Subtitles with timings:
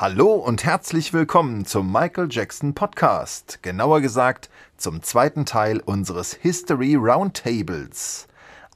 [0.00, 6.94] Hallo und herzlich willkommen zum Michael Jackson Podcast, genauer gesagt zum zweiten Teil unseres History
[6.94, 8.26] Roundtables.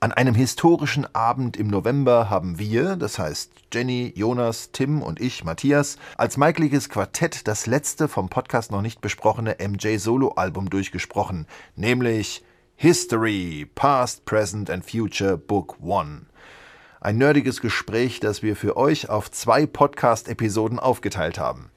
[0.01, 5.45] An einem historischen Abend im November haben wir, das heißt Jenny, Jonas, Tim und ich,
[5.45, 12.45] Matthias, als Michaeliges Quartett das letzte vom Podcast noch nicht besprochene MJ Solo-Album durchgesprochen, nämlich
[12.77, 16.27] History, Past, Present and Future Book One.
[17.05, 21.71] Ein nerdiges Gespräch, das wir für euch auf zwei Podcast-Episoden aufgeteilt haben.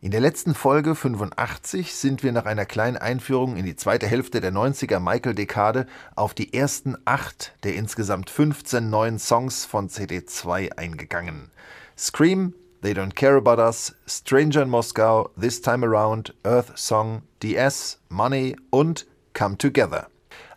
[0.00, 4.40] In der letzten Folge 85 sind wir nach einer kleinen Einführung in die zweite Hälfte
[4.40, 5.86] der 90er Michael-Dekade
[6.16, 11.52] auf die ersten acht der insgesamt 15 neuen Songs von CD2 eingegangen.
[11.96, 18.00] Scream, They Don't Care About Us, Stranger in Moscow, This Time Around, Earth Song, DS,
[18.08, 20.08] Money und Come Together.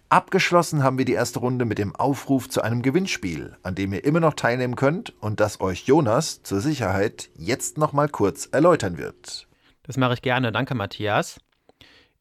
[0.10, 4.06] Abgeschlossen haben wir die erste Runde mit dem Aufruf zu einem Gewinnspiel, an dem ihr
[4.06, 8.98] immer noch teilnehmen könnt und das euch Jonas zur Sicherheit jetzt noch mal kurz erläutern
[8.98, 9.48] wird.
[9.84, 11.42] Das mache ich gerne, danke Matthias.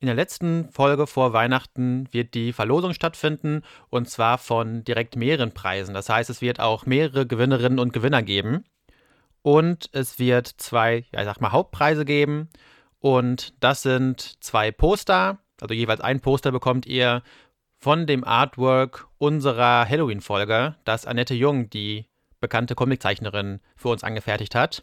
[0.01, 5.53] In der letzten Folge vor Weihnachten wird die Verlosung stattfinden und zwar von direkt mehreren
[5.53, 5.95] Preisen.
[5.95, 8.65] Das heißt, es wird auch mehrere Gewinnerinnen und Gewinner geben
[9.43, 12.48] und es wird zwei, ja, ich sag mal, Hauptpreise geben
[12.98, 15.39] und das sind zwei Poster.
[15.61, 17.23] Also jeweils ein Poster bekommt ihr
[17.78, 22.06] von dem Artwork unserer Halloween-Folge, das Annette Jung, die
[22.41, 24.82] bekannte Comiczeichnerin, für uns angefertigt hat.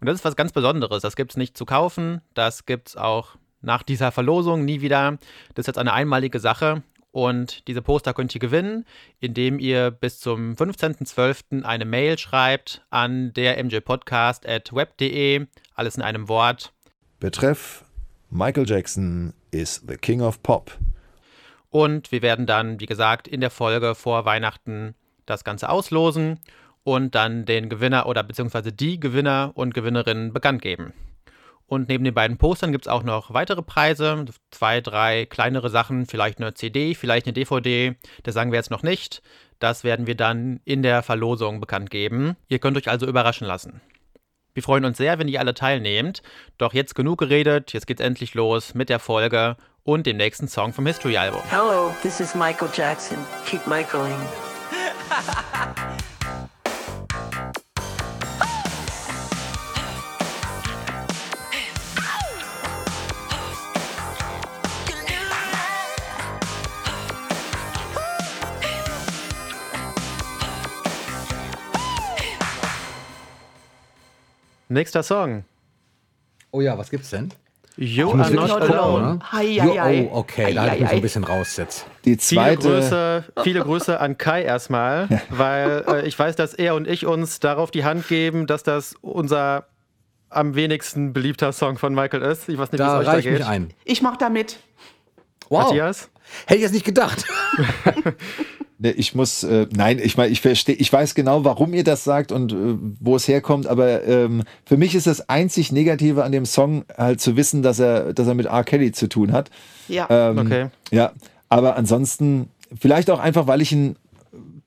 [0.00, 1.02] Und das ist was ganz Besonderes.
[1.02, 2.20] Das gibt es nicht zu kaufen.
[2.34, 5.18] Das gibt es auch nach dieser Verlosung nie wieder.
[5.54, 6.82] Das ist jetzt eine einmalige Sache.
[7.10, 8.84] Und diese Poster könnt ihr gewinnen,
[9.20, 11.62] indem ihr bis zum 15.12.
[11.62, 15.46] eine Mail schreibt an der mjpodcast at web.de.
[15.76, 16.72] Alles in einem Wort.
[17.20, 17.84] Betreff
[18.30, 20.76] Michael Jackson is the King of Pop.
[21.74, 24.94] Und wir werden dann, wie gesagt, in der Folge vor Weihnachten
[25.26, 26.38] das Ganze auslosen
[26.84, 30.92] und dann den Gewinner oder beziehungsweise die Gewinner und Gewinnerinnen bekannt geben.
[31.66, 36.06] Und neben den beiden Postern gibt es auch noch weitere Preise, zwei, drei kleinere Sachen,
[36.06, 39.20] vielleicht eine CD, vielleicht eine DVD, das sagen wir jetzt noch nicht.
[39.58, 42.36] Das werden wir dann in der Verlosung bekannt geben.
[42.46, 43.80] Ihr könnt euch also überraschen lassen.
[44.52, 46.22] Wir freuen uns sehr, wenn ihr alle teilnehmt.
[46.56, 50.72] Doch jetzt genug geredet, jetzt geht's endlich los mit der Folge und dem nächsten Song
[50.72, 51.42] vom History-Album.
[51.50, 53.18] Hello, this is Michael Jackson.
[53.46, 54.18] Keep Michaeling.
[74.68, 75.44] Nächster Song.
[76.50, 77.32] Oh ja, was gibt's denn?
[77.76, 79.14] You are not alone.
[79.14, 79.18] ne?
[79.32, 80.08] Hi, Jo, hi, hi.
[80.12, 81.86] oh, okay, da halte ich mich so ein bisschen raus jetzt.
[82.04, 82.68] Die Viele zweite.
[82.68, 87.40] Grüße, viele Grüße an Kai erstmal, weil äh, ich weiß, dass er und ich uns
[87.40, 89.66] darauf die Hand geben, dass das unser
[90.30, 92.48] am wenigsten beliebter Song von Michael ist.
[92.48, 93.32] Ich weiß nicht, wie Da es euch da geht.
[93.38, 93.70] mich ein.
[93.84, 94.58] Ich mach da mit.
[95.48, 95.64] Wow.
[95.64, 96.10] Matthias?
[96.46, 97.24] Hätte ich jetzt nicht gedacht.
[98.78, 102.04] Ne, Ich muss, äh, nein, ich meine, ich verstehe, ich weiß genau, warum ihr das
[102.04, 102.56] sagt und äh,
[103.00, 107.20] wo es herkommt, aber ähm, für mich ist das einzig Negative an dem Song halt
[107.20, 108.64] zu wissen, dass er, dass er mit R.
[108.64, 109.50] Kelly zu tun hat.
[109.88, 110.06] Ja.
[110.10, 110.66] Ähm, Okay.
[110.90, 111.12] Ja,
[111.48, 112.48] aber ansonsten,
[112.78, 113.96] vielleicht auch einfach, weil ich ihn,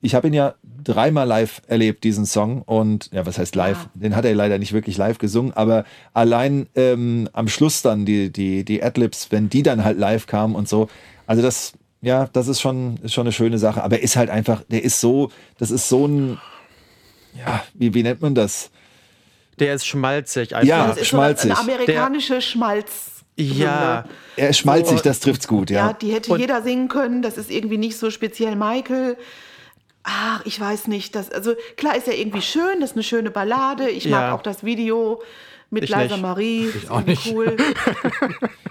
[0.02, 2.62] ich habe ihn ja dreimal live erlebt, diesen Song.
[2.62, 3.78] Und ja, was heißt live?
[3.78, 4.02] Ja.
[4.02, 8.32] Den hat er leider nicht wirklich live gesungen, aber allein ähm, am Schluss dann die,
[8.32, 10.88] die, die Adlibs, wenn die dann halt live kamen und so.
[11.26, 11.74] Also das,
[12.08, 13.84] ja, das ist schon, ist schon eine schöne Sache.
[13.84, 15.30] Aber er ist halt einfach, der ist so,
[15.60, 16.40] das ist so ein,
[17.38, 18.72] ja, wie, wie nennt man das?
[19.60, 20.68] Der ist schmalzig einfach.
[20.68, 21.52] Ja, das ist schmalzig.
[21.54, 23.12] So eine amerikanische Schmalz.
[23.36, 24.06] Ja.
[24.36, 25.04] Er ist schmalzig, So.
[25.04, 25.94] das trifft's gut, Ja, ja.
[25.94, 27.22] die hätte Und- jeder singen können.
[27.22, 29.16] Das ist irgendwie nicht so speziell Michael.
[30.04, 31.16] Ach, ich weiß nicht.
[31.16, 33.90] Das, also klar ist ja irgendwie schön, das ist eine schöne Ballade.
[33.90, 34.34] Ich mag Ja.
[34.36, 35.22] auch das Video
[35.70, 36.22] mit Ich Liza nicht.
[36.22, 36.70] Marie.
[36.70, 37.32] Ich auch nicht.
[37.34, 37.58] Cool.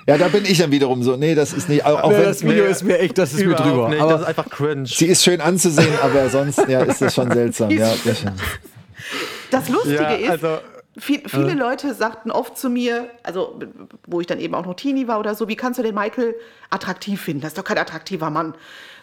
[0.08, 2.44] Ja, da bin ich dann wiederum so, nee, das ist nicht, auch, auch wenn, das
[2.44, 3.88] Video ist mir echt, das ist mir drüber.
[3.88, 4.00] nicht.
[4.00, 4.86] das ist Aber einfach cringe.
[4.86, 7.70] Sie ist schön anzusehen, aber sonst ja, ist das schon seltsam.
[7.70, 7.92] Ja,
[9.50, 10.58] das Lustige ja, ist, also,
[10.96, 13.58] Viel, viele Leute sagten oft zu mir, also
[14.06, 16.36] wo ich dann eben auch noch Teenie war oder so, wie kannst du den Michael
[16.70, 17.40] attraktiv finden?
[17.40, 18.54] Das ist doch kein attraktiver Mann.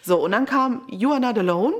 [0.04, 1.74] So, und dann kam You Are Not Alone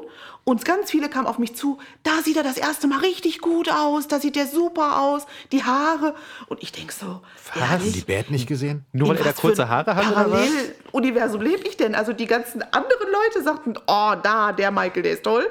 [0.45, 3.71] und ganz viele kamen auf mich zu, da sieht er das erste Mal richtig gut
[3.71, 6.15] aus, da sieht er super aus, die Haare.
[6.49, 7.23] Und ich denke so,
[7.59, 8.01] haben die?
[8.01, 8.85] Band nicht gesehen?
[8.93, 10.49] nur weil er da was kurze Haare hat oder was?
[10.49, 11.95] Paralleluniversum lebe ich denn?
[11.95, 15.47] Also die ganzen anderen Leute sagten, oh, da, der Michael, der ist toll.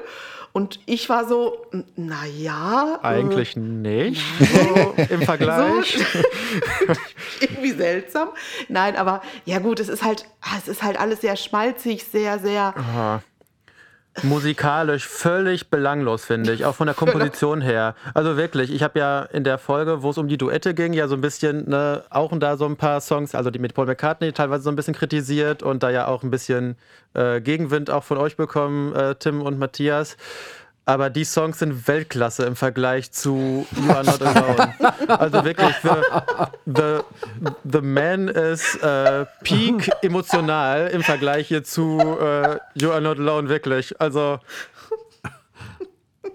[0.56, 1.66] Und ich war so,
[1.96, 3.00] naja.
[3.02, 4.22] Eigentlich nicht.
[4.38, 5.98] So, Im Vergleich.
[7.40, 8.28] irgendwie seltsam.
[8.68, 12.38] Nein, aber ja gut, es ist halt, ah, es ist halt alles sehr schmalzig, sehr,
[12.38, 13.20] sehr.
[14.22, 17.94] Musikalisch völlig belanglos, finde ich, auch von der Komposition her.
[18.14, 21.08] Also wirklich, ich habe ja in der Folge, wo es um die Duette ging, ja
[21.08, 24.32] so ein bisschen, ne, auch da so ein paar Songs, also die mit Paul McCartney
[24.32, 26.76] teilweise so ein bisschen kritisiert und da ja auch ein bisschen
[27.14, 30.16] äh, Gegenwind auch von euch bekommen, äh, Tim und Matthias.
[30.86, 34.74] Aber die Songs sind Weltklasse im Vergleich zu You Are Not Alone.
[35.08, 36.98] Also wirklich, the, the,
[37.64, 43.48] the Man ist äh, peak emotional im Vergleich hier zu äh, You Are Not Alone,
[43.48, 43.98] wirklich.
[43.98, 44.40] Also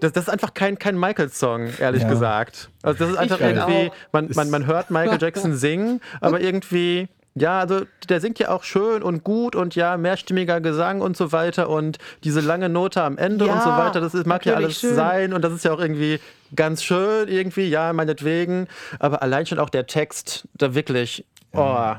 [0.00, 2.08] das, das ist einfach kein, kein Michael-Song, ehrlich Ja.
[2.08, 2.70] gesagt.
[2.82, 7.60] Also das ist einfach irgendwie, man, man, man hört Michael Jackson singen, aber irgendwie, ja,
[7.60, 11.68] also der singt ja auch schön und gut und ja, mehrstimmiger Gesang und so weiter
[11.68, 14.80] und diese lange Note am Ende und Ja, so weiter, das ist, mag ja alles
[14.80, 14.94] schön.
[14.94, 16.18] sein und das ist ja auch irgendwie
[16.56, 18.66] ganz schön, irgendwie, ja, meinetwegen,
[18.98, 21.24] aber allein schon auch der Text, da wirklich,
[21.54, 21.92] oh.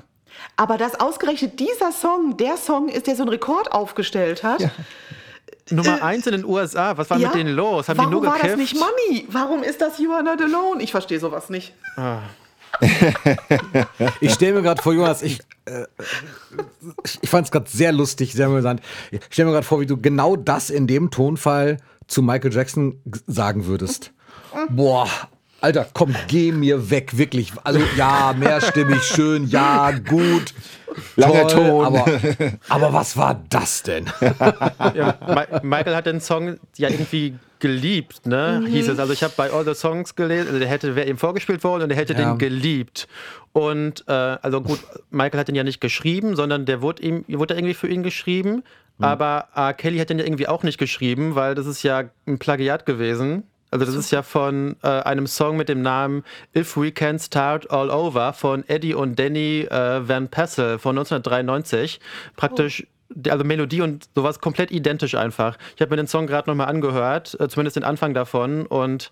[0.56, 4.70] Aber dass ausgerechnet dieser Song der Song ist, der so einen Rekord aufgestellt hat.
[5.70, 7.28] Nummer eins in den USA, was war Ja?
[7.30, 7.88] mit denen los?
[7.88, 8.54] Haben Warum die nur war gekifft?
[8.54, 9.28] das nicht Money?
[9.30, 10.82] Warum ist das You Are Not Alone?
[10.82, 11.74] Ich verstehe sowas nicht.
[14.22, 15.86] Ich stelle mir gerade vor, Jonas, ich, äh,
[17.22, 18.82] ich fand es gerade sehr lustig, sehr amüsant.
[19.12, 21.78] Ich stelle mir gerade vor, wie du genau das in dem Tonfall
[22.08, 24.14] zu Michael Jackson sagen würdest.
[24.70, 25.08] Boah,
[25.62, 27.54] Alter, komm, geh mir weg, wirklich.
[27.64, 30.54] Also ja, mehrstimmig, schön, ja, gut.
[31.16, 31.86] Langer toll, Ton.
[31.86, 32.06] Aber,
[32.70, 34.06] aber was war das denn?
[34.94, 38.64] Ja, Mi- Michael hat den Song ja irgendwie geliebt, ne?
[38.68, 39.00] Hieß es.
[39.00, 41.84] Also ich habe bei All the Songs gelesen, also der hätte wäre ihm vorgespielt worden
[41.84, 42.32] und er hätte Ja.
[42.32, 43.08] den geliebt.
[43.54, 44.80] Und äh, also gut,
[45.12, 48.64] Michael hat den ja nicht geschrieben, sondern der wurde ihm wurde irgendwie für ihn geschrieben.
[49.00, 49.74] Aber R.
[49.74, 53.44] Kelly hat den ja irgendwie auch nicht geschrieben, weil das ist ja ein Plagiat gewesen.
[53.72, 56.24] Also das ist ja von äh, einem Song mit dem Namen
[56.56, 62.00] If We Can Start All Over von Eddie und Danny äh, Van Pessel von 1993.
[62.36, 65.58] Praktisch, die- also Melodie und sowas komplett identisch einfach.
[65.76, 69.12] Ich habe mir den Song gerade nochmal angehört, äh, zumindest den Anfang davon und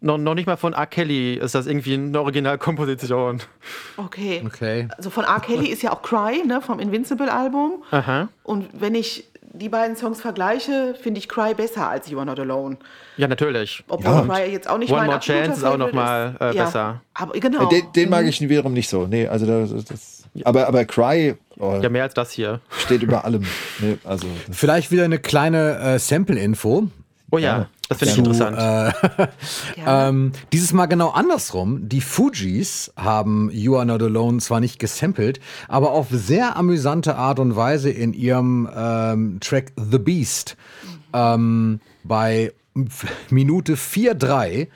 [0.00, 0.86] noch, noch nicht mal von R.
[0.86, 3.42] Kelly ist das irgendwie eine Originalkomposition.
[3.96, 4.42] Okay.
[4.46, 4.88] Okay.
[4.96, 5.40] Also von R.
[5.40, 7.82] Kelly ist ja auch Cry, ne, vom Invincible-Album.
[7.90, 8.28] Aha.
[8.44, 12.38] Und wenn ich die beiden Songs vergleiche, finde ich Cry besser als You Are Not
[12.40, 12.76] Alone.
[13.16, 13.82] Ja, natürlich.
[13.88, 14.22] Obwohl Ja.
[14.22, 16.54] Cry jetzt auch nicht One mein More Chance ist auch noch Favorite mal, ist.
[16.54, 16.64] äh, ja.
[16.64, 17.00] besser.
[17.14, 17.66] Aber genau.
[17.66, 19.06] Äh, Den, den mag ich wiederum nicht so.
[19.06, 22.60] Nee, also das, das aber, aber Cry oh, Ja, mehr als das hier.
[22.78, 23.44] steht über allem.
[23.80, 26.88] Nee, also das, Vielleicht wieder eine kleine äh, Sample-Info.
[27.30, 28.58] Oh ja, das finde ich Zu, interessant.
[29.76, 30.08] Ja.
[30.08, 31.88] Ähm, dieses Mal genau andersrum.
[31.88, 37.38] Die Fujis haben You Are Not Alone zwar nicht gesampelt, aber auf sehr amüsante Art
[37.38, 40.56] und Weise in ihrem ähm, Track The Beast
[41.12, 42.52] ähm, bei
[43.30, 44.68] Minute 4,3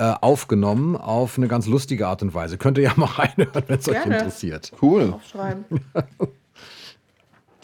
[0.00, 2.58] äh, aufgenommen auf eine ganz lustige Art und Weise.
[2.58, 4.72] Könnt ihr ja mal reinhören, wenn es euch interessiert.
[4.82, 5.12] cool.
[5.14, 5.64] Aufschreiben.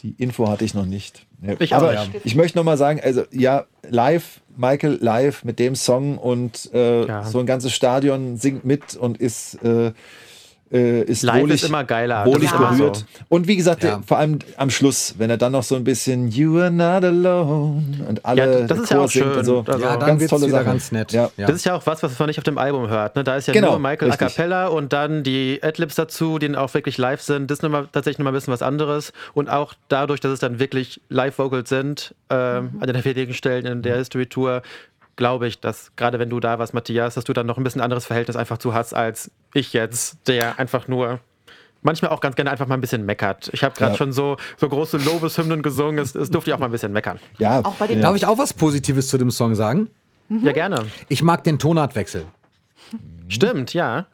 [0.04, 1.26] Die Info hatte ich noch nicht.
[1.58, 2.10] Ich aber nicht.
[2.24, 7.06] ich möchte noch mal sagen, also ja, live, Michael live mit dem Song und äh,
[7.06, 7.24] Ja.
[7.24, 9.92] so ein ganzes Stadion singt mit und ist äh,
[10.72, 12.24] äh, ist Live wohlig, ist immer geiler.
[12.26, 12.96] wohlig immer berührt.
[12.96, 13.04] so.
[13.28, 14.00] Und wie gesagt, Ja.
[14.06, 17.82] vor allem am Schluss, wenn er dann noch so ein bisschen You are not alone
[18.08, 19.38] und alle Ja, das ist ja Chor auch singt schön.
[19.38, 19.64] und so.
[19.66, 20.64] Also- Ja, dann ganz tolle wieder Sache.
[20.64, 21.12] ganz nett.
[21.12, 21.30] Ja.
[21.36, 21.46] Ja.
[21.46, 23.14] Das ist ja auch was, was man nicht auf dem Album hört.
[23.16, 23.24] Ne?
[23.24, 24.28] Da ist ja Genau, nur Michael a richtig.
[24.36, 27.50] cappella und dann die Adlibs dazu, die dann auch wirklich live sind.
[27.50, 29.12] Das ist nochmal, tatsächlich nochmal ein bisschen was anderes.
[29.34, 33.82] Und auch dadurch, dass es dann wirklich Live-Vocals sind, ähm, an den wenigen Stellen in
[33.82, 34.62] der History Tour,
[35.16, 37.80] glaube ich, dass gerade wenn du da warst, Matthias, dass du dann noch ein bisschen
[37.80, 41.20] anderes Verhältnis einfach zu hast als ich jetzt, der einfach nur
[41.82, 43.50] manchmal auch ganz gerne einfach mal ein bisschen meckert.
[43.52, 43.98] Ich habe gerade Ja.
[43.98, 47.18] schon so, so große Lobeshymnen gesungen, es, es durfte ich auch mal ein bisschen meckern.
[47.38, 48.02] Ja, Auch bei den- ja.
[48.02, 49.90] Darf ich auch was Positives zu dem Song sagen?
[50.30, 50.86] Ja, gerne.
[51.08, 52.24] Ich mag den Tonartwechsel.
[53.28, 54.06] Stimmt, ja.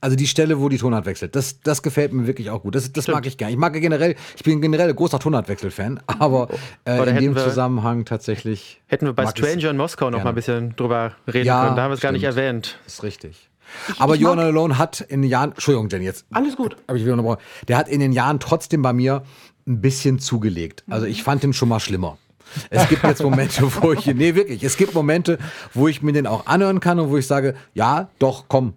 [0.00, 2.74] Also die Stelle, wo die Tonart wechselt, das, das gefällt mir wirklich auch gut.
[2.74, 3.52] Das, das mag ich gerne.
[3.52, 6.48] Ich mag generell, ich bin generell ein großer Tonartwechsel-Fan, aber
[6.84, 8.80] äh, Oder in dem wir- Zusammenhang tatsächlich.
[8.86, 9.26] Hätten wir bei.
[9.26, 10.24] Stranger in Moskau noch gerne.
[10.24, 11.76] mal ein bisschen drüber reden Ja, können.
[11.76, 12.78] Da haben wir es gar nicht erwähnt.
[12.84, 13.48] Das ist richtig.
[13.98, 16.76] aber ich mag- Not Alone hat in den Jahren, Entschuldigung, Jenny, jetzt Alles gut.
[16.94, 17.38] ich wieder.
[17.66, 19.22] Der hat in den Jahren trotzdem bei mir
[19.66, 20.84] ein bisschen zugelegt.
[20.88, 22.18] Also ich fand den schon mal schlimmer.
[22.70, 25.38] Es gibt jetzt Momente, wo ich, nee, wirklich, es gibt Momente,
[25.74, 28.72] wo ich mir den auch anhören kann und wo ich sage, ja, doch, komm.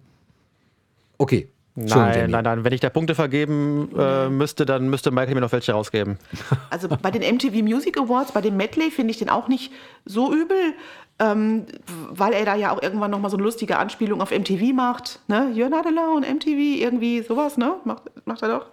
[1.22, 1.48] Okay.
[1.76, 2.64] Nein, nein, nein.
[2.64, 6.18] Wenn ich da Punkte vergeben äh, müsste, dann müsste Michael mir noch welche rausgeben.
[6.70, 9.72] Also bei den MTV Music Awards, bei dem Medley finde ich den auch nicht
[10.04, 10.74] so übel,
[11.20, 11.66] ähm,
[12.10, 15.20] weil er da ja auch irgendwann nochmal so eine lustige Anspielung auf MTV macht.
[15.28, 15.52] Ne?
[15.54, 17.76] You're not alone, MTV, irgendwie sowas, ne?
[17.84, 18.66] Macht, macht er doch.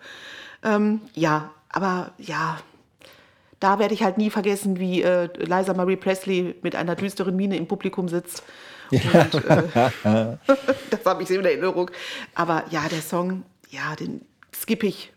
[0.63, 2.57] Ähm, ja, aber ja,
[3.59, 7.57] da werde ich halt nie vergessen, wie äh, Liza Marie Presley mit einer düsteren Miene
[7.57, 8.43] im Publikum sitzt.
[8.91, 9.03] Und,
[9.45, 9.63] äh,
[10.89, 11.89] das habe ich so in Erinnerung.
[12.35, 14.21] Aber ja, der Song, ja, den
[14.55, 15.11] skippe ich.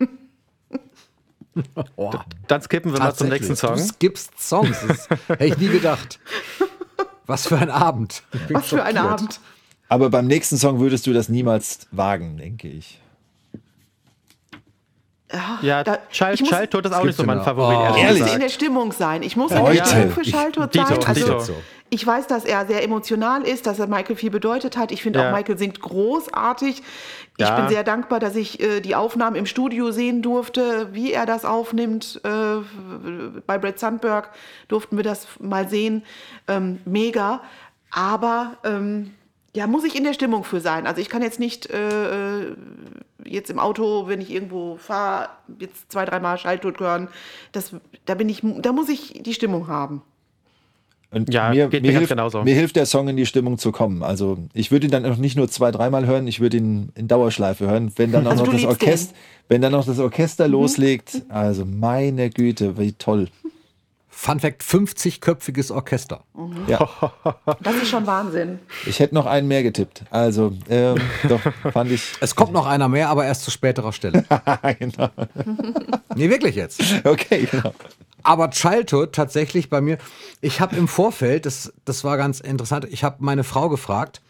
[1.96, 2.10] Oh,
[2.48, 3.76] Dann skippen wir mal zum nächsten Song.
[3.76, 4.78] Du skippst Songs.
[4.86, 6.18] Das hätte ich nie gedacht.
[7.26, 8.22] Was für ein Abend.
[8.50, 8.96] Was für ein.
[8.96, 9.40] Abend.
[9.88, 12.98] Aber beim nächsten Song würdest du das niemals wagen, denke ich.
[15.62, 17.96] Ja, Da- ich muss- Childhood ist auch nicht so mein Favorit, genau.
[17.96, 18.14] ehrlich Oh.
[18.16, 18.48] Ich muss in der.
[18.50, 19.22] Stimmung sein.
[19.22, 19.76] Ich muss in Leute.
[19.78, 20.68] der Stimmung für Dito,
[21.00, 21.16] sein.
[21.16, 21.54] Jetzt so.
[21.94, 24.92] Ich weiß, dass er sehr emotional ist, dass er Michael viel bedeutet hat.
[24.92, 25.28] Ich finde Ja.
[25.28, 26.82] auch, Michael singt großartig.
[27.36, 27.54] Ich Ja.
[27.54, 31.44] bin sehr dankbar, dass ich äh, die Aufnahmen im Studio sehen durfte, wie er das
[31.44, 32.18] aufnimmt.
[32.24, 32.30] Äh,
[33.46, 34.30] bei Brad Sandberg
[34.68, 36.02] durften wir das mal sehen.
[36.48, 37.42] Ähm, mega.
[37.90, 39.12] Aber ähm,
[39.54, 40.86] ja, muss ich in der Stimmung für sein.
[40.86, 42.56] Also ich kann jetzt nicht äh, äh,
[43.22, 47.08] jetzt im Auto, wenn ich irgendwo fahre, jetzt zwei, dreimal Schalltod hören.
[47.52, 47.72] Das,
[48.06, 50.00] da bin ich, da muss ich die Stimmung haben.
[51.12, 52.42] Und Ja, mir, geht mir, mir ganz hilft, genauso.
[52.42, 54.02] mir hilft der Song in die Stimmung zu kommen.
[54.02, 57.06] Also ich würde ihn dann auch nicht nur zwei, dreimal hören, ich würde ihn in
[57.06, 57.92] Dauerschleife hören.
[57.96, 59.14] Wenn dann auch Also noch das Orchester,
[59.48, 60.52] wenn dann noch das Orchester Mhm.
[60.52, 63.28] loslegt, also meine Güte, wie toll.
[64.08, 66.22] Fun Fact: 50-köpfiges Orchester.
[66.68, 66.88] Ja,
[67.62, 68.58] Das ist schon Wahnsinn.
[68.86, 70.04] ich hätte noch einen mehr getippt.
[70.10, 70.96] Also ähm,
[71.28, 71.40] doch
[71.72, 72.02] fand ich.
[72.20, 74.24] Es kommt noch einer mehr, aber erst zu späterer Stelle.
[74.78, 75.08] genau.
[76.14, 76.80] Nee, wirklich jetzt.
[77.04, 77.72] Okay, genau.
[78.22, 79.98] Aber Childhood tatsächlich bei mir,
[80.40, 84.20] ich habe im Vorfeld, das, das war ganz interessant, ich habe meine Frau gefragt,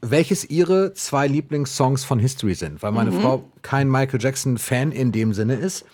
[0.00, 5.34] welches ihre zwei Lieblingssongs von History sind, weil meine Frau kein Michael Jackson-Fan in dem
[5.34, 5.84] Sinne ist.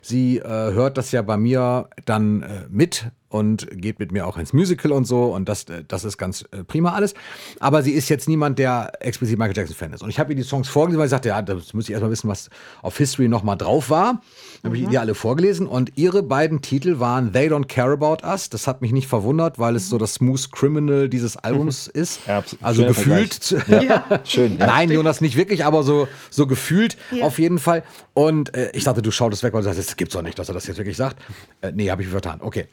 [0.00, 4.36] Sie äh, hört das ja bei mir dann äh, mit und geht mit mir auch
[4.36, 7.14] ins Musical und so und das, äh, das ist ganz äh, prima alles.
[7.60, 10.02] Aber sie ist jetzt niemand, der explizit Michael Jackson-Fan ist.
[10.02, 12.10] Und ich habe ihr die Songs vorgelesen, weil ich sagte, ja, das muss ich erstmal
[12.10, 12.50] wissen, was
[12.82, 14.20] auf History nochmal drauf war.
[14.62, 18.26] Dann habe ich die alle vorgelesen und ihre beiden Titel waren They Don't Care About
[18.26, 18.50] Us.
[18.50, 22.20] Das hat mich nicht verwundert, weil es so das Smooth Criminal dieses Albums ist.
[22.26, 23.34] Ja, also gefühlt.
[23.34, 23.82] Vergleich.
[23.82, 24.58] Ja, schön.
[24.58, 24.66] Ja.
[24.66, 27.82] Nein, Jonas, nicht wirklich, aber so, so gefühlt auf jeden Fall.
[28.14, 30.38] Und äh, ich dachte, du schaust es weg, weil du sagst, das gibt's doch nicht,
[30.38, 31.16] dass er das jetzt wirklich sagt.
[31.62, 32.40] Äh, nee, habe ich vertan.
[32.42, 32.68] Okay.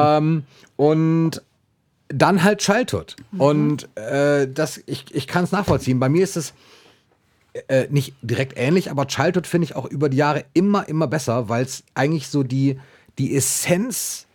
[0.00, 0.44] Ähm,
[0.76, 1.42] und
[2.08, 3.16] dann halt Childhood.
[3.38, 6.00] Und äh, das, ich, ich kann es nachvollziehen.
[6.00, 6.54] Bei mir ist es
[7.68, 11.48] äh, nicht direkt ähnlich, aber Childhood finde ich auch über die Jahre immer, immer besser,
[11.48, 12.80] weil es eigentlich so die,
[13.18, 14.26] die Essenz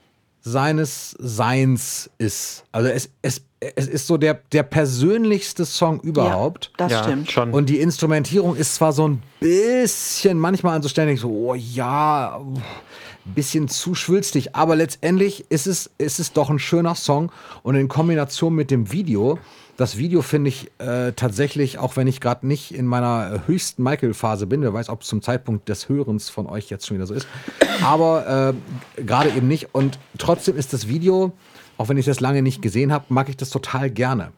[0.41, 2.65] seines Seins ist.
[2.71, 6.65] Also es, es, es ist so der, der persönlichste Song überhaupt.
[6.65, 7.31] Ja, das ja, stimmt.
[7.31, 7.51] schon.
[7.51, 12.37] Und die Instrumentierung ist zwar so ein bisschen, manchmal so ständig so, oh ja,
[13.25, 17.31] ein bisschen zu schwülstig, aber letztendlich ist es, ist es doch ein schöner Song
[17.63, 19.39] und in Kombination mit dem Video,
[19.77, 24.47] das Video finde ich äh, tatsächlich, auch wenn ich gerade nicht in meiner höchsten Michael-Phase
[24.47, 27.13] bin, wer weiß, ob es zum Zeitpunkt des Hörens von euch jetzt schon wieder so
[27.13, 27.27] ist,
[27.83, 28.53] aber
[28.97, 31.33] äh, gerade eben nicht und trotzdem ist das Video,
[31.77, 34.31] auch wenn ich das lange nicht gesehen habe, mag ich das total gerne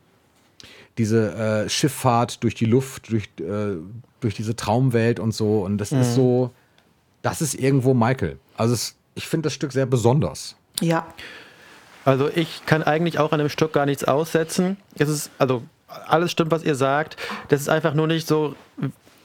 [0.98, 3.78] diese äh, Schifffahrt durch die Luft, durch, äh,
[4.20, 5.62] durch diese Traumwelt und so.
[5.62, 6.52] Und das ist so,
[7.22, 8.40] das ist irgendwo Michael.
[8.56, 10.56] Also es, ich finde das Stück sehr besonders.
[10.82, 11.08] Ja.
[12.06, 14.78] Also ich kann eigentlich auch an dem Stück gar nichts aussetzen.
[14.98, 17.18] Es ist, also alles stimmt, was ihr sagt.
[17.50, 18.56] Das ist einfach nur nicht so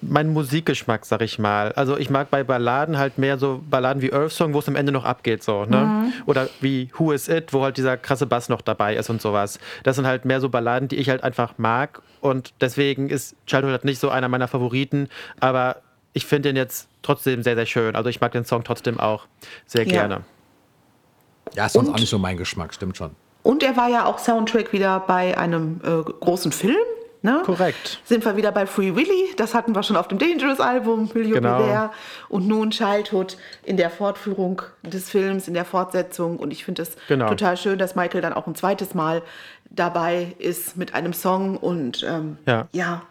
[0.03, 1.73] mein Musikgeschmack, sag ich mal.
[1.73, 4.77] Also ich mag bei Balladen halt mehr so Balladen wie Earth Song, wo es am
[4.77, 6.13] Ende noch abgeht, so, ne?
[6.27, 9.59] Oder wie Who Is It, wo halt dieser krasse Bass noch dabei ist und sowas.
[9.85, 13.71] Das sind halt mehr so Balladen, die ich halt einfach mag und deswegen ist Childhood
[13.71, 15.09] halt nicht so einer meiner Favoriten,
[15.41, 15.77] aber
[16.13, 17.97] ich finde den jetzt trotzdem sehr, sehr schön.
[17.97, 19.27] Also ich mag den Song trotzdem auch
[19.67, 19.93] sehr Ja.
[19.93, 20.21] gerne.
[21.55, 23.11] Ja, ist sonst Und- auch nicht so mein Geschmack, stimmt schon.
[23.43, 26.77] Und er war ja auch Soundtrack wieder bei einem äh, großen Film.
[27.23, 27.41] Ne?
[27.45, 28.01] Korrekt.
[28.05, 31.29] Sind wir wieder bei Free Willy, das hatten wir schon auf dem Dangerous Album, Will
[31.29, 31.91] You Genau.
[32.29, 36.37] Und nun Childhood in der Fortführung des Films, in der Fortsetzung.
[36.39, 37.29] Und ich finde es Genau.
[37.29, 39.23] total schön, dass Michael dann auch ein zweites Mal
[39.71, 41.57] dabei ist mit einem Song.
[41.57, 42.67] Und ähm, Ja.
[42.73, 43.03] ja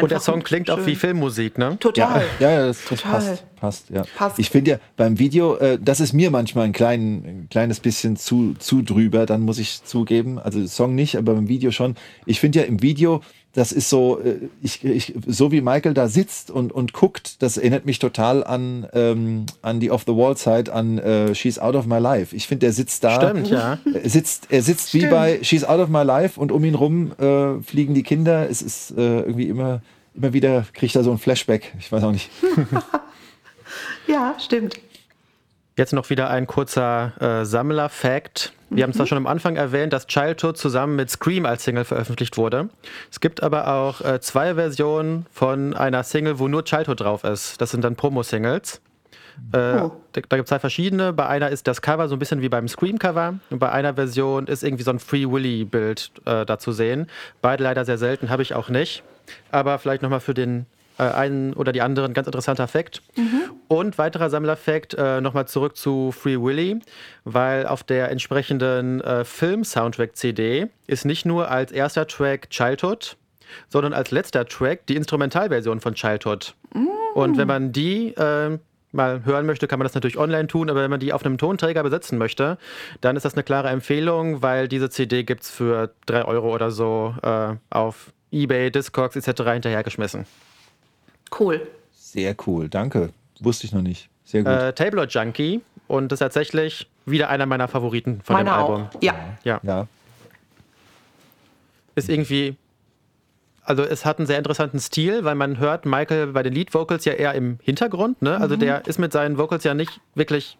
[0.00, 0.86] Und der Song klingt auch schön.
[0.86, 1.76] wie Filmmusik, ne?
[1.78, 2.24] Total.
[2.40, 3.12] Ja, ja, das, das Total.
[3.12, 3.56] passt.
[3.56, 4.02] passt, ja.
[4.16, 4.38] Passt.
[4.38, 8.16] Ich finde ja beim Video, äh, das ist mir manchmal ein, klein, ein kleines bisschen
[8.16, 10.38] zu, zu drüber, dann muss ich zugeben.
[10.38, 11.94] Also Song nicht, aber beim Video schon.
[12.26, 13.20] Ich finde ja im Video,
[13.54, 17.56] das ist so, äh, ich, ich, so wie Michael da sitzt und, und guckt, das
[17.56, 22.34] erinnert mich total an, ähm, an die Off-the-Wall-Zeit, an äh, She's Out of My Life.
[22.34, 23.16] Ich finde, der sitzt da.
[23.16, 23.78] Stimmt, ja.
[23.92, 25.12] Er sitzt, er sitzt wie Stimmt.
[25.12, 28.48] bei She's Out of My Life und um ihn rum äh, fliegen die Kinder.
[28.48, 29.82] Es ist äh, irgendwie immer,
[30.14, 31.74] immer wieder, kriegt er so ein Flashback.
[31.78, 32.30] Ich weiß auch nicht.
[34.06, 34.78] Ja, stimmt.
[35.76, 38.52] Jetzt noch wieder ein kurzer äh, Sammler-Fact.
[38.68, 42.36] Wir haben zwar schon am Anfang erwähnt, dass Childhood zusammen mit Scream als Single veröffentlicht
[42.36, 42.68] wurde.
[43.10, 47.60] Es gibt aber auch äh, zwei Versionen von einer Single, wo nur Childhood drauf ist.
[47.60, 48.80] Das sind dann Promo-Singles.
[49.52, 49.92] Äh, Oh.
[50.12, 51.14] Da, da gibt es zwei verschiedene.
[51.14, 54.46] Bei einer ist das Cover so ein bisschen wie beim Scream-Cover und bei einer Version
[54.46, 57.06] ist irgendwie so ein Free Willy-Bild äh, da zu sehen.
[57.40, 59.02] Beide leider sehr selten, habe ich auch nicht.
[59.50, 60.66] Aber vielleicht nochmal für den
[60.98, 63.02] äh, einen oder die anderen ganz interessanter Fakt.
[63.68, 66.80] Und weiterer Sammlerfakt, äh, nochmal zurück zu Free Willy,
[67.24, 73.16] weil auf der entsprechenden äh, Film-Soundtrack-CD ist nicht nur als erster Track Childhood,
[73.68, 76.54] sondern als letzter Track die Instrumentalversion von Childhood.
[76.74, 76.86] Mm.
[77.14, 78.58] Und wenn man die äh,
[78.92, 81.38] mal hören möchte, kann man das natürlich online tun, aber wenn man die auf einem
[81.38, 82.58] Tonträger besitzen möchte,
[83.00, 86.70] dann ist das eine klare Empfehlung, weil diese CD gibt es für 3 Euro oder
[86.70, 89.42] so äh, auf Ebay, Discogs etc.
[89.50, 90.26] hinterhergeschmissen.
[91.38, 91.66] Cool.
[91.92, 93.10] Sehr cool, danke.
[93.40, 94.08] Wusste ich noch nicht.
[94.24, 94.52] Sehr gut.
[94.52, 98.68] Äh, Tabloid Junkie und das ist tatsächlich wieder einer meiner Favoriten von Meine dem auch.
[98.70, 98.88] Album.
[99.00, 99.14] Ja.
[99.44, 99.60] Ja.
[99.62, 99.86] ja.
[101.94, 102.56] Ist irgendwie.
[103.64, 107.04] Also es hat einen sehr interessanten Stil, weil man hört Michael bei den Lead Vocals
[107.04, 108.20] ja eher im Hintergrund.
[108.20, 108.36] Ne?
[108.40, 110.58] Also der ist mit seinen Vocals ja nicht wirklich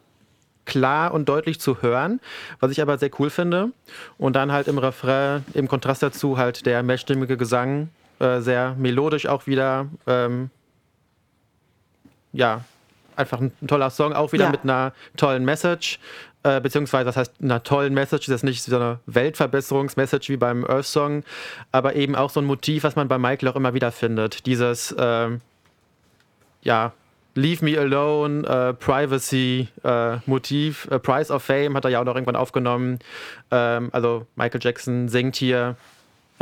[0.66, 2.20] klar und deutlich zu hören,
[2.60, 3.70] was ich aber sehr cool finde.
[4.18, 7.88] Und dann halt im Refrain, im Kontrast dazu halt der mehrstimmige Gesang,
[8.20, 9.88] äh, sehr melodisch auch wieder.
[10.06, 10.50] Ähm,
[12.32, 12.64] ja,
[13.16, 14.50] einfach ein, ein toller Song, auch wieder Ja.
[14.50, 15.98] mit einer tollen Message.
[16.44, 20.64] Äh, beziehungsweise, das heißt, einer tollen Message, das ist nicht so eine Weltverbesserungsmessage wie beim
[20.64, 21.22] Earth Song,
[21.70, 24.44] aber eben auch so ein Motiv, was man bei Michael auch immer wieder findet.
[24.46, 25.40] Dieses, ähm,
[26.62, 26.92] ja,
[27.34, 32.04] Leave Me Alone, äh, Privacy äh, Motiv, äh, Price of Fame hat er ja auch
[32.04, 32.98] noch irgendwann aufgenommen.
[33.50, 35.76] Ähm, also Michael Jackson singt hier,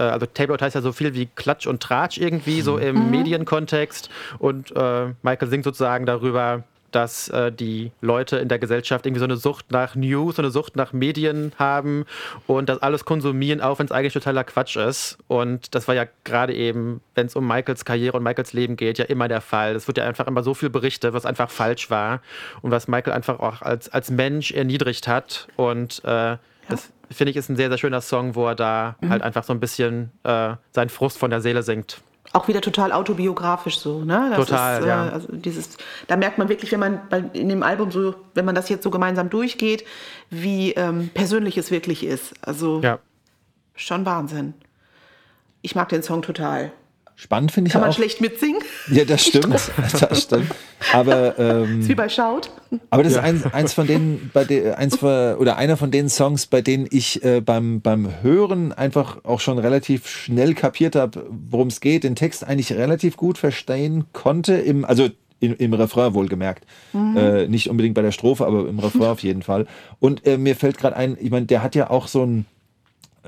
[0.01, 4.09] äh, also Tabloid heißt ja so viel wie Klatsch und Tratsch irgendwie, so im Medienkontext.
[4.39, 9.25] Und äh, Michael singt sozusagen darüber, dass äh, die Leute in der Gesellschaft irgendwie so
[9.25, 12.05] eine Sucht nach News, so eine Sucht nach Medien haben
[12.49, 15.17] und das alles konsumieren, auch wenn es eigentlich totaler Quatsch ist.
[15.29, 18.99] Und das war ja gerade eben, wenn es um Michaels Karriere und Michaels Leben geht,
[18.99, 19.77] ja immer der Fall.
[19.77, 22.23] Es wird ja einfach immer so viel berichtet, was einfach falsch war
[22.63, 25.47] und was Michael einfach auch als, als Mensch erniedrigt hat.
[25.55, 26.39] Und äh,
[26.69, 29.53] das finde ich ist ein sehr, sehr schöner Song, wo er da halt einfach so
[29.53, 32.01] ein bisschen äh, seinen Frust von der Seele singt.
[32.33, 34.29] Auch wieder total autobiografisch so, ne?
[34.31, 35.09] Das Total, ist, äh, ja.
[35.09, 35.77] Also dieses,
[36.07, 38.85] da merkt man wirklich, wenn man bei, in dem Album so, wenn man das jetzt
[38.85, 39.85] so gemeinsam durchgeht,
[40.29, 42.35] wie ähm, persönlich es wirklich ist.
[42.47, 43.01] Also Ja.
[43.75, 44.55] schon Wahnsinn.
[45.63, 46.71] Ich mag den Song total.
[47.21, 47.95] Spannend finde ich Kann man auch.
[47.95, 48.63] schlecht mitsingen?
[48.91, 49.71] Ja, das stimmt.
[50.01, 50.51] Das stimmt.
[50.95, 52.51] Aber, ähm, Ist wie bei Schaut.
[52.89, 56.09] aber das ist eins, eins von denen, bei de, eins von, oder einer von den
[56.09, 61.27] Songs, bei denen ich äh, beim, beim Hören einfach auch schon relativ schnell kapiert habe,
[61.29, 64.55] worum es geht, den Text eigentlich relativ gut verstehen konnte.
[64.55, 66.65] Im, also im, im Refrain wohlgemerkt.
[66.95, 69.67] Äh, nicht unbedingt bei der Strophe, aber im Refrain auf jeden Fall.
[69.99, 72.47] Und äh, mir fällt gerade ein, ich meine, der hat ja auch so ein,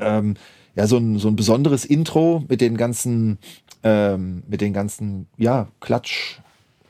[0.00, 0.36] ähm,
[0.74, 3.38] ja, so ein, so ein besonderes Intro mit den ganzen,
[3.82, 6.38] ähm, mit den ganzen, ja, Klatsch-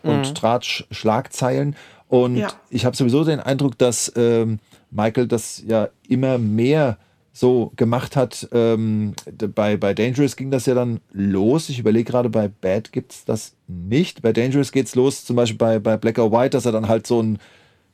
[0.03, 1.77] und Tratsch-Schlagzeilen.
[2.09, 2.53] Und Ja.
[2.71, 4.59] ich habe sowieso den Eindruck, dass ähm,
[4.91, 6.99] Michael das ja immer mehr
[7.33, 8.47] so gemacht hat.
[8.53, 9.15] Ähm,
[9.55, 11.71] bei, bei Dangerous ging das ja dann los.
[11.71, 14.21] Ich überlege gerade, bei Bad gibt es das nicht.
[14.21, 17.07] Bei Dangerous geht's los, zum Beispiel bei, bei Black or White, dass er dann halt
[17.07, 17.39] so ein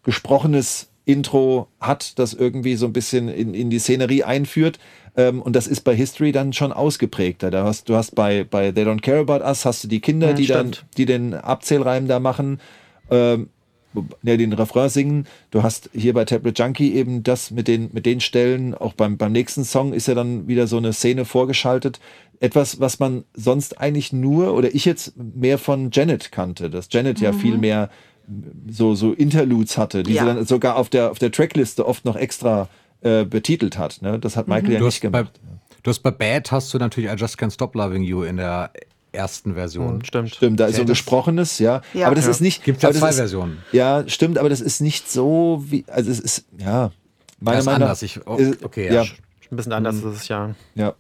[0.03, 4.79] gesprochenes Intro hat, das irgendwie so ein bisschen in, in die Szenerie einführt.
[5.17, 7.51] Ähm, und das ist bei History dann schon ausgeprägter.
[7.51, 10.29] Da hast, du hast bei, bei They Don't Care About Us hast du die Kinder,
[10.29, 12.61] Ja, die, dann, die den Abzählreim da machen.
[13.11, 13.49] Ähm,
[14.23, 15.27] ja, den Refrain singen.
[15.51, 19.17] Du hast hier bei Tablet Junkie eben das mit den, mit den Stellen, auch beim,
[19.17, 22.01] beim nächsten Song ist ja dann wieder so eine Szene vorgeschaltet.
[22.39, 27.19] Etwas, was man sonst eigentlich nur, oder ich jetzt mehr von Janet kannte, dass Janet
[27.19, 27.89] ja viel mehr
[28.69, 30.23] so, so Interludes hatte, die Ja.
[30.23, 32.69] sie dann sogar auf der, auf der Trackliste oft noch extra
[33.01, 34.03] äh, betitelt hat.
[34.03, 34.19] Ne?
[34.19, 35.41] Das hat Michael ja Du nicht hast, bei, gemacht.
[35.83, 38.71] du hast bei Bad hast du natürlich I Just Can't Stop Loving You in der
[39.13, 40.05] ersten Version.
[40.05, 40.35] Stimmt.
[40.35, 41.81] Stimmt, da ist so das- gesprochenes, ja.
[41.95, 42.07] Ja.
[42.07, 42.31] Aber das Ja.
[42.33, 42.63] ist nicht.
[42.65, 43.59] Gibt ja zwei ist, Versionen.
[43.73, 46.91] Ja, stimmt, aber das ist nicht so wie, also es ist, ja,
[47.41, 47.87] meiner ist Meinung nach.
[47.87, 48.03] anders.
[48.03, 49.03] Ich- oh, ist- okay, ja, ja.
[49.05, 49.11] ja,
[49.51, 50.55] Ein bisschen anders ist es ja.
[50.75, 50.95] ja.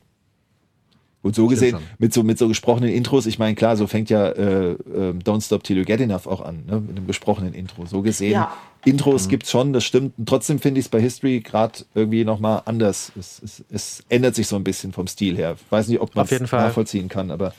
[1.29, 4.27] Und so gesehen, mit so, mit so gesprochenen Intros, ich meine, klar, so fängt ja
[4.29, 4.77] äh, äh,
[5.25, 6.81] Don't Stop Till You Get Enough auch an, ne?
[6.81, 7.87] mit einem gesprochenen Intro.
[7.87, 8.53] So gesehen, Ja.
[8.85, 10.14] Intros gibt's schon, das stimmt.
[10.19, 13.12] Und trotzdem finde ich es bei History gerade irgendwie nochmal anders.
[13.19, 15.57] Es, es, es ändert sich so ein bisschen vom Stil her.
[15.64, 16.62] Ich weiß nicht, ob man Auf jeden es Fall.
[16.67, 17.53] nachvollziehen kann, aber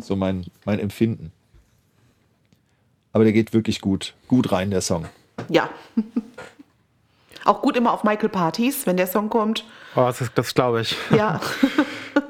[0.00, 1.32] so mein, mein Empfinden.
[3.12, 5.06] Aber der geht wirklich gut, gut rein, der Song.
[5.48, 5.70] Ja.
[7.44, 9.64] Auch gut immer auf Michael Partys, wenn der Song kommt.
[9.96, 10.94] Oh, das, ist- das glaube ich.
[11.16, 11.40] Ja.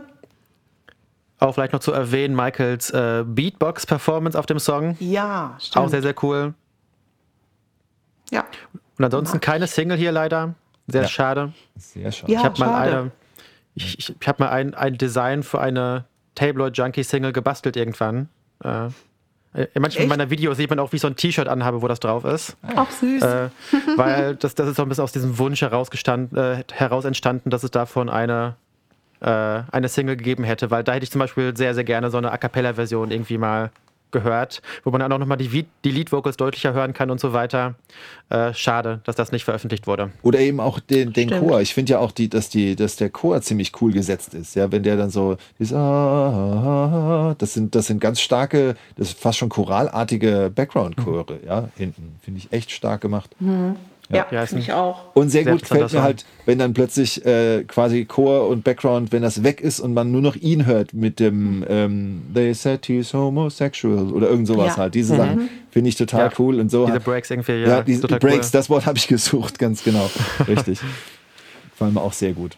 [1.41, 4.97] Auch vielleicht noch zu erwähnen, Michaels äh, Beatbox-Performance auf dem Song.
[5.01, 5.91] Ja, Auch stimmt.
[5.91, 6.55] sehr, sehr cool.
[8.31, 8.45] ja.
[8.99, 10.55] Und ansonsten keine Single hier leider.
[10.87, 11.09] Sehr Ja.
[11.09, 11.53] schade.
[11.77, 12.31] Sehr schade.
[12.33, 12.41] Ja.
[12.41, 13.11] Ich habe mal eine,
[13.75, 18.29] ich, ich, ich habe mal ein, ein Design für eine Tabloid Junkie Single gebastelt irgendwann.
[18.63, 18.89] Äh,
[19.75, 20.09] in manchen Echt?
[20.09, 22.57] meiner Videos sieht man auch, wie ich so ein T-Shirt anhabe, wo das drauf ist.
[22.77, 23.23] Auch süß.
[23.23, 23.49] Äh,
[23.97, 25.67] weil das, das ist so ein bisschen aus diesem Wunsch äh,
[26.73, 28.57] heraus entstanden, dass es davon eine,
[29.21, 30.71] äh, eine Single gegeben hätte.
[30.71, 33.71] Weil da hätte ich zum Beispiel sehr, sehr gerne so eine A Cappella-Version irgendwie mal
[34.11, 37.75] gehört, wo man dann auch nochmal die, die Lead-Vocals deutlicher hören kann und so weiter.
[38.29, 40.11] Äh, schade, dass das nicht veröffentlicht wurde.
[40.23, 41.61] Oder eben auch den, den Chor.
[41.61, 44.55] Ich finde ja auch, die, dass, die, dass der Chor ziemlich cool gesetzt ist.
[44.55, 49.21] Ja, wenn der dann so dieses, ah, das sind, das sind ganz starke, das ist
[49.21, 52.17] fast schon choralartige Background-Chöre, ja, hinten.
[52.23, 53.31] Finde ich echt stark gemacht.
[53.41, 53.77] Mhm.
[54.13, 55.15] Ja, Ja, ich auch.
[55.15, 59.13] Und sehr, Sehr gut gefällt mir halt, wenn dann plötzlich äh, quasi Chor und Background,
[59.13, 62.85] wenn das weg ist und man nur noch ihn hört mit dem ähm, They said
[62.87, 64.77] he's homosexual oder irgend sowas Ja.
[64.79, 64.95] halt.
[64.97, 66.33] Diese Sachen finde ich total Ja.
[66.39, 66.87] cool und so.
[66.87, 68.53] Diese Breaks irgendwie, ja, ja, diese total Breaks, cool.
[68.53, 70.11] das Wort habe ich gesucht, ganz genau.
[70.49, 70.81] Richtig.
[71.71, 72.57] Gefallen mir auch sehr gut.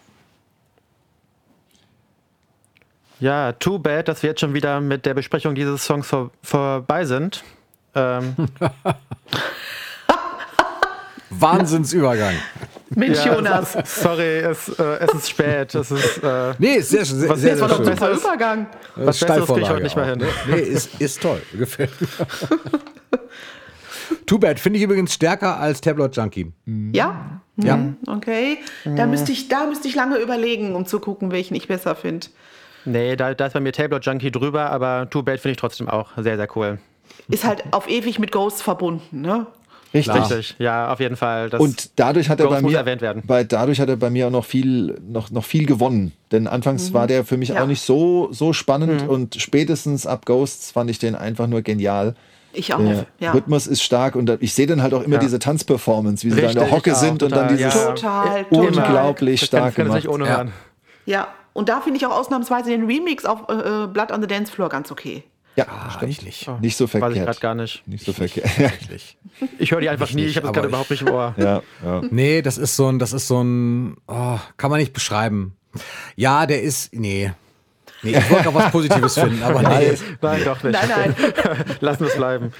[3.19, 7.05] Ja, too bad, dass wir jetzt schon wieder mit der Besprechung dieses Songs vor, vorbei
[7.05, 7.43] sind.
[7.95, 8.35] Ähm,
[11.41, 12.33] Wahnsinnsübergang.
[12.95, 13.75] Mensch, ja, Jonas.
[13.75, 15.73] es- Sorry, es, äh, es ist spät.
[15.73, 17.85] Es ist, äh, Nee, ist sehr, sehr, Was sehr, sehr war doch schön.
[17.87, 18.11] besser?
[18.11, 18.67] Übergang.
[18.95, 20.19] was Besseres kriege ich heute nicht mehr hin.
[20.19, 20.27] ne?
[20.47, 21.41] Nee, ist, ist toll.
[21.53, 22.07] Gefällt mir.
[24.25, 26.51] Too Bad finde ich übrigens stärker als Tabloid Junkie.
[26.93, 27.41] Ja?
[27.57, 27.77] Ja.
[27.77, 28.57] Mhm, Okay.
[28.85, 32.27] Da müsste ich, da müsste ich lange überlegen, um zu gucken, welchen ich besser finde.
[32.85, 35.87] Nee, da, da ist bei mir Tablet Junkie drüber, aber Too Bad finde ich trotzdem
[35.89, 36.79] auch sehr, sehr cool.
[37.29, 39.47] Ist halt auf ewig mit Ghosts verbunden, ne?
[39.93, 40.15] Richtig.
[40.15, 41.49] Richtig, ja, auf jeden Fall.
[41.49, 43.21] Das Und dadurch hat er bei mir, erwähnt werden.
[43.25, 46.13] Bei, dadurch hat er bei mir auch noch viel, noch, noch viel gewonnen.
[46.31, 47.61] Denn anfangs war der für mich Ja.
[47.63, 52.15] auch nicht so, so spannend und spätestens ab Ghosts fand ich den einfach nur genial.
[52.55, 52.79] Ich auch.
[52.79, 53.31] Der ja.
[53.31, 55.21] Rhythmus ist stark und da- ich sehe dann halt auch immer Ja.
[55.21, 57.73] diese Tanzperformance, wie sie da in der Richtig, Hocke auch, sind und dann total, dieses
[57.73, 57.91] ja.
[57.93, 58.65] Total, total.
[58.67, 60.07] unglaublich Das kann, stark kann gemacht.
[60.07, 60.45] ohne Ja.
[61.05, 61.27] Ja.
[61.53, 64.51] Und da finde ich auch ausnahmsweise den Remix auf äh, äh, Blood on the Dance
[64.51, 65.23] Floor ganz okay.
[65.55, 66.11] Ja, Ah, stimmt.
[66.11, 66.49] ich nicht.
[66.61, 67.41] Nicht so Weiß ich gerade verkehrt.
[67.41, 67.87] gar nicht.
[67.87, 68.57] Nicht so verkehrt.
[68.59, 69.17] Wirklich.
[69.59, 71.33] Ich höre die einfach nie, ich habe das gerade ich- überhaupt nicht im Ohr.
[71.37, 72.01] ja, ja.
[72.11, 75.55] Nee, das ist so ein, das ist so ein, oh, kann man nicht beschreiben.
[76.15, 77.31] Ja, der ist, nee.
[78.03, 79.97] Nee, ich wollte auch was Positives finden, aber nee.
[80.21, 80.73] Nein, doch nicht.
[80.73, 81.15] Nein, nein.
[81.79, 82.51] Lassen wir es bleiben.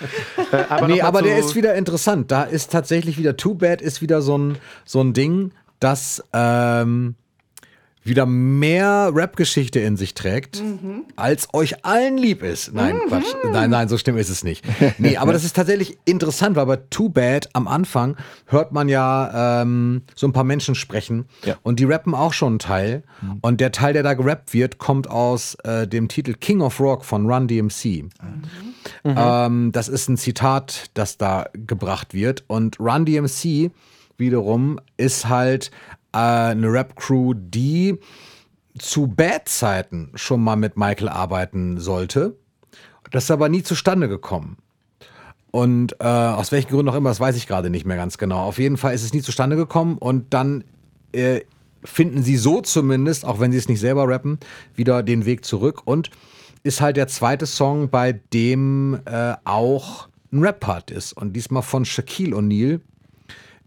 [0.51, 2.32] Äh, aber Nee, aber der ist wieder interessant.
[2.32, 7.15] Da ist tatsächlich wieder Too Bad ist wieder so ein, so ein Ding, das ähm,
[8.06, 10.62] wieder mehr Rap-Geschichte in sich trägt,
[11.16, 12.74] als euch allen lieb ist.
[12.74, 13.26] Nein, Quatsch.
[13.52, 14.66] Nein, nein, so schlimm ist es nicht.
[14.98, 19.62] Nee, aber das ist tatsächlich interessant, weil bei Too Bad am Anfang hört man ja
[19.62, 21.56] ähm, so ein paar Menschen sprechen Ja.
[21.63, 23.04] und die rappen auch schon einen Teil.
[23.42, 27.06] Und der Teil, der da gerappt wird, kommt aus äh, dem Titel King of Rock
[27.06, 28.06] von Run DMC.
[29.06, 32.44] Ähm, das ist ein Zitat, das da gebracht wird.
[32.48, 33.72] Und Run DMC
[34.18, 35.72] wiederum ist halt
[36.13, 37.99] äh, eine Rap-Crew, die
[38.78, 42.38] zu Bad-Zeiten schon mal mit Michael arbeiten sollte.
[43.12, 44.58] Das ist aber nie zustande gekommen.
[45.52, 48.39] Und äh, aus welchen Gründen auch immer, das weiß ich gerade nicht mehr ganz genau.
[48.39, 50.63] Auf jeden Fall ist es nie zustande gekommen und dann
[51.12, 51.41] äh,
[51.84, 54.39] finden sie so zumindest, auch wenn sie es nicht selber rappen,
[54.73, 56.10] wieder den Weg zurück und
[56.63, 61.13] ist halt der zweite Song, bei dem äh, auch ein Rap-Part ist.
[61.13, 62.80] Und diesmal von Shaquille O'Neal,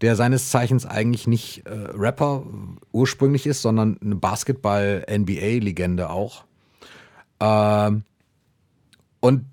[0.01, 2.43] der seines Zeichens eigentlich nicht äh, Rapper
[2.91, 6.43] ursprünglich ist, sondern eine Basketball-NBA-Legende auch.
[7.39, 8.03] Ähm,
[9.19, 9.45] und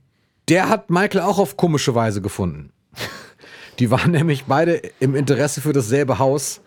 [0.48, 2.72] der hat Michael auch auf komische Weise gefunden.
[3.78, 6.60] Die waren nämlich beide im Interesse für dasselbe Haus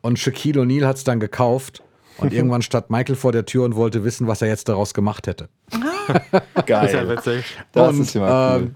[0.00, 1.82] und Shaquille O'Neal hat es dann gekauft
[2.16, 5.26] und irgendwann stand Michael vor der Tür und wollte wissen, was er jetzt daraus gemacht
[5.26, 5.48] hätte.
[6.66, 6.86] Geil.
[6.86, 7.44] Ist ja witzig.
[7.72, 8.74] Das und, ist ja cool.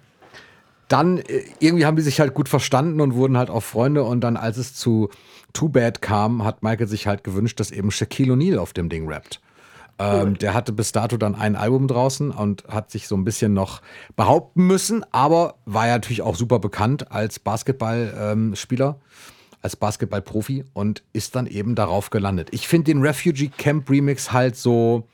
[0.92, 4.05] Ähm, dann äh, irgendwie haben die sich halt gut verstanden und wurden halt auch Freunde.
[4.05, 5.09] Und dann, als es zu
[5.52, 9.09] Too Bad kam, hat Michael sich halt gewünscht, dass eben Shaquille O'Neal auf dem Ding
[9.09, 9.40] rappt.
[9.98, 13.52] Ähm, der hatte bis dato dann ein Album draußen und hat sich so ein bisschen
[13.52, 13.83] noch
[14.16, 18.98] behaupten müssen, aber war ja natürlich auch super bekannt als Basketballspieler,
[19.61, 22.48] als Basketballprofi und ist dann eben darauf gelandet.
[22.52, 25.07] Ich finde den Refugee Camp Remix halt so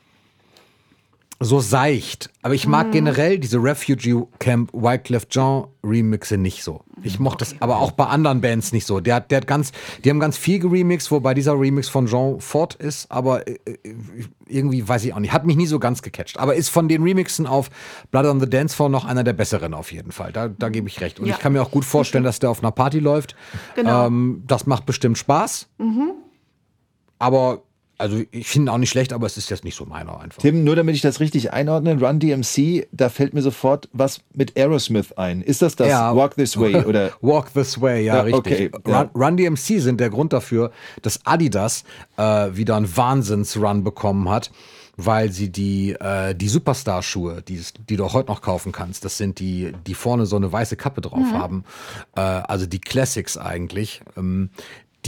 [1.41, 2.29] so seicht.
[2.41, 6.81] Aber ich mag generell diese Refugee Camp Wyclef Jean Remixe nicht so.
[7.01, 8.99] Ich mochte das aber auch bei anderen Bands nicht so.
[8.99, 9.71] Der, hat- der hat ganz,
[10.03, 13.77] die haben ganz viel geremixed, wobei dieser Remix von Jean Fort ist, aber äh, äh,
[14.47, 15.31] irgendwie weiß ich auch nicht.
[15.31, 16.37] Hat mich nie so ganz gecatcht.
[16.37, 17.69] Aber ist von den Remixen auf
[18.11, 20.33] Blood on the Dance Floor noch einer der besseren auf jeden Fall.
[20.33, 21.21] Da, da gebe ich recht.
[21.21, 21.35] Und Ja.
[21.35, 23.35] ich kann mir auch gut vorstellen, dass der auf einer Party läuft.
[23.75, 24.07] Genau.
[24.07, 25.69] Ähm, das macht bestimmt Spaß.
[27.17, 27.61] Aber,
[27.99, 30.41] also ich finde ihn auch nicht schlecht, aber es ist jetzt nicht so meiner einfach.
[30.41, 34.57] Tim, nur damit ich das richtig einordne, Run DMC, da fällt mir sofort was mit
[34.57, 35.41] Aerosmith ein.
[35.41, 36.15] Ist das das Ja.
[36.15, 38.39] Walk This Way oder Walk This Way, ja, Ja, richtig.
[38.39, 39.01] okay, ja.
[39.01, 41.83] Run, Run DMC sind der Grund dafür, dass Adidas
[42.17, 44.49] äh, wieder einen Wahnsinns-Run bekommen hat,
[44.95, 49.17] weil sie die, äh, die Superstar-Schuhe, die, die du auch heute noch kaufen kannst, das
[49.17, 51.63] sind die, die vorne so eine weiße Kappe drauf haben,
[52.15, 54.49] äh, also die Classics eigentlich, ähm,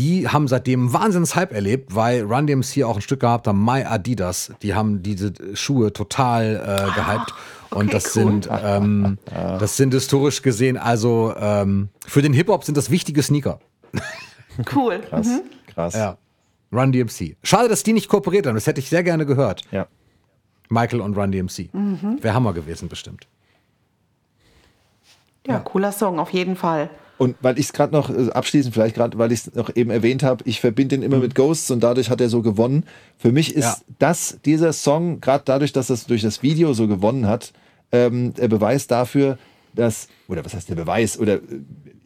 [0.01, 3.83] die haben seitdem einen Wahnsinns-Hype erlebt, weil Run DMC auch ein Stück gehabt haben, My
[3.83, 7.33] Adidas, die haben diese Schuhe total äh, gehypt.
[7.69, 8.23] Und das cool.
[8.23, 13.59] sind, ähm, das sind historisch gesehen, also ähm, für den Hip-Hop sind das wichtige Sneaker.
[14.75, 14.99] Cool.
[14.99, 15.41] Krass, Mhm.
[15.73, 15.93] krass.
[15.93, 16.17] Ja.
[16.73, 17.37] Run DMC.
[17.41, 18.55] Schade, dass die nicht kooperiert haben.
[18.55, 19.61] Das hätte ich sehr gerne gehört.
[19.71, 19.87] Ja.
[20.69, 21.69] Michael und Run DMC.
[22.21, 23.27] Wäre Hammer gewesen, bestimmt.
[25.47, 26.89] Ja, cooler Song, auf jeden Fall.
[27.21, 29.91] Und weil ich es gerade noch äh, abschließend, vielleicht gerade, weil ich es noch eben
[29.91, 32.83] erwähnt habe, ich verbinde ihn immer mit Ghosts und dadurch hat er so gewonnen.
[33.19, 33.77] Für mich ist Ja.
[33.99, 37.53] das, dieser Song, gerade dadurch, dass das durch das Video so gewonnen hat,
[37.91, 39.37] ähm, der Beweis dafür,
[39.75, 41.41] dass, oder was heißt der Beweis, oder äh,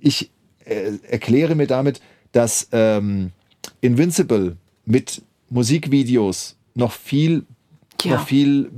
[0.02, 0.32] ich
[0.66, 2.02] äh, erkläre mir damit,
[2.34, 3.32] dass ähm,
[3.80, 7.46] Invincible mit Musikvideos noch viel,
[8.04, 8.18] Ja.
[8.18, 8.70] noch viel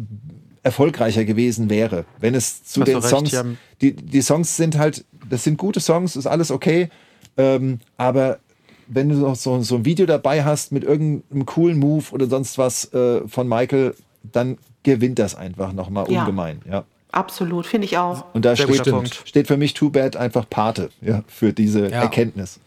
[0.68, 3.46] erfolgreicher gewesen wäre, wenn es zu Hast den recht, Songs,
[3.82, 6.90] die, die Songs sind halt, das sind gute Songs, ist alles okay,
[7.38, 8.40] ähm, aber
[8.88, 12.58] wenn du noch so, so ein Video dabei hast mit irgendeinem coolen Move oder sonst
[12.58, 16.20] was äh, von Michael, dann gewinnt das einfach nochmal Ja.
[16.22, 16.84] ungemein, ja.
[17.14, 18.26] Absolut, finde ich auch.
[18.34, 22.02] Und da steht, steht für mich Too Bad einfach Pate ja, für diese Ja.
[22.02, 22.60] Erkenntnis.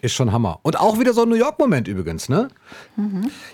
[0.00, 0.60] Ist schon Hammer.
[0.62, 2.48] Und auch wieder so ein New York-Moment übrigens, ne?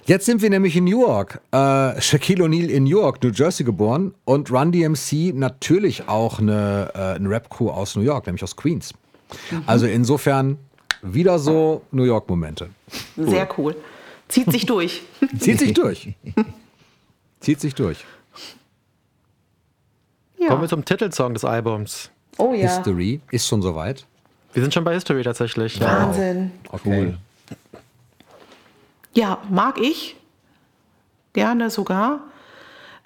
[0.04, 1.40] Jetzt sind wir nämlich in New York.
[1.52, 6.90] Äh, Shaquille O'Neal in New York, New Jersey geboren und Run DMC natürlich auch eine,
[6.94, 8.92] äh, eine Rap-Crew aus New York, nämlich aus Queens.
[9.66, 10.58] Also insofern
[11.02, 12.70] wieder so New York-Momente.
[13.16, 13.76] Sehr cool.
[14.28, 15.02] Zieht sich durch.
[15.38, 16.14] Zieht sich durch.
[17.40, 18.04] Zieht sich durch.
[20.38, 20.48] Ja.
[20.48, 22.10] Kommen wir zum Titelsong des Albums.
[22.38, 22.62] Oh ja.
[22.62, 24.06] History ist schon soweit.
[24.54, 25.78] Wir sind schon bei History tatsächlich.
[25.78, 26.06] Ja.
[26.06, 26.52] Wahnsinn.
[26.70, 27.14] Okay.
[29.12, 30.16] Ja, mag ich.
[31.32, 32.20] Gerne sogar.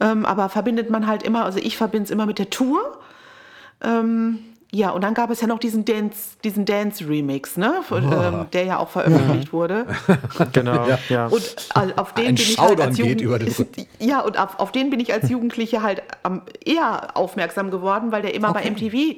[0.01, 2.99] Ähm, aber verbindet man halt immer, also ich verbinde es immer mit der Tour.
[3.83, 7.81] Ähm, ja, und dann gab es ja noch diesen Dance, diesen Dance-Remix, ne?
[7.83, 9.87] Von, ähm, der ja auch veröffentlicht wurde.
[10.53, 10.87] Genau.
[11.09, 11.27] Ja.
[11.29, 13.55] Und äh, auf den Ein bin ich halt als geht Jugend über den
[13.99, 18.21] Ja, und auf, auf den bin ich als Jugendliche halt am eher aufmerksam geworden, weil
[18.21, 19.17] der immer bei MTV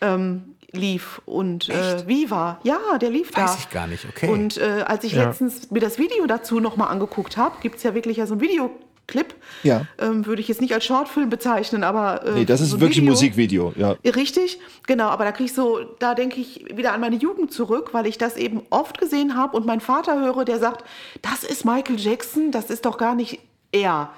[0.00, 2.60] ähm, lief und äh, Viva.
[2.62, 3.42] Ja, der lief da.
[3.44, 4.28] Weiß ich gar nicht, okay.
[4.28, 5.24] Und äh, als ich Ja.
[5.26, 8.40] letztens mir das Video dazu nochmal angeguckt habe, gibt es ja wirklich ja so ein
[8.40, 9.34] Videoclip.
[9.64, 9.86] Ja.
[9.98, 12.24] Ähm, würde ich jetzt nicht als Shortfilm bezeichnen, aber.
[12.24, 13.12] Äh, Nee, das ist so ein wirklich ein Video.
[13.12, 13.96] Musikvideo, ja.
[14.04, 17.88] Richtig, genau, aber da kriege ich so, da denke ich wieder an meine Jugend zurück,
[17.92, 20.84] weil ich das eben oft gesehen habe und meinen Vater höre, der sagt,
[21.22, 23.40] das ist Michael Jackson, das ist doch gar nicht
[23.72, 24.10] er.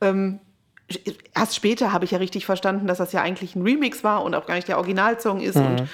[0.00, 0.38] Ähm,
[1.34, 4.34] erst später habe ich ja richtig verstanden, dass das ja eigentlich ein Remix war und
[4.34, 5.88] auch gar nicht der Originalsong ist und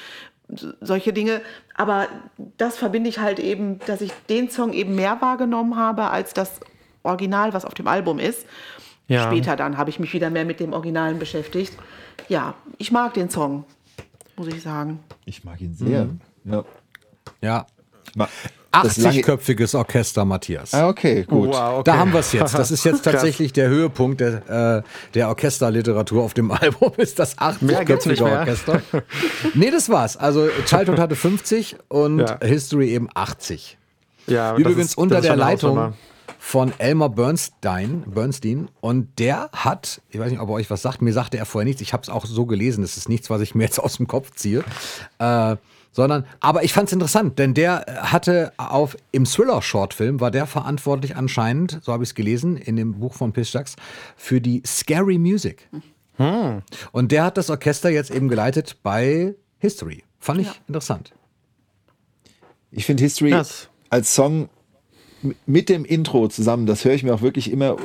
[0.59, 1.41] so- solche Dinge.
[1.75, 2.07] Aber
[2.59, 6.61] das verbinde ich halt eben, dass ich den Song eben mehr wahrgenommen habe als das
[7.03, 8.47] Original, was auf dem Album ist.
[9.09, 9.23] Ja.
[9.27, 11.77] Später dann habe ich mich wieder mehr mit dem Originalen beschäftigt.
[12.29, 13.65] Ja, ich mag den Song,
[14.37, 15.01] muss ich sagen.
[15.27, 16.09] Ich mag ihn sehr.
[16.45, 16.65] Ja.
[17.41, 17.67] Ja.
[18.75, 20.75] Ma- das lange- 80-köpfiges Orchester, Matthias.
[20.75, 21.51] Ah, okay, gut.
[21.51, 21.83] Wow, okay.
[21.85, 22.55] Da haben wir es jetzt.
[22.59, 27.37] Das ist jetzt tatsächlich der Höhepunkt der, äh, der Orchesterliteratur auf dem Album, ist das
[27.61, 28.39] Mehr gibt's nicht 80-köpfige mehr.
[28.41, 28.83] Orchester.
[29.55, 30.17] nee, das war's.
[30.17, 32.39] Also Childhood hatte 50 und Ja.
[32.43, 33.79] History eben 80.
[34.27, 35.95] Ja, das Übrigens ist- unter das ist der Leitung
[36.39, 38.69] von Elmer Bernstein, Bernstein.
[38.81, 41.65] Und der hat, ich weiß nicht, ob er euch was sagt, mir sagte er vorher
[41.67, 41.81] nichts.
[41.81, 42.83] Ich habe es auch so gelesen.
[42.83, 44.63] Das ist nichts, was ich mir jetzt aus dem Kopf ziehe.
[45.19, 45.57] Äh,
[45.95, 51.17] sondern, aber ich fand es interessant, denn der hatte auf, im Thriller-Shortfilm war der verantwortlich
[51.17, 53.77] anscheinend, so habe ich es gelesen, in dem Buch von Pistax,
[54.17, 55.69] für die Scary Music.
[56.93, 60.05] Und der hat das Orchester jetzt eben geleitet bei History.
[60.19, 61.13] Fand ich interessant.
[62.71, 63.69] Ich finde History Yes.
[63.89, 64.49] als Song
[65.47, 67.77] mit dem Intro zusammen, das höre ich mir auch wirklich immer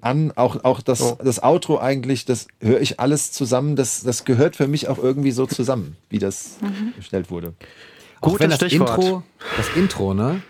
[0.00, 0.32] an.
[0.36, 1.18] Auch, auch das, Oh.
[1.22, 3.76] das Outro eigentlich, das höre ich alles zusammen.
[3.76, 6.56] Das, das gehört für mich auch irgendwie so zusammen, wie das
[6.96, 7.54] gestellt wurde.
[8.22, 8.98] Wenn das Stichwort.
[8.98, 9.22] Intro,
[9.56, 10.42] das Intro, ne?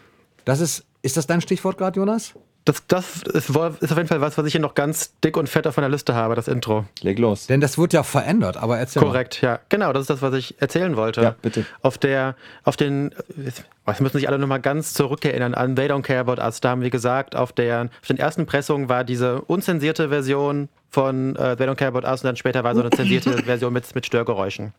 [0.44, 2.32] Das ist, ist das dein Stichwort gerade, Jonas?
[2.68, 5.66] Das, das ist, auf jeden Fall was, was ich hier noch ganz dick und fett
[5.66, 6.84] auf meiner Liste habe, das Intro.
[7.00, 7.46] Leg los.
[7.46, 9.58] Denn das wird ja verändert, aber erzähl Korrekt, ja.
[9.70, 11.22] Genau, das ist das, was ich erzählen wollte.
[11.22, 11.64] Ja, bitte.
[11.80, 13.42] Auf der, auf den, oh,
[13.90, 16.60] jetzt müssen sich alle nochmal ganz zurückerinnern an They Don't Care About Us.
[16.60, 21.36] Da haben wir gesagt, auf, der, auf den ersten Pressungen war diese unzensierte Version von
[21.36, 23.94] äh, They Don't Care About Us und dann später war so eine zensierte Version mit,
[23.94, 24.74] mit Störgeräuschen.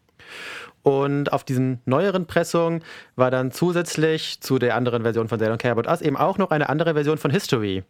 [0.83, 2.83] Und auf diesen neueren Pressungen
[3.15, 6.51] war dann zusätzlich zu der anderen Version von Don't Care About Us eben auch noch
[6.51, 7.83] eine andere Version von History.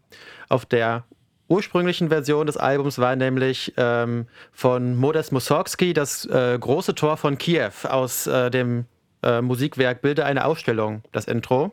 [0.49, 1.04] Auf der
[1.49, 7.38] ursprünglichen Version des Albums war nämlich ähm, von Modest Mussorgsky das äh, große Tor von
[7.38, 8.86] Kiew aus äh, dem
[9.23, 11.71] äh, Musikwerk Bilde eine Ausstellung, das Intro.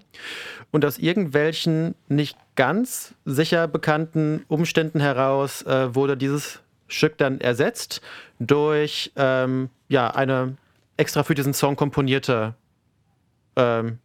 [0.72, 8.00] Und aus irgendwelchen nicht ganz sicher bekannten Umständen heraus äh, wurde dieses Stück dann ersetzt
[8.38, 10.56] durch ähm, ja, eine
[10.96, 12.54] extra für diesen Song komponierte
[13.56, 13.98] ähm,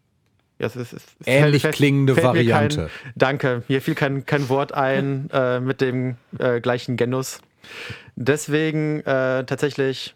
[0.60, 2.78] ja, es ist- es Ähnlich klingende mir Variante.
[2.78, 7.42] Kein, danke, mir fiel kein, kein Wort ein äh, mit dem äh, gleichen Genus.
[8.16, 10.16] Deswegen äh, tatsächlich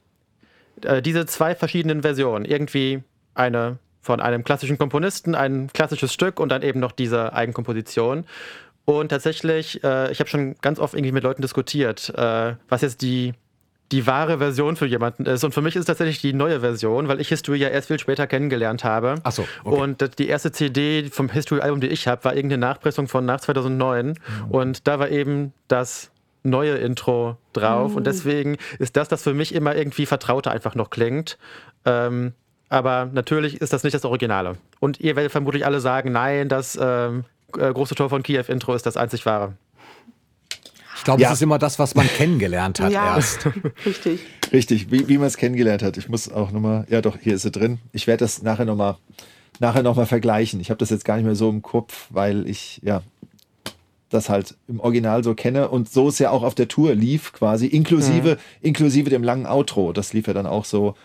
[0.84, 2.46] äh, diese zwei verschiedenen Versionen.
[2.46, 3.02] Irgendwie
[3.34, 8.26] eine von einem klassischen Komponisten, ein klassisches Stück und dann eben noch diese Eigenkomposition.
[8.86, 13.02] Und tatsächlich, äh, ich habe schon ganz oft irgendwie mit Leuten diskutiert, äh, was jetzt
[13.02, 13.34] die,
[13.92, 15.44] die wahre Version für jemanden ist.
[15.44, 18.00] Und für mich ist es tatsächlich die neue Version, weil ich History ja erst viel
[18.00, 19.16] später kennengelernt habe.
[19.24, 19.82] Ach so, okay.
[19.82, 24.08] Und die erste CD vom History-Album, die ich habe, war irgendeine Nachpressung von nach 2009.
[24.08, 24.16] Mhm.
[24.52, 26.12] Und da war eben das
[26.44, 27.92] neue Intro drauf.
[27.92, 27.98] Mhm.
[27.98, 31.38] Und deswegen ist das, das für mich immer irgendwie vertrauter einfach noch klingt.
[31.86, 32.34] Ähm,
[32.70, 34.58] aber natürlich ist das nicht das Originale.
[34.80, 37.26] Und ihr werdet vermutlich alle sagen, nein, das ähm,
[37.58, 39.54] äh, große Tor von Kiew-Intro ist das einzig wahre.
[40.96, 41.30] Ich glaube, ja.
[41.30, 43.48] es ist immer das, was man kennengelernt hat ja, erst.
[43.86, 44.22] Richtig.
[44.52, 45.98] Richtig, wie, wie man es kennengelernt hat.
[45.98, 47.80] Ich muss auch nochmal, ja doch, hier ist sie drin.
[47.92, 48.98] Ich werde das nachher nochmal
[49.60, 50.60] nachher noch mal vergleichen.
[50.60, 53.02] Ich habe das jetzt gar nicht mehr so im Kopf, weil ich, ja,
[54.10, 57.34] das halt im Original so kenne und so es ja auch auf der Tour lief,
[57.34, 58.68] quasi, inklusive, mhm.
[58.68, 59.94] inklusive dem langen Outro.
[59.94, 60.96] Das lief ja dann auch so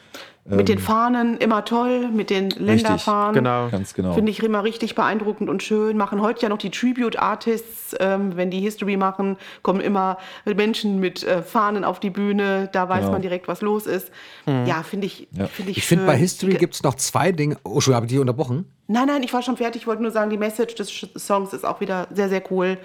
[0.56, 3.34] mit den ähm, Fahnen immer toll, mit den Länderfahnen.
[3.34, 3.68] Genau.
[3.70, 4.12] Ganz genau.
[4.12, 5.96] Finde ich immer richtig beeindruckend und schön.
[5.96, 10.98] Machen heute ja noch die Tribute Artists, ähm, wenn die History machen, kommen immer Menschen
[11.00, 12.68] mit äh, Fahnen auf die Bühne.
[12.72, 13.12] Da weiß genau.
[13.12, 14.10] man direkt, was los ist.
[14.46, 14.66] Mhm.
[14.66, 15.46] Ja, finde ich, ja.
[15.46, 17.56] Find ich, ich finde bei History gibt es noch zwei Dinge.
[17.64, 18.66] Oh, schon habe ich dich unterbrochen?
[18.88, 19.82] Nein, nein, ich war schon fertig.
[19.82, 22.78] Ich wollte nur sagen, die Message des Songs ist auch wieder sehr, sehr cool.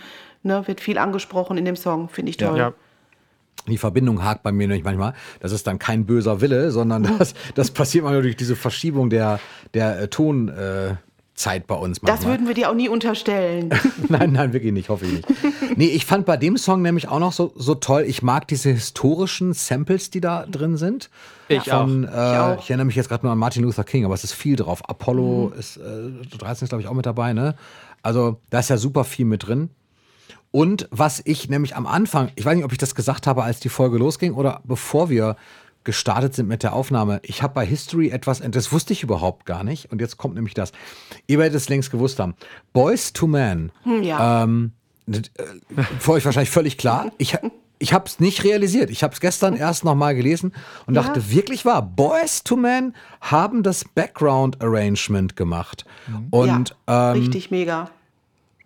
[0.43, 2.57] Ne, wird viel angesprochen in dem Song, finde ich toll.
[2.57, 2.67] Ja.
[2.67, 2.73] ja
[3.67, 5.13] die Verbindung hakt bei mir nämlich manchmal.
[5.39, 9.39] Das ist dann kein böser Wille, sondern das, das passiert manchmal durch diese Verschiebung der,
[9.73, 10.49] der äh, Ton.
[10.49, 10.95] Äh,
[11.35, 12.17] Zeit bei uns manchmal.
[12.17, 13.69] Das würden wir dir auch nie unterstellen.
[14.09, 15.27] nein, nein, wirklich nicht, hoffe ich nicht.
[15.75, 18.69] nee, ich fand bei dem Song nämlich auch noch so, so toll, ich mag diese
[18.69, 21.09] historischen Samples, die da drin sind.
[21.49, 22.13] Ich, Von, auch.
[22.13, 22.63] Äh, ich auch.
[22.63, 24.89] Ich erinnere mich jetzt gerade nur an Martin Luther King, aber es ist viel drauf.
[24.89, 25.59] Apollo mhm.
[25.59, 27.55] ist, äh, 13 ist glaube ich auch mit dabei, ne?
[28.01, 29.69] Also da ist ja super viel mit drin.
[30.55, 33.59] Und was ich nämlich am Anfang, ich weiß nicht, ob ich das gesagt habe, als
[33.59, 35.35] die Folge losging oder bevor wir
[35.83, 37.19] gestartet sind mit der Aufnahme.
[37.23, 39.91] Ich habe bei History etwas, das wusste ich überhaupt gar nicht.
[39.91, 40.71] Und jetzt kommt nämlich das.
[41.27, 42.35] Ihr werdet es längst gewusst haben.
[42.71, 43.73] Boys to Men.
[43.83, 44.43] Hm, ja.
[44.43, 44.71] Ähm,
[45.11, 45.19] äh,
[45.99, 47.11] für euch wahrscheinlich völlig klar.
[47.17, 47.37] Ich,
[47.77, 48.89] ich habe es nicht realisiert.
[48.89, 50.53] Ich habe es gestern erst noch mal gelesen
[50.85, 51.03] und ja.
[51.03, 51.81] dachte, wirklich wahr.
[51.81, 55.83] Boys to Men haben das Background Arrangement gemacht.
[56.07, 56.27] Mhm.
[56.29, 57.89] Und, ja, ähm, richtig mega.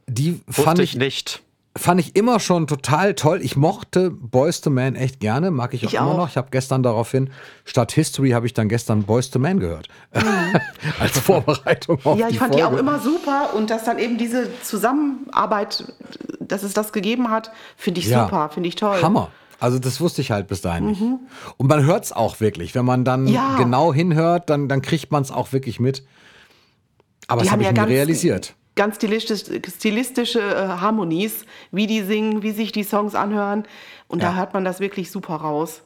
[0.06, 1.42] Die Wusste fand ich nicht
[1.76, 3.42] fand ich immer schon total toll.
[3.42, 6.18] Ich mochte Boys to Man echt gerne, mag ich auch ich immer auch.
[6.18, 6.30] noch.
[6.30, 7.30] Ich habe gestern daraufhin,
[7.64, 9.88] statt History habe ich dann gestern Boys to Man gehört.
[10.14, 10.60] Mhm.
[11.00, 12.68] Als Vorbereitung auf Ja, ich die fand Folge.
[12.68, 15.94] die auch immer super und dass dann eben diese Zusammenarbeit,
[16.40, 18.26] dass es das gegeben hat, finde ich ja.
[18.26, 19.02] super, finde ich toll.
[19.02, 19.30] Hammer.
[19.60, 20.90] Also das wusste ich halt bis dahin mhm.
[20.90, 21.04] nicht.
[21.58, 22.76] Und man hört es auch wirklich.
[22.76, 23.58] Wenn man dann ja.
[23.58, 26.04] genau hinhört, dann, dann kriegt man es auch wirklich mit.
[27.28, 29.44] Aber die das habe ich ja nie realisiert ganz stilistisch,
[29.78, 33.64] stilistische äh, Harmonies, wie die singen, wie sich die Songs anhören.
[34.08, 34.30] Und ja.
[34.30, 35.82] da hört man das wirklich super raus.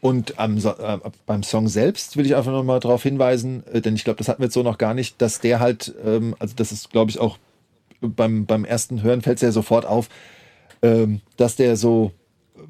[0.00, 4.04] Und am, äh, beim Song selbst will ich einfach nochmal darauf hinweisen, äh, denn ich
[4.04, 6.72] glaube, das hatten wir jetzt so noch gar nicht, dass der halt, ähm, also das
[6.72, 7.38] ist, glaube ich, auch
[8.02, 10.10] beim, beim ersten Hören fällt es ja sofort auf,
[10.82, 12.12] ähm, dass der so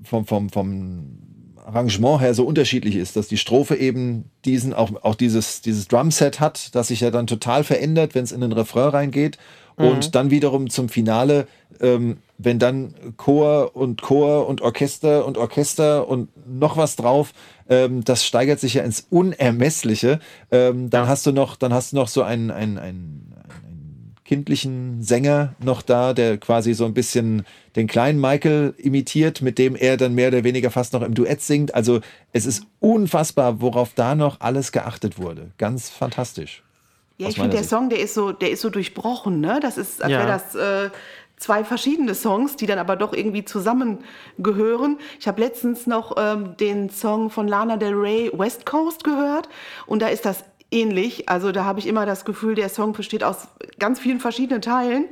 [0.04, 1.23] vom, vom, vom
[1.64, 6.38] Arrangement her so unterschiedlich ist, dass die Strophe eben diesen, auch, auch dieses, dieses Drumset
[6.38, 9.38] hat, das sich ja dann total verändert, wenn es in den Refrain reingeht.
[9.76, 9.86] Mhm.
[9.86, 11.46] Und dann wiederum zum Finale,
[11.80, 17.32] ähm, wenn dann Chor und Chor und Orchester und Orchester und noch was drauf,
[17.68, 20.20] ähm, das steigert sich ja ins Unermessliche.
[20.50, 23.34] Ähm, dann hast du noch, dann hast du noch so ein, ein, ein
[24.24, 27.44] kindlichen Sänger noch da, der quasi so ein bisschen
[27.76, 31.42] den kleinen Michael imitiert, mit dem er dann mehr oder weniger fast noch im Duett
[31.42, 31.74] singt.
[31.74, 32.00] Also
[32.32, 35.50] es ist unfassbar, worauf da noch alles geachtet wurde.
[35.58, 36.62] Ganz fantastisch.
[37.18, 39.60] Ja, ich finde, der Song, der ist so, der ist so durchbrochen, ne?
[39.60, 40.18] Das ist, als ja.
[40.18, 40.90] wäre das äh,
[41.36, 44.98] zwei verschiedene Songs, die dann aber doch irgendwie zusammengehören.
[45.20, 49.48] Ich habe letztens noch ähm, den Song von Lana Del Rey West Coast gehört
[49.86, 51.28] und da ist das ähnlich.
[51.28, 53.48] Also da habe ich immer das Gefühl, der Song besteht aus
[53.78, 55.06] ganz vielen verschiedenen Teilen,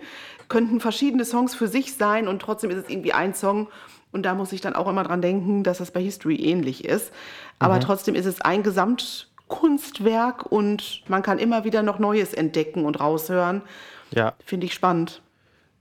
[0.49, 3.69] könnten verschiedene Songs für sich sein und trotzdem ist es irgendwie ein Song.
[4.13, 7.13] Und da muss ich dann auch immer dran denken, dass das bei History ähnlich ist.
[7.59, 7.81] Aber mhm.
[7.81, 13.63] trotzdem ist es ein Gesamtkunstwerk und man kann immer wieder noch Neues entdecken und raushören.
[14.11, 14.35] Ja.
[14.45, 15.23] Finde ich spannend.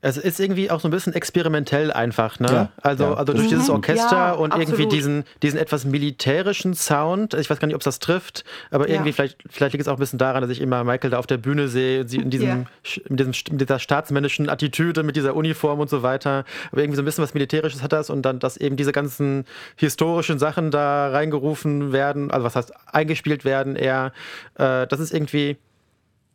[0.03, 2.47] Es ist irgendwie auch so ein bisschen experimentell einfach, ne?
[2.51, 3.13] Ja, also, ja.
[3.13, 3.75] also durch dieses mhm.
[3.75, 4.79] Orchester ja, und absolut.
[4.79, 7.35] irgendwie diesen, diesen etwas militärischen Sound.
[7.35, 9.97] Ich weiß gar nicht, ob es das trifft, aber irgendwie vielleicht, vielleicht liegt es auch
[9.97, 12.65] ein bisschen daran, dass ich immer Michael da auf der Bühne sehe, sie in diesem,
[13.07, 16.45] in diesem mit dieser staatsmännischen Attitüde, mit dieser Uniform und so weiter.
[16.71, 19.45] Aber irgendwie so ein bisschen was Militärisches hat das und dann, dass eben diese ganzen
[19.75, 24.13] historischen Sachen da reingerufen werden, also was heißt eingespielt werden eher.
[24.55, 25.57] Äh, das ist irgendwie,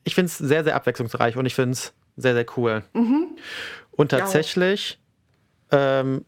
[0.05, 2.83] ich finde es sehr, sehr abwechslungsreich und ich finde es sehr, sehr cool.
[2.95, 3.26] Mhm.
[3.93, 4.99] Und tatsächlich,
[5.71, 6.25] ähm,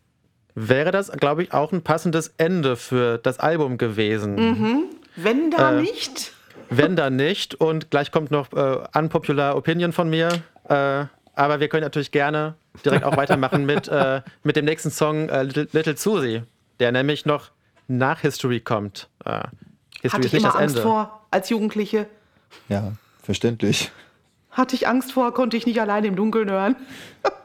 [0.55, 4.89] wäre das, glaube ich, auch ein passendes Ende für das Album gewesen.
[5.17, 6.33] Wenn da Äh, nicht.
[6.71, 7.55] Wenn dann nicht.
[7.55, 10.29] Und gleich kommt noch äh, Unpopular Opinion von mir.
[10.69, 11.05] Äh,
[11.35, 12.55] aber wir können natürlich gerne
[12.85, 16.43] direkt auch weitermachen mit, äh, mit dem nächsten Song äh, Little, Little Susie,
[16.81, 17.51] der nämlich noch
[17.87, 19.09] nach History kommt.
[19.25, 19.43] Äh,
[20.03, 20.83] History Hatte ist ich nicht immer das Angst Ende.
[20.83, 22.07] vor als Jugendliche.
[22.69, 22.93] Ja,
[23.23, 23.91] verständlich.
[24.59, 26.75] Hatte ich Angst vor, konnte ich nicht alleine im Dunkeln hören.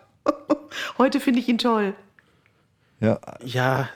[0.97, 1.93] Heute finde ich ihn toll.
[2.99, 3.87] Ja, Ja,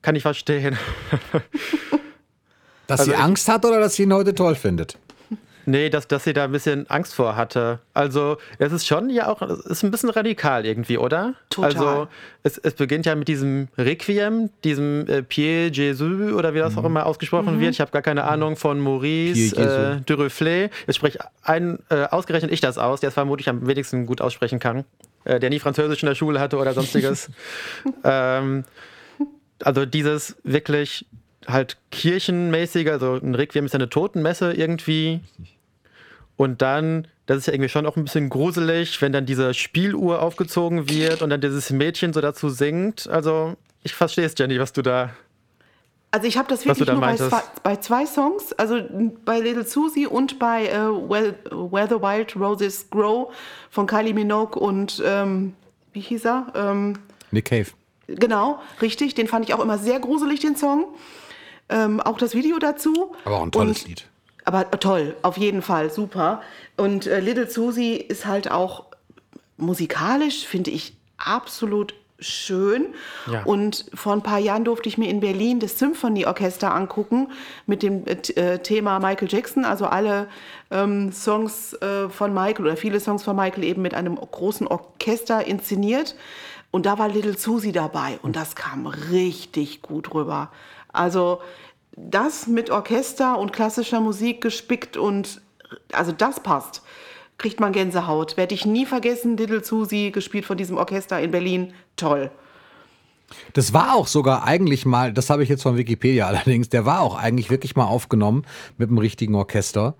[0.00, 0.78] kann ich verstehen.
[2.86, 4.96] Dass Also sie Angst hat oder dass sie ihn heute toll findet?
[5.68, 7.80] Nee, dass, dass sie da ein bisschen Angst vor hatte.
[7.92, 11.34] Also, es ist schon ja auch, es ist ein bisschen radikal irgendwie, oder?
[11.50, 11.70] Total.
[11.70, 12.08] Also,
[12.42, 16.78] es, es beginnt ja mit diesem Requiem, diesem äh, Pierre Jésus oder wie das Mhm.
[16.78, 17.72] auch immer ausgesprochen wird.
[17.72, 20.00] Ich habe gar keine Ahnung von Maurice äh.
[20.10, 20.70] Duruflé.
[20.86, 24.60] Jetzt spricht ein, äh, ausgerechnet ich das aus, der es vermutlich am wenigsten gut aussprechen
[24.60, 24.86] kann.
[25.24, 27.30] Äh, der nie Französisch in der Schule hatte oder sonstiges.
[28.04, 28.64] ähm,
[29.62, 31.04] also dieses wirklich
[31.46, 35.20] halt kirchenmäßige, also ein Requiem ist ja eine Totenmesse irgendwie.
[36.38, 40.22] Und dann, das ist ja irgendwie schon auch ein bisschen gruselig, wenn dann diese Spieluhr
[40.22, 43.08] aufgezogen wird und dann dieses Mädchen so dazu singt.
[43.08, 45.10] Also, ich verstehe es, Jenny, was du da.
[46.12, 48.80] Also ich habe das wirklich nur bei zwei, bei zwei Songs, also
[49.24, 53.34] bei Little Susie und bei äh, Where, Where the Wild Roses Grow
[53.68, 55.54] von Kylie Minogue und ähm,
[55.92, 56.46] wie hieß er?
[56.54, 56.94] Ähm,
[57.30, 57.66] Nick Cave.
[58.06, 59.16] genau, richtig.
[59.16, 60.86] Den fand ich auch immer sehr gruselig, den Song.
[61.68, 63.14] Ähm, auch das Video dazu.
[63.24, 64.07] Aber auch ein tolles und, Lied.
[64.48, 66.40] Aber toll, auf jeden Fall, super.
[66.78, 68.86] Und äh, Little Susie ist halt auch
[69.58, 72.94] musikalisch, finde ich, absolut schön.
[73.30, 73.42] Ja.
[73.42, 77.28] Und vor ein paar Jahren durfte ich mir in Berlin das Symphony-Orchester angucken
[77.66, 79.66] mit dem äh, äh, Thema Michael Jackson.
[79.66, 80.28] Also alle
[80.70, 85.46] ähm, Songs äh, von Michael oder viele Songs von Michael eben mit einem großen Orchester
[85.46, 86.16] inszeniert.
[86.70, 90.50] Und da war Little Susie dabei und das kam richtig gut rüber.
[90.90, 91.42] Also
[92.10, 95.40] das mit Orchester und klassischer Musik gespickt und
[95.92, 96.82] also das passt.
[97.36, 98.36] Kriegt man Gänsehaut.
[98.36, 101.72] Werde ich nie vergessen, Little Susie, gespielt von diesem Orchester in Berlin.
[101.96, 102.30] Toll.
[103.52, 107.00] Das war auch sogar eigentlich mal, das habe ich jetzt von Wikipedia allerdings, der war
[107.00, 108.44] auch eigentlich wirklich mal aufgenommen
[108.76, 109.94] mit einem richtigen Orchester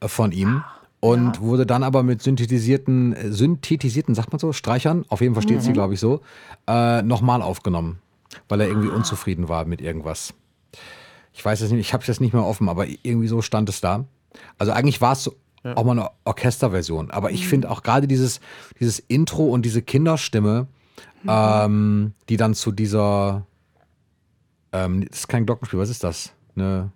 [0.00, 0.62] äh, von ihm
[1.00, 5.42] und wurde dann aber mit synthetisierten, äh, synthetisierten, sagt man so, Streichern, auf jeden Fall
[5.42, 6.20] steht sie, glaube ich, so,
[6.66, 7.98] äh, nochmal aufgenommen,
[8.48, 10.34] weil er irgendwie unzufrieden war mit irgendwas.
[11.36, 13.68] Ich weiß es nicht, ich habe es jetzt nicht mehr offen, aber irgendwie so stand
[13.68, 14.06] es da.
[14.58, 15.34] Also eigentlich war es so
[15.74, 18.40] auch mal eine Orchesterversion, aber ich finde auch gerade dieses,
[18.78, 20.68] dieses Intro und diese Kinderstimme,
[21.28, 23.44] ähm, die dann zu dieser,
[24.72, 26.32] ähm, das ist kein Glockenspiel, was ist das?
[26.54, 26.92] Eine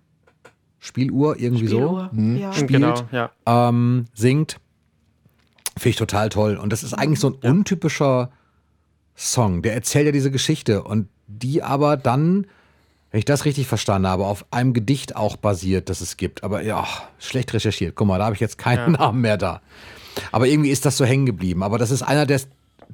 [0.79, 2.09] Spieluhr irgendwie Spieluhr.
[2.13, 2.53] so Ja.
[2.53, 3.29] spielt, Genau, ja.
[3.45, 4.57] ähm, singt,
[5.77, 6.55] finde ich total toll.
[6.55, 8.31] Und das ist eigentlich so ein untypischer
[9.15, 12.47] Song, der erzählt ja diese Geschichte und die aber dann,
[13.11, 16.43] wenn ich das richtig verstanden habe, auf einem Gedicht auch basiert, das es gibt.
[16.43, 16.87] Aber ja,
[17.19, 17.95] schlecht recherchiert.
[17.95, 19.61] Guck mal, da habe ich jetzt keinen Namen mehr da.
[20.31, 21.61] Aber irgendwie ist das so hängen geblieben.
[21.63, 22.39] Aber das ist einer der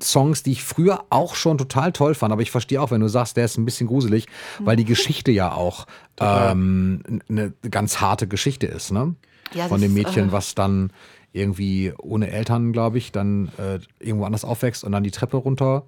[0.01, 2.31] Songs, die ich früher auch schon total toll fand.
[2.31, 4.25] Aber ich verstehe auch, wenn du sagst, der ist ein bisschen gruselig,
[4.59, 5.85] weil die Geschichte ja auch
[6.19, 9.15] ähm, eine ganz harte Geschichte ist, ne?
[9.53, 10.91] Ja, Von dem ist, Mädchen, äh, was dann
[11.31, 15.83] irgendwie ohne Eltern, glaube ich, dann äh, irgendwo anders aufwächst und dann die Treppe runter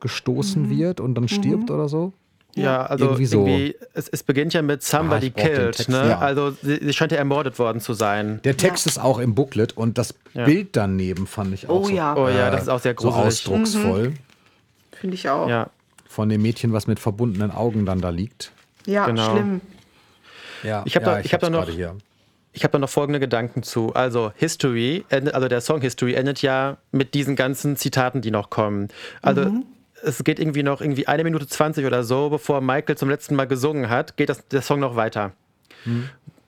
[0.00, 0.70] gestoßen Mhm.
[0.70, 2.12] wird und dann stirbt oder so.
[2.56, 3.86] Ja, also Irgendwie irgendwie, so.
[3.94, 6.08] es, es beginnt ja mit Somebody Ah, Killed, Text, ne?
[6.08, 6.18] ja.
[6.18, 8.40] Also sie, sie scheint ja ermordet worden zu sein.
[8.44, 10.44] Der Text ist auch im Booklet und das Ja.
[10.44, 12.16] Bild daneben fand ich auch Oh so, ja.
[12.16, 13.26] Oh ja, das ist auch sehr so gruselig.
[13.26, 14.14] ausdrucksvoll.
[14.92, 15.48] Finde ich auch.
[15.48, 15.70] Ja.
[16.08, 18.50] Von dem Mädchen, was mit verbundenen Augen dann da liegt.
[18.84, 19.30] Ja, Genau.
[19.32, 19.60] schlimm.
[20.64, 21.96] Ja, Ich hab da- ich hab da noch- hier.
[22.52, 23.94] Ich habe da noch folgende Gedanken zu.
[23.94, 28.50] Also History, endet- also der Song History endet ja mit diesen ganzen Zitaten, die noch
[28.50, 28.88] kommen.
[29.22, 29.52] Also
[30.02, 33.46] es geht irgendwie noch irgendwie eine Minute 20 oder so, bevor Michael zum letzten Mal
[33.46, 35.32] gesungen hat, geht das, der Song noch weiter.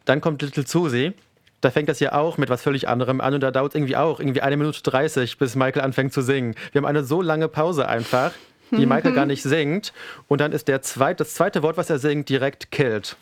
[0.05, 1.13] Dann kommt Little Susie.
[1.61, 3.97] Da fängt das ja auch mit was völlig anderem an und da dauert es irgendwie
[3.97, 6.55] auch irgendwie eine Minute 30, bis Michael anfängt zu singen.
[6.73, 8.33] Wir haben eine so lange Pause einfach,
[8.73, 9.93] die Michael gar nicht singt.
[10.29, 13.17] Und dann ist der zweit, das zweite Wort, was er singt, direkt killed.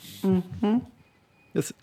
[1.52, 1.74] Das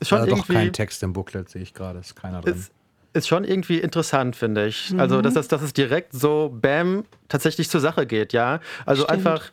[0.00, 1.98] ist schon Äh, doch irgendwie kein Text im Booklet, sehe ich gerade.
[1.98, 2.54] Ist keiner drin.
[2.54, 2.70] ist,
[3.12, 4.94] ist schon irgendwie interessant, finde ich.
[4.98, 8.60] Also, dass, das, dass es direkt so, bam, tatsächlich zur Sache geht, ja.
[8.86, 9.18] Also Stimmt.
[9.18, 9.50] einfach,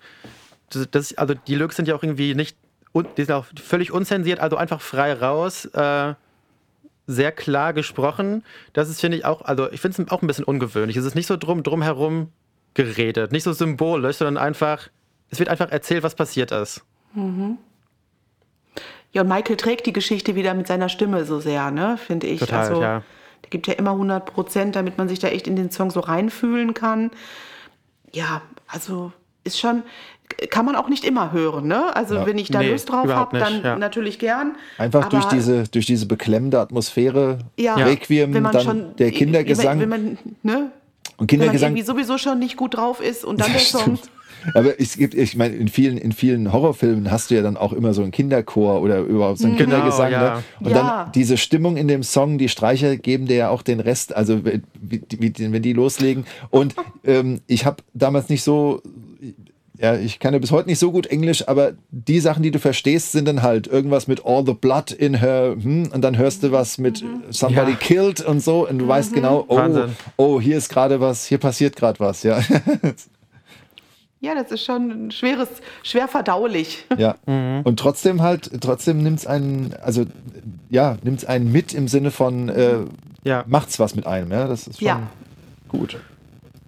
[0.92, 2.58] das, also die Lyrics sind ja auch irgendwie nicht,
[2.94, 6.14] die sind auch völlig unzensiert, also einfach frei raus, äh,
[7.08, 8.44] sehr klar gesprochen.
[8.74, 10.98] Das ist, finde ich, auch, also ich finde es auch ein bisschen ungewöhnlich.
[10.98, 12.32] Es ist nicht so drum, drumherum
[12.74, 14.90] geredet, nicht so symbolisch, sondern einfach,
[15.30, 16.84] es wird einfach erzählt, was passiert ist.
[19.14, 22.40] Ja, und Michael trägt die Geschichte wieder mit seiner Stimme so sehr, ne, finde ich.
[22.40, 23.04] Total, also, ja.
[23.46, 26.00] Der gibt ja immer 100 Prozent, damit man sich da echt in den Song so
[26.00, 27.12] reinfühlen kann.
[28.12, 29.12] Ja, also
[29.44, 29.84] ist schon,
[30.50, 31.68] kann man auch nicht immer hören.
[31.68, 31.96] Ne?
[31.96, 33.76] Also wenn ich da Nee, Lust drauf habe, dann ja.
[33.78, 34.56] natürlich gern.
[34.80, 39.12] Einfach Aber durch diese, durch diese beklemmende Atmosphäre, ja, Requiem, wenn man dann schon, der
[39.12, 39.80] Kindergesang.
[39.80, 40.18] Wenn, wenn man, ne?
[40.48, 43.62] und wenn man Kindergesang irgendwie sowieso schon nicht gut drauf ist und dann Ja, der
[43.62, 44.00] Song.
[44.54, 47.74] Aber es gibt, ich meine, in vielen, in vielen Horrorfilmen hast du ja dann auch
[47.74, 50.12] immer so einen Kinderchor oder überhaupt so einen Kindergesang.
[50.12, 50.36] Genau, ja.
[50.36, 50.44] Ne?
[50.62, 50.74] Und Ja.
[51.04, 54.46] dann diese Stimmung in dem Song, die Streicher geben dir ja auch den Rest, also
[54.46, 56.26] wie, wie, wie, wenn die loslegen.
[56.52, 58.82] Und ähm, ich habe damals nicht so,
[59.78, 62.60] ja, ich kann ja bis heute nicht so gut Englisch, aber die Sachen, die du
[62.60, 66.44] verstehst, sind dann halt irgendwas mit All the Blood in her, hm, und dann hörst
[66.44, 67.78] du was mit Somebody Ja.
[67.78, 69.96] killed und so, und du weißt genau, oh, Wahnsinn.
[70.16, 72.40] oh, hier ist gerade was, hier passiert gerade was, ja.
[74.26, 75.48] Ja, das ist schon ein schweres,
[75.84, 76.86] schwer verdaulich.
[76.98, 77.16] Ja.
[77.26, 80.06] Und trotzdem halt, trotzdem nimmt es einen, also
[80.70, 82.78] ja, nimmt es einen mit im Sinne von äh,
[83.24, 83.44] Ja.
[83.48, 84.48] macht's was mit einem, ja.
[84.48, 85.02] Das ist schon Ja.
[85.68, 85.98] gut.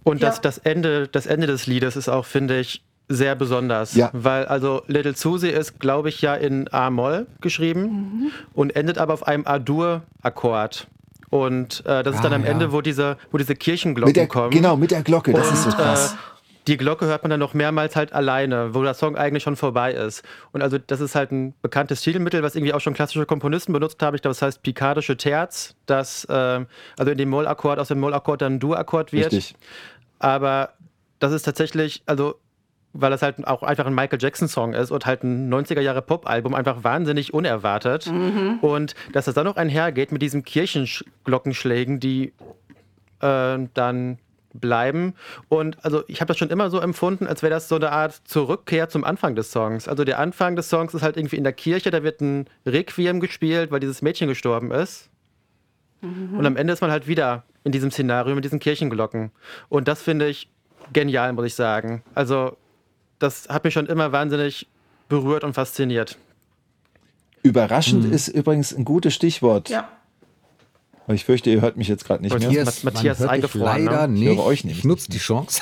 [0.04, 0.42] Und das, Ja.
[0.44, 3.96] das, Ende, das Ende des Liedes ist auch, finde ich, sehr besonders.
[3.96, 4.10] Ja.
[4.14, 8.32] Weil also Little Susie ist, glaube ich, ja in A-Moll geschrieben Mhm.
[8.54, 10.88] und endet aber auf einem A-Dur-Akkord.
[11.30, 12.52] Und äh, das ist dann Ah, am ja.
[12.52, 14.50] Ende, wo diese, wo diese Kirchenglocken der, kommen.
[14.52, 16.14] genau, mit der Glocke, das ist so krass.
[16.14, 16.18] Äh,
[16.68, 19.94] die Glocke hört man dann noch mehrmals halt alleine, wo der Song eigentlich schon vorbei
[19.94, 20.24] ist.
[20.52, 24.02] Und also das ist halt ein bekanntes Stilmittel, was irgendwie auch schon klassische Komponisten benutzt
[24.04, 24.16] haben.
[24.16, 28.42] Ich glaube, das heißt pikadische Terz, dass ähm, also in dem Mollakkord aus dem Mollakkord
[28.42, 29.32] dann ein Dur-Akkord wird.
[29.32, 29.56] Richtig.
[30.20, 30.74] Aber
[31.20, 32.36] das ist tatsächlich, also
[32.94, 37.34] weil das halt auch einfach ein Michael Jackson-Song ist und halt ein 90er-Jahre-Pop-Album, einfach wahnsinnig
[37.34, 38.08] unerwartet.
[38.62, 42.34] Und dass das dann noch einhergeht mit diesen Kirchenglockenschlägen, die
[43.22, 44.18] äh, dann
[44.54, 45.14] bleiben.
[45.50, 48.22] Und also ich habe das schon immer so empfunden, als wäre das so eine Art
[48.26, 49.88] Zurückkehr zum Anfang des Songs.
[49.88, 53.20] Also der Anfang des Songs ist halt irgendwie in der Kirche, da wird ein Requiem
[53.20, 55.10] gespielt, weil dieses Mädchen gestorben ist.
[56.02, 59.32] Und am Ende ist man halt wieder in diesem Szenario mit diesen Kirchenglocken.
[59.68, 60.50] Und das finde ich
[60.94, 62.04] genial, muss ich sagen.
[62.14, 62.56] Also
[63.20, 64.68] das hat mich schon immer wahnsinnig
[65.10, 66.18] berührt und fasziniert.
[67.42, 69.70] Überraschend ist übrigens ein gutes Stichwort.
[69.70, 69.90] Ja.
[71.08, 72.48] Aber ich fürchte, ihr hört mich jetzt gerade nicht mehr.
[72.50, 74.14] Matthias- man Matthias hört eingefroren, leider ne?
[74.14, 74.38] Ich nicht.
[74.38, 74.78] höre euch nicht.
[74.80, 75.62] Ich nutze die Chance,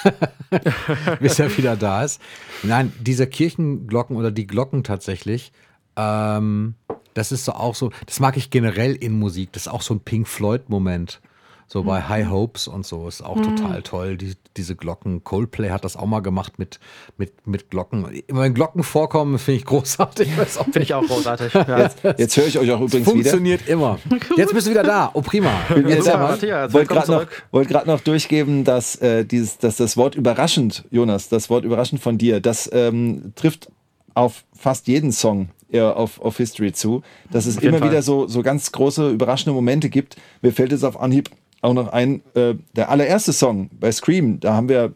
[1.20, 2.20] bis er wieder da ist.
[2.64, 5.52] Nein, diese Kirchenglocken oder die Glocken tatsächlich,
[5.96, 6.74] ähm,
[7.14, 9.52] das ist so auch so, das mag ich generell in Musik.
[9.54, 11.22] Das ist auch so ein Pink Floyd-Moment.
[11.68, 12.10] So bei Mhm.
[12.10, 14.18] High Hopes und so ist auch total toll.
[14.18, 15.24] Die, diese Glocken.
[15.24, 16.80] Coldplay hat das auch mal gemacht mit,
[17.18, 18.06] mit, mit Glocken.
[18.28, 20.30] Immer wenn Glocken vorkommen, finde ich großartig.
[20.36, 21.54] Finde ich auch großartig.
[21.68, 21.90] Ja.
[22.18, 23.12] Jetzt höre ich euch auch übrigens wieder.
[23.12, 23.98] Funktioniert immer.
[24.38, 25.10] Jetzt bist du wieder da.
[25.14, 25.50] Oh, prima.
[25.88, 30.14] Jetzt aber- Matthias, wollte gerade noch, wollt noch durchgeben, dass, äh, dieses, dass das Wort
[30.16, 33.70] überraschend, Jonas, das Wort überraschend von dir, das ähm, trifft
[34.14, 37.02] auf fast jeden Song äh, auf, auf History zu,
[37.32, 37.90] dass es immer Fall.
[37.90, 40.16] wieder so, so ganz große, überraschende Momente gibt.
[40.42, 41.30] Mir fällt jetzt auf Anhieb
[41.66, 44.94] auch noch ein, äh, der allererste Song bei Scream, da haben wir,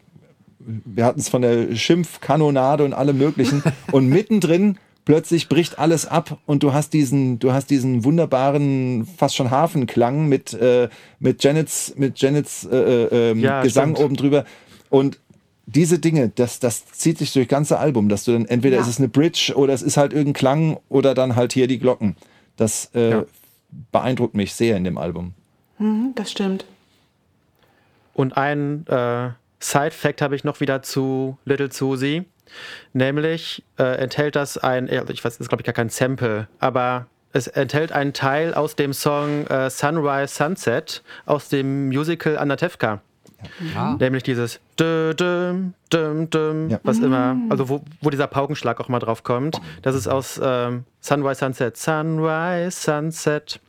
[0.58, 3.62] wir hatten es von der Schimpfkanonade und allem möglichen
[3.92, 9.34] und mittendrin plötzlich bricht alles ab und du hast diesen, du hast diesen wunderbaren, fast
[9.36, 14.04] schon Hafenklang mit, äh, mit Janets, mit Janets äh, äh, ähm, Ja, Gesang stimmt.
[14.06, 14.44] oben drüber.
[14.90, 15.18] Und
[15.66, 18.82] diese Dinge, das, das zieht sich durch das ganze Album, dass du dann entweder Ja.
[18.82, 21.78] ist es eine Bridge oder es ist halt irgendein Klang oder dann halt hier die
[21.78, 22.16] Glocken.
[22.56, 23.24] Das äh, Ja.
[23.90, 25.32] beeindruckt mich sehr in dem Album.
[25.80, 26.64] Mhm, das stimmt.
[28.14, 32.24] Und ein äh, Side-Fact habe ich noch wieder zu Little Susie.
[32.92, 36.48] Nämlich äh, enthält das ein, ja, ich weiß, das ist glaube ich gar kein Sample,
[36.58, 43.00] aber es enthält einen Teil aus dem Song äh, Sunrise Sunset aus dem Musical Anatevka.
[43.74, 43.96] Ah.
[43.98, 46.80] Nämlich dieses dü, düm, düm, düm, Ja.
[46.82, 49.60] was immer, also wo, wo dieser Paukenschlag auch mal drauf kommt.
[49.82, 51.76] Das ist aus ähm, Sunrise Sunset.
[51.76, 53.60] Sunrise Sunset.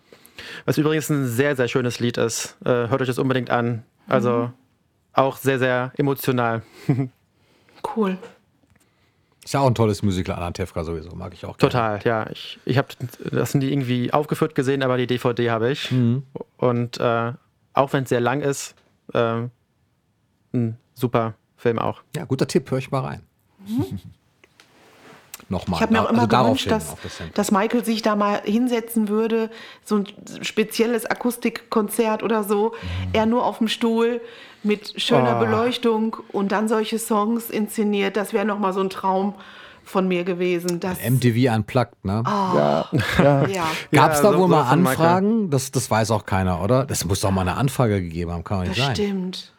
[0.66, 2.58] Was übrigens ein sehr, sehr schönes Lied ist.
[2.66, 3.84] Äh, hört euch das unbedingt an.
[4.08, 4.52] Also
[5.14, 6.62] auch sehr, sehr emotional.
[7.96, 8.18] Cool.
[9.44, 11.72] Ist ja auch ein tolles Musical, Anatevka sowieso, mag ich auch gerne.
[11.72, 12.30] Total, ja.
[12.30, 12.89] Ich, ich habe
[13.32, 15.92] das nie irgendwie aufgeführt gesehen, aber die DVD habe ich.
[16.58, 17.34] Und äh,
[17.74, 18.76] auch wenn es sehr lang ist,
[19.14, 19.48] äh,
[20.54, 22.04] ein super Film auch.
[22.16, 23.24] Ja, guter Tipp, höre ich mal rein.
[25.52, 25.78] Nochmal.
[25.78, 26.97] Ich habe mir auch also immer darauf gewünscht, hin,
[27.34, 29.49] dass, dass Michael sich da mal hinsetzen würde,
[29.84, 30.08] so ein
[30.41, 32.74] spezielles Akustikkonzert oder so.
[33.14, 34.22] Er nur auf dem Stuhl
[34.64, 35.45] mit schöner Oh.
[35.45, 38.16] Beleuchtung und dann solche Songs inszeniert.
[38.16, 39.34] Das wäre nochmal so ein Traum
[39.84, 40.80] von mir gewesen.
[40.80, 42.24] Das, MTV unplugged, ne?
[42.28, 42.86] Ja,
[43.18, 43.47] ja.
[43.47, 43.64] ja.
[43.91, 44.62] Gab es Ja, da so- wohl so mal.
[44.70, 45.49] Anfragen?
[45.49, 46.86] Das, das weiß auch keiner, oder?
[46.86, 48.95] Das muss doch mal eine Anfrage gegeben haben, kann doch nicht Das sein.
[48.95, 49.54] stimmt.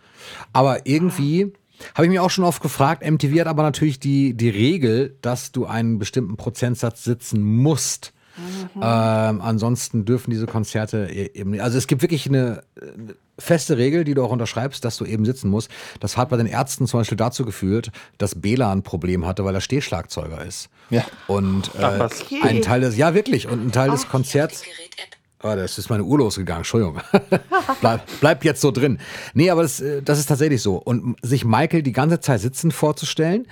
[0.55, 1.53] Aber irgendwie
[1.95, 5.53] habe ich mich auch schon oft gefragt, MTV hat aber natürlich die, die Regel, dass
[5.53, 8.13] du einen bestimmten Prozentsatz sitzen musst.
[8.77, 11.61] Ähm, ansonsten dürfen diese Konzerte e- eben nicht.
[11.61, 12.63] Also es gibt wirklich eine,
[13.39, 15.71] feste Regel, die du auch unterschreibst, dass du eben sitzen musst.
[16.01, 19.55] Das hat bei den Ärzten zum Beispiel dazu geführt, dass Bela ein Problem hatte, weil
[19.55, 20.69] er Stehschlagzeuger ist.
[20.91, 21.05] Ja.
[21.27, 22.01] Und äh.
[22.01, 22.41] Okay.
[22.43, 24.63] ein Teil des, ja wirklich, und ein Teil des Konzerts.
[25.43, 27.01] Oh, das ist meine Uhr losgegangen, Entschuldigung.
[27.81, 28.99] bleib, bleib jetzt so drin.
[29.35, 30.77] Nee, aber das, äh, das ist tatsächlich so.
[30.77, 33.47] Und sich Michael die ganze Zeit sitzend vorzustellen,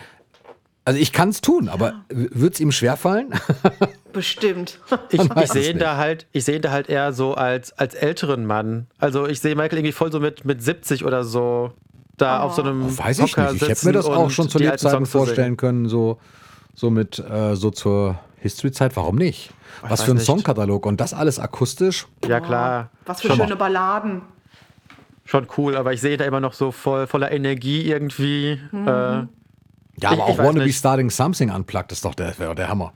[0.85, 3.35] also ich kann es tun, aber wird es ihm schwerfallen?
[4.13, 4.81] Bestimmt.
[5.11, 7.95] Ich, ich sehe ihn da halt, ich sehe ihn da halt eher so als, als
[7.95, 8.87] älteren Mann.
[8.99, 11.73] Also ich sehe Michael irgendwie voll so mit, mit 70 oder so
[12.17, 13.63] da auf so einem Oh, Weiß ich Hocker nicht.
[13.63, 16.19] Ich hätte sitzen mir das auch und schon zu Lebzeiten vorstellen können, so,
[16.75, 18.97] so mit äh, so zur History-Zeit.
[18.97, 19.51] Warum nicht?
[19.83, 20.27] Was weiß für ein nicht.
[20.27, 22.07] Songkatalog und das alles akustisch.
[22.27, 23.45] Ja klar, Was für Schon mal.
[23.45, 24.23] schöne Balladen.
[25.25, 28.59] schon cool, aber ich sehe da immer noch so voll voller Energie irgendwie.
[28.73, 28.89] Mhm.
[28.89, 29.27] Äh, Ja,
[30.01, 30.79] Ich- aber ich auch Wanna Be nicht.
[30.79, 32.93] Starting Something unplugged ist doch der, der Hammer.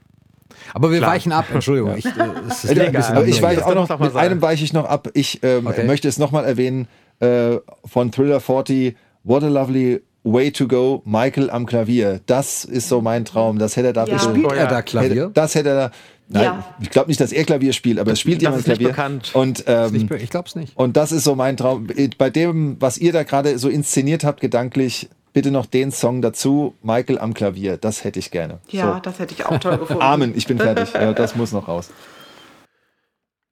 [0.72, 1.10] Aber wir Klar.
[1.12, 1.96] weichen ab, Entschuldigung.
[1.96, 2.10] Ich, äh,
[2.48, 4.24] es ist Äh, ein bisschen ich weiche auch noch, mal mit sein.
[4.30, 5.08] einem weiche ich noch ab.
[5.14, 5.84] Ich ähm, Okay.
[5.84, 6.88] möchte es nochmal erwähnen
[7.20, 12.20] äh, von Thriller 40, What a Lovely Way to Go, Michael am Klavier.
[12.26, 13.58] Das ist so mein Traum.
[13.58, 14.14] Das hätte er da Ja.
[14.16, 14.30] bitte.
[14.30, 15.10] Spielt er da Klavier?
[15.24, 15.90] Hätte, das hätte er da.
[16.28, 16.74] Nein, Ja.
[16.80, 18.88] ich glaube nicht, dass er Klavier spielt, aber es spielt Das jemand ist nicht Klavier.
[18.88, 19.34] bekannt.
[19.34, 20.74] Und, ähm, Nicht, ich glaube es nicht.
[20.76, 21.86] und das ist so mein Traum.
[22.16, 26.74] Bei dem, was ihr da gerade so inszeniert habt, gedanklich, bitte noch den Song dazu,
[26.82, 27.76] Michael am Klavier.
[27.76, 28.60] Das hätte ich gerne.
[28.70, 29.00] Ja, so.
[29.00, 30.00] das hätte ich auch toll gefunden.
[30.02, 30.88] Amen, ich bin fertig.
[30.94, 31.90] Ja, das muss noch raus.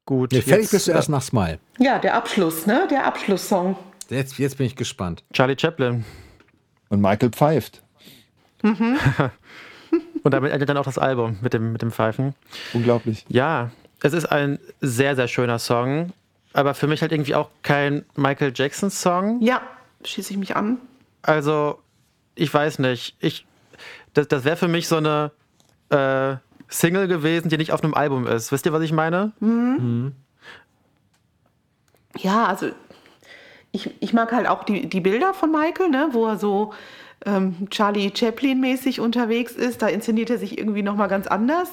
[0.07, 0.33] gut.
[0.33, 1.59] Nee, fertig jetzt, bist du erst nach Smile.
[1.79, 2.89] Ja, der Abschluss, ne?
[2.91, 3.77] Der Abschlusssong.
[4.09, 5.25] Jetzt, jetzt bin ich gespannt.
[5.35, 6.05] Charlie Chaplin.
[6.93, 7.83] Und Michael pfeift.
[8.63, 8.75] Und
[10.25, 12.35] damit endet dann auch das Album mit dem, mit dem Pfeifen.
[12.75, 13.25] Unglaublich.
[13.29, 13.71] Ja,
[14.03, 16.13] es ist ein sehr, sehr schöner Song,
[16.53, 19.41] aber für mich halt irgendwie auch kein Michael Jackson-Song.
[19.41, 19.63] Ja,
[20.05, 20.77] schieße ich mich an.
[21.23, 21.79] Also,
[22.35, 23.17] ich weiß nicht.
[23.21, 23.47] Ich,
[24.13, 25.31] das das wäre für mich so eine
[25.89, 26.37] äh,
[26.69, 28.53] Single gewesen, die nicht auf einem Album ist.
[28.53, 29.33] Wisst ihr, was ich meine?
[32.19, 32.69] Ja, also
[33.73, 36.73] ich, ich mag halt auch die, die Bilder von Michael, ne, wo er so
[37.25, 39.83] ähm, Charlie Chaplin-mäßig unterwegs ist.
[39.83, 41.69] Da inszeniert er sich irgendwie nochmal ganz anders.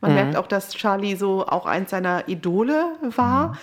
[0.00, 2.84] Man merkt auch, dass Charlie so auch eins seiner Idole
[3.16, 3.58] war.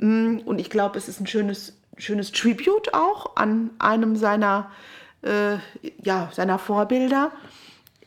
[0.00, 4.70] Mm, Und ich glaube, es ist ein schönes, schönes Tribute auch an einem seiner,
[5.22, 5.56] äh,
[6.02, 7.30] ja, seiner Vorbilder.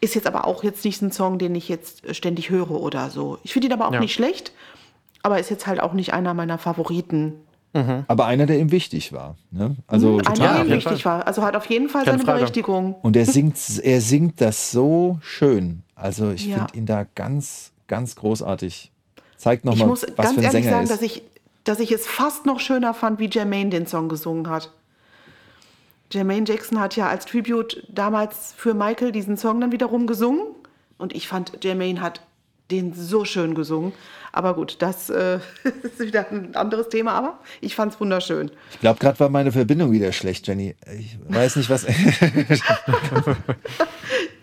[0.01, 3.37] Ist jetzt aber auch jetzt nicht ein Song, den ich jetzt ständig höre oder so.
[3.43, 3.99] Ich finde ihn aber auch Ja.
[3.99, 4.51] nicht schlecht,
[5.21, 7.35] aber ist jetzt halt auch nicht einer meiner Favoriten.
[7.73, 9.37] Aber einer, der ihm wichtig war.
[9.51, 9.75] Ne?
[9.87, 10.65] Also Einer, total.
[10.65, 11.25] der ihm wichtig war.
[11.25, 12.39] Also hat auf jeden Fall Keine seine Frage.
[12.39, 12.95] Berechtigung.
[12.95, 15.83] Und er singt, er singt das so schön.
[15.95, 16.57] Also ich Ja.
[16.57, 18.91] finde ihn da ganz, ganz großartig.
[19.37, 20.91] Zeigt Ich nochmal, muss was ganz für ein ehrlich Sänger sagen, ist.
[20.91, 21.23] dass ich,
[21.63, 24.71] dass ich es fast noch schöner fand, wie Jermaine den Song gesungen hat.
[26.11, 30.41] Jermaine Jackson hat ja als Tribute damals für Michael diesen Song dann wiederum gesungen.
[30.97, 32.21] Und ich fand, Jermaine hat
[32.71, 33.93] den so schön gesungen.
[34.31, 35.39] Aber gut, das äh,
[35.83, 38.51] ist wieder ein anderes Thema, aber ich fand es wunderschön.
[38.71, 40.75] ich glaube, gerade war meine Verbindung wieder schlecht, Jenny.
[40.97, 41.85] Ich weiß nicht, was.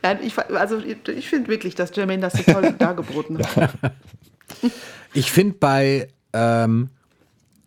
[0.02, 3.70] Ja, ich, also ich, finde wirklich, dass Jermaine das so toll dargeboten hat.
[5.12, 6.90] Ich finde bei ähm,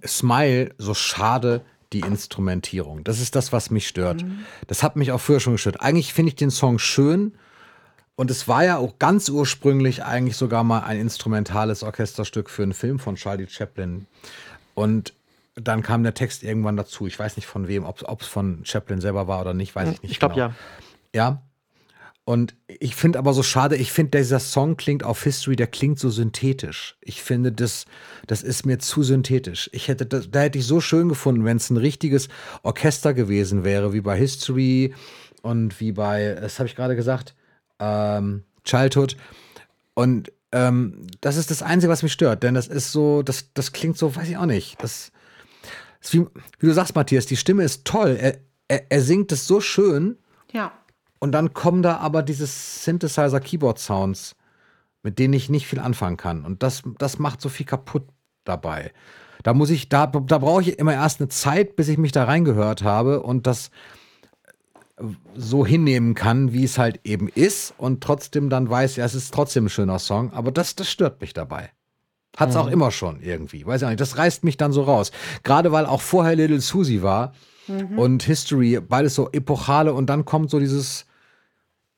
[0.06, 1.62] Smile so schade
[1.94, 3.04] die Instrumentierung.
[3.04, 4.26] Das ist das, was mich stört.
[4.68, 5.82] Das hat mich auch früher schon gestört.
[5.82, 7.34] Eigentlich finde ich den Song schön.
[8.22, 12.74] Und es war ja auch ganz ursprünglich eigentlich sogar mal ein instrumentales Orchesterstück für einen
[12.76, 14.06] Film von Charlie Chaplin.
[14.76, 15.16] Und
[15.56, 17.08] dann kam der Text irgendwann dazu.
[17.08, 20.04] Ich weiß nicht von wem, ob es von Chaplin selber war oder nicht, weiß ich
[20.04, 20.12] nicht.
[20.12, 20.50] Ich glaube genau.
[20.50, 20.56] ja.
[21.16, 21.42] Ja.
[22.24, 25.98] Und ich finde aber so schade, ich finde, dieser Song klingt auf History, der klingt
[25.98, 26.98] so synthetisch.
[27.02, 27.88] Ich finde, das,
[28.28, 29.68] das ist mir zu synthetisch.
[29.74, 32.30] Ich hätte das, da hätte ich so schön gefunden, wenn es ein richtiges
[32.62, 34.94] Orchester gewesen wäre, wie bei History
[35.42, 37.34] und wie bei, das habe ich gerade gesagt,
[37.82, 39.18] ähm, Childhood.
[39.94, 43.72] Und ähm, das ist das Einzige, was mich stört, denn das ist so, das, das
[43.72, 44.82] klingt so, weiß ich auch nicht.
[44.82, 45.12] Das,
[46.02, 46.26] ist wie,
[46.60, 48.18] wie du sagst, Matthias, die Stimme ist toll.
[48.20, 50.18] Er, er, er singt es so schön.
[50.52, 50.72] Ja.
[51.20, 54.36] Und dann kommen da aber diese Synthesizer-Keyboard-Sounds,
[55.04, 56.46] mit denen ich nicht viel anfangen kann.
[56.46, 58.08] Und das, das macht so viel kaputt
[58.44, 58.92] dabei.
[59.44, 62.26] Da muss ich, da, da brauche ich immer erst eine Zeit, bis ich mich da
[62.26, 63.72] reingehört habe und das
[65.36, 69.34] so hinnehmen kann, wie es halt eben ist und trotzdem dann weiß, ja, es ist
[69.34, 71.70] trotzdem ein schöner Song, aber das, das stört mich dabei.
[72.38, 73.66] Hat es auch immer schon irgendwie.
[73.66, 74.00] Weiß ich auch nicht.
[74.00, 75.12] Das reißt mich dann so raus.
[75.44, 77.34] Gerade weil auch vorher Little Susie war
[77.98, 81.06] und History, beides so epochale und dann kommt so dieses,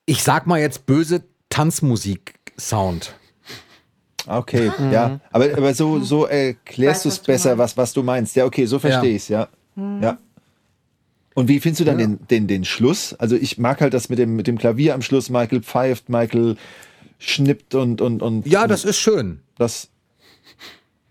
[0.06, 3.16] ich sag mal jetzt böse Tanzmusik-Sound.
[4.26, 5.20] Okay, ja.
[5.32, 8.36] Aber, aber so, so erklärst Weiß, du es besser, was, was du meinst.
[8.36, 9.16] Ja, okay, so verstehe Ja.
[9.16, 9.48] ich es, ja.
[9.76, 10.18] ja.
[11.36, 13.14] Und wie findest du dann den, den, den Schluss?
[13.14, 16.58] Also ich mag halt das mit dem, mit dem Klavier am Schluss, Michael pfeift, Michael
[17.18, 19.40] schnippt und, und, und Ja, das ist schön.
[19.58, 19.90] das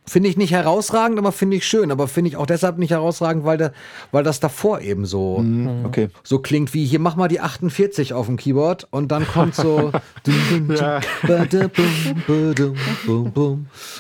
[0.05, 1.93] Finde ich nicht herausragend, aber finde ich schön.
[1.93, 3.73] Aber finde ich auch deshalb nicht herausragend, weil, der,
[4.11, 5.85] weil das davor eben so, Mhm.
[5.87, 6.09] Okay.
[6.25, 9.93] so klingt wie hier, mach mal die 48 auf dem Keyboard und dann kommt so.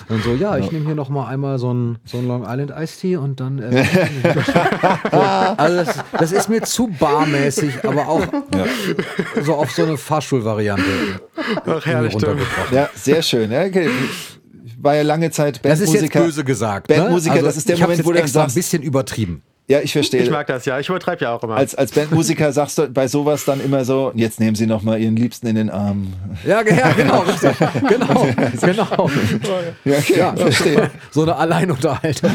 [0.08, 2.72] Und so, ja, ich nehme hier noch mal einmal so ein, so ein Long Island
[2.76, 3.58] Iced Tea und dann.
[3.60, 3.84] Äh,
[5.12, 8.22] so, also das, das ist mir zu barmäßig, aber auch
[9.42, 10.82] so auf so eine Fahrschulvariante.
[11.66, 12.16] Ach, herrlich.
[12.72, 13.50] Ja, sehr schön.
[13.52, 13.88] Ja, okay.
[14.82, 16.18] War ja lange Zeit Das ist Bandmusiker.
[16.18, 16.88] jetzt böse gesagt.
[16.88, 17.38] Bandmusiker, ne?
[17.40, 19.42] also das ist der Moment, jetzt wo du extra ein sagst, bisschen übertrieben.
[19.68, 20.22] ja, ich verstehe.
[20.22, 20.80] Ich mag das, ja.
[20.80, 21.54] Ich übertreibe ja auch immer.
[21.56, 25.00] als, als Bandmusiker sagst du bei sowas dann immer so, jetzt nehmen Sie noch mal
[25.00, 26.12] Ihren Liebsten in den Arm.
[26.44, 27.52] Ja, ja genau, richtig.
[27.88, 28.28] Genau,
[28.60, 29.10] genau.
[29.84, 30.90] Ja, okay, Ja, verstehe.
[31.12, 32.30] So eine Alleinunterhaltung.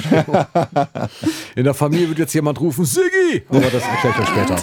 [1.56, 3.44] In der Familie wird jetzt jemand rufen, Siggi!
[3.50, 4.56] Aber das erkläre ich euch später.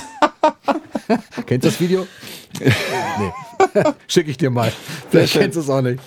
[1.47, 2.07] Kennst du das Video?
[2.61, 3.83] Nee.
[4.09, 4.73] Schick ich dir mal.
[5.11, 6.01] Vielleicht kennst du es auch nicht.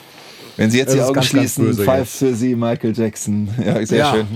[0.57, 2.17] Wenn Sie jetzt Das die Augen ganz, ganz schließen, Five jetzt.
[2.17, 3.49] für Sie, Michael Jackson.
[3.63, 4.11] Ja, sehr Ja.
[4.13, 4.27] schön.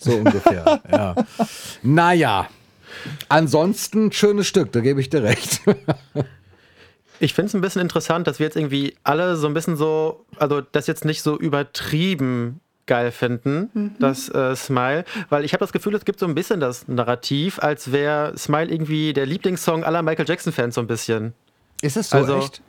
[0.00, 1.14] So ungefähr, ja.
[1.82, 2.48] Naja.
[3.28, 5.60] Ansonsten schönes Stück, da gebe ich dir recht.
[7.20, 10.24] Ich finde es ein bisschen interessant, dass wir jetzt irgendwie alle so ein bisschen so,
[10.36, 15.72] also das jetzt nicht so übertrieben geil finden, das äh, Smile, weil ich habe das
[15.72, 20.02] Gefühl, es gibt so ein bisschen das Narrativ, als wäre Smile irgendwie der Lieblingssong aller
[20.02, 21.34] Michael Jackson-Fans so ein bisschen.
[21.82, 22.60] Ist es so Also- echt?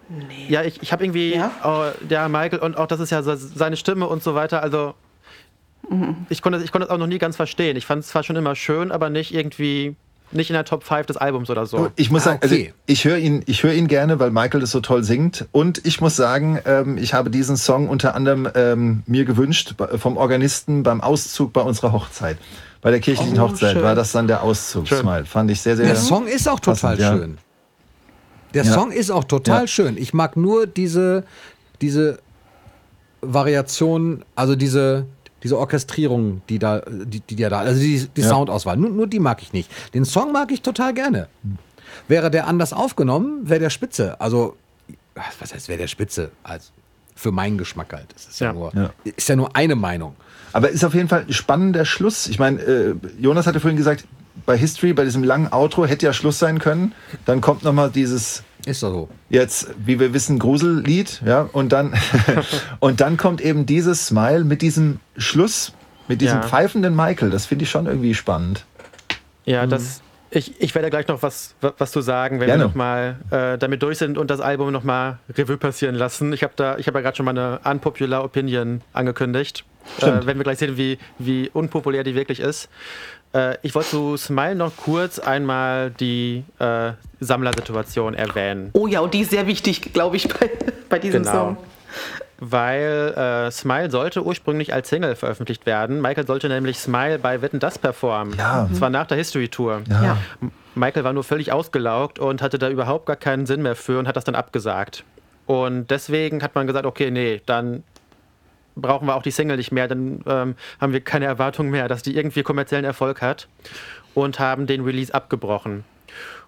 [0.47, 1.51] Ja, ich, ich habe irgendwie, Ja?
[1.63, 4.93] oh, der Michael und auch das ist ja so seine Stimme und so weiter, also
[6.29, 7.75] ich konnte, ich konnte das auch noch nie ganz verstehen.
[7.75, 9.95] Ich fand es zwar schon immer schön, aber nicht irgendwie,
[10.31, 11.89] nicht in der Top 5 des Albums oder so.
[11.95, 12.73] Ich muss Ah, sagen, also okay.
[12.85, 15.47] ich höre ihn, ich höre ihn gerne, weil Michael das so toll singt.
[15.51, 20.17] Und ich muss sagen, ähm, ich habe diesen Song unter anderem ähm, mir gewünscht vom
[20.17, 22.37] Organisten beim Auszug bei unserer Hochzeit.
[22.81, 23.81] Bei der kirchlichen Oh, Hochzeit schön.
[23.83, 24.87] war das dann der Auszug.
[24.87, 25.25] Schön.
[25.25, 25.87] Fand ich sehr, sehr.
[25.87, 27.27] Der Song ist auch total Passend, ja.
[28.53, 28.73] Der Ja.
[28.73, 29.67] Song ist auch total Ja.
[29.67, 29.97] schön.
[29.97, 31.23] Ich mag nur diese,
[31.81, 32.19] diese
[33.21, 35.05] Variation, also diese,
[35.43, 38.29] diese Orchestrierung, die da, die, die ja da, also die, die Ja.
[38.29, 38.77] Soundauswahl.
[38.77, 39.69] Nur, nur die mag ich nicht.
[39.93, 41.27] Den Song mag ich total gerne.
[42.07, 44.19] Wäre der anders aufgenommen, wäre der Spitze.
[44.21, 44.55] Also,
[45.39, 46.31] was heißt, wäre der Spitze?
[46.43, 46.69] Also,
[47.15, 48.07] für meinen Geschmack halt.
[48.13, 48.53] Das ist ja, Ja.
[48.53, 48.89] nur, Ja.
[49.03, 50.15] ist ja nur eine Meinung.
[50.53, 52.27] Aber ist auf jeden Fall ein spannender Schluss.
[52.27, 54.05] Ich meine, äh, Jonas hatte vorhin gesagt,
[54.45, 56.93] bei History, bei diesem langen Outro hätte ja Schluss sein können.
[57.25, 59.09] Dann kommt nochmal dieses Ist doch so.
[59.29, 61.93] jetzt, wie wir wissen, Grusellied, ja, und dann,
[62.79, 65.73] und dann kommt eben dieses Smile mit diesem Schluss,
[66.07, 66.47] mit diesem Ja.
[66.47, 67.29] pfeifenden Michael.
[67.29, 68.65] Das finde ich schon irgendwie spannend.
[69.45, 70.01] Ja, das.
[70.31, 72.63] Ich, ich werde gleich noch was, wa- was zu sagen, wenn Gerne.
[72.65, 76.33] wir nochmal äh, damit durch sind und das Album nochmal Revue passieren lassen.
[76.33, 79.65] Ich habe da, ich habe ja gerade schon mal eine unpopular Opinion angekündigt.
[80.01, 82.69] Äh, wenn wir gleich sehen, wie, wie unpopulär die wirklich ist.
[83.33, 88.69] Äh, ich wollte zu Smile noch kurz einmal die äh, Sammlersituation erwähnen.
[88.73, 90.49] Oh ja, und die ist sehr wichtig, glaube ich, bei,
[90.89, 91.33] bei diesem Genau.
[91.33, 91.57] Song.
[92.41, 96.01] Weil äh, Smile sollte ursprünglich als Single veröffentlicht werden.
[96.01, 98.35] Michael sollte nämlich Smile bei Wetten Das performen.
[98.37, 98.63] Ja.
[98.63, 99.81] Und zwar nach der History Tour.
[99.89, 100.17] Ja.
[100.41, 103.99] M- Michael war nur völlig ausgelaugt und hatte da überhaupt gar keinen Sinn mehr für
[103.99, 105.03] und hat das dann abgesagt.
[105.47, 107.83] Und deswegen hat man gesagt, okay, nee, dann
[108.81, 112.01] brauchen wir auch die Single nicht mehr, dann ähm, haben wir keine Erwartung mehr, dass
[112.01, 113.47] die irgendwie kommerziellen Erfolg hat
[114.13, 115.83] und haben den Release abgebrochen.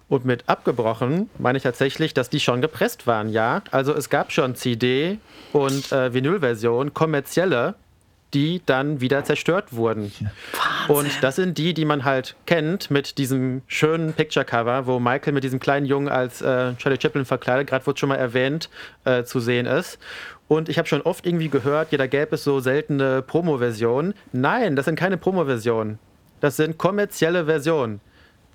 [0.10, 3.62] Und mit abgebrochen meine ich tatsächlich, dass die schon gepresst waren, ja.
[3.72, 5.20] Also es gab schon CD
[5.54, 7.76] und äh, Vinylversion, kommerzielle,
[8.34, 10.12] die dann wieder zerstört wurden.
[10.88, 15.44] Und das sind die, die man halt kennt mit diesem schönen Picture-Cover, wo Michael mit
[15.44, 18.70] diesem kleinen Jungen als äh, Charlie Chaplin verkleidet, gerade wurde schon mal erwähnt,
[19.06, 20.00] äh, zu sehen ist.
[20.52, 24.14] Und ich habe schon oft irgendwie gehört, ja, da gäbe es so seltene Promo-Versionen.
[24.34, 25.98] Nein, das sind keine Promo-Versionen.
[26.42, 28.02] Das sind kommerzielle Versionen.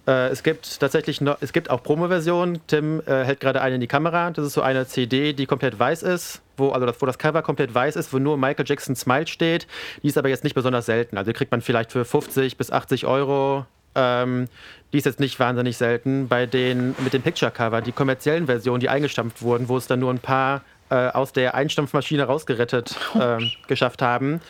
[0.06, 2.60] Äh, es gibt tatsächlich noch, es gibt auch Promo-Versionen.
[2.66, 4.30] Tim äh, hält gerade eine in die Kamera.
[4.30, 7.40] Das ist so eine CD, die komplett weiß ist, wo, also das, wo das Cover
[7.40, 9.66] komplett weiß ist, wo nur Michael Jackson Smile steht.
[10.02, 11.16] Die ist aber jetzt nicht besonders selten.
[11.16, 13.64] Also die kriegt man vielleicht für 50 bis 80 Euro.
[13.94, 14.48] Ähm,
[14.92, 16.28] die ist jetzt nicht wahnsinnig selten.
[16.28, 20.12] Bei den mit dem Picture-Cover, die kommerziellen Versionen, die eingestampft wurden, wo es dann nur
[20.12, 20.60] ein paar
[20.90, 24.40] äh, aus der Einstampfmaschine rausgerettet ähm, geschafft haben.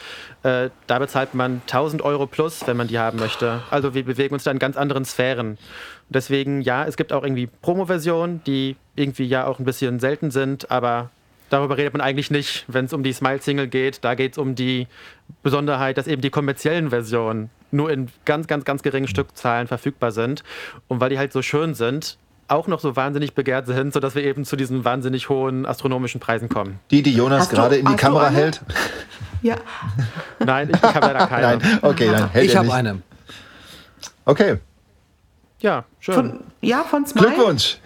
[0.42, 3.62] Äh, da bezahlt man 1000 Euro plus, wenn man die haben möchte.
[3.70, 5.58] Also wir bewegen uns da in ganz anderen Sphären.
[6.08, 10.70] Deswegen, ja, es gibt auch irgendwie Promo-Versionen, die irgendwie ja auch ein bisschen selten sind,
[10.70, 11.10] aber
[11.50, 14.04] darüber redet man eigentlich nicht, wenn es um die Smile-Single geht.
[14.04, 14.86] Da geht es um die
[15.42, 20.44] Besonderheit, dass eben die kommerziellen Versionen nur in ganz, ganz, ganz geringen Stückzahlen verfügbar sind.
[20.88, 22.18] Und weil die halt so schön sind,
[22.48, 26.48] auch noch so wahnsinnig begehrt sind, sodass wir eben zu diesen wahnsinnig hohen astronomischen Preisen
[26.48, 26.78] kommen.
[26.90, 28.60] Die, die Jonas Hast du- gerade in die du Kamera hält.
[29.42, 29.56] Ja.
[30.38, 31.58] Nein, ich, ich habe leider keine.
[31.58, 33.02] Nein, okay, dann hält Ich habe eine.
[34.24, 34.56] Okay,
[35.60, 36.14] Ja, schön.
[36.14, 37.28] Von, ja, von Smile.
[37.28, 37.78] Glückwunsch.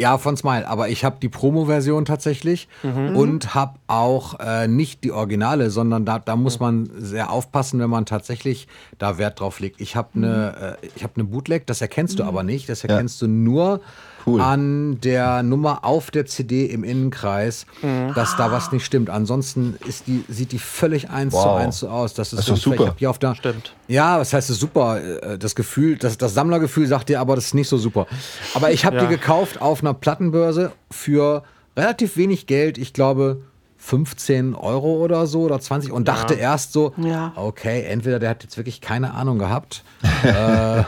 [0.00, 3.16] Ja, von Smile, aber ich habe die Promo-Version tatsächlich Mhm.
[3.16, 7.90] und habe auch äh, nicht die Originale, sondern da, da muss man sehr aufpassen, wenn
[7.90, 8.68] man tatsächlich
[8.98, 9.80] da Wert drauf legt.
[9.80, 13.20] Ich habe eine äh, ich habe eine Bootleg, das erkennst du aber nicht, das erkennst
[13.22, 13.80] du nur
[14.28, 14.40] Cool.
[14.40, 17.66] an der Nummer auf der CD im Innenkreis,
[18.14, 19.10] dass da was nicht stimmt.
[19.10, 21.56] Ansonsten ist die, sieht die völlig eins zu Wow.
[21.58, 22.14] eins so aus.
[22.14, 22.86] Das ist, Das ist Ich super.
[22.88, 23.74] hab die auf der, Stimmt.
[23.88, 25.00] Ja, was heißt es super?
[25.02, 28.06] Äh, Das Gefühl, das, das Sammlergefühl sagt dir aber, das ist nicht so super.
[28.54, 29.02] Aber ich habe Ja.
[29.02, 31.42] die gekauft auf einer Plattenbörse für
[31.76, 32.78] relativ wenig Geld.
[32.78, 33.42] Ich glaube
[33.80, 37.32] 15 Euro oder so oder 20 und dachte erst so, Ja.
[37.36, 39.84] okay, entweder der hat jetzt wirklich keine Ahnung gehabt
[40.24, 40.82] äh,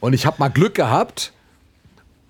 [0.00, 1.32] und ich habe mal Glück gehabt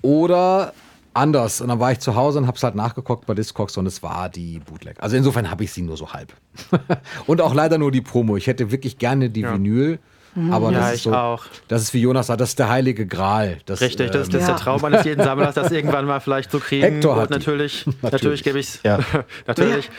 [0.07, 0.73] oder
[1.15, 1.61] anders.
[1.61, 4.03] Und dann war ich zu Hause und habe es halt nachgeguckt bei Discogs und es
[4.03, 5.03] war die Bootleg.
[5.03, 6.33] Also insofern habe ich sie nur so halb.
[7.27, 8.37] und auch leider nur die Promo.
[8.37, 9.99] Ich hätte wirklich gerne die Vinyl.
[10.51, 11.47] Aber Ja, das ist ich so, auch.
[11.67, 13.57] Das ist wie Jonas sagt, das ist der heilige Gral.
[13.65, 14.61] Das, Richtig, das, ähm, das ist der Ja.
[14.61, 16.83] Traum eines jeden Sammlers, das irgendwann mal vielleicht zu kriegen.
[16.83, 18.13] Hector hat natürlich, Natürlich.
[18.13, 18.83] natürlich gebe ich es.
[18.83, 18.99] Ja.
[19.47, 19.91] natürlich.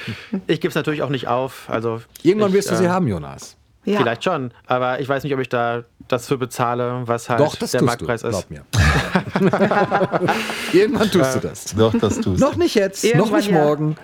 [0.46, 1.68] Ich gebe es natürlich auch nicht auf.
[1.70, 3.57] Also Irgendwann ich, wirst du sie äh, haben, Jonas.
[3.88, 4.00] Ja.
[4.00, 7.56] Vielleicht schon, aber ich weiß nicht, ob ich da das für bezahle, was halt Doch,
[7.56, 8.48] das der tust Marktpreis du, ist.
[8.50, 8.66] glaub mir.
[10.74, 11.74] Irgendwann tust du das.
[11.74, 13.64] Doch, das tust Noch nicht jetzt, noch Irgendwann nicht ja.
[13.64, 13.96] morgen.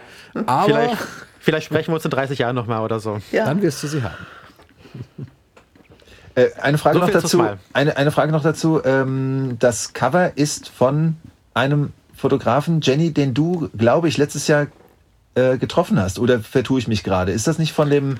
[0.45, 0.97] Aber Vielleicht,
[1.41, 3.19] vielleicht sprechen wir uns in 30 Jahren nochmal oder so.
[3.33, 3.43] Ja.
[3.43, 4.15] dann wirst du sie haben.
[6.35, 7.43] Äh, eine Frage So noch dazu.
[7.73, 8.81] Eine, eine Frage noch dazu.
[8.85, 11.17] Ähm, das Cover ist von
[11.53, 14.67] einem Fotografen, Jenny, den du, glaube ich, letztes Jahr
[15.35, 16.19] äh, getroffen hast.
[16.19, 17.33] Oder vertue ich mich gerade?
[17.33, 18.15] Ist das nicht von dem.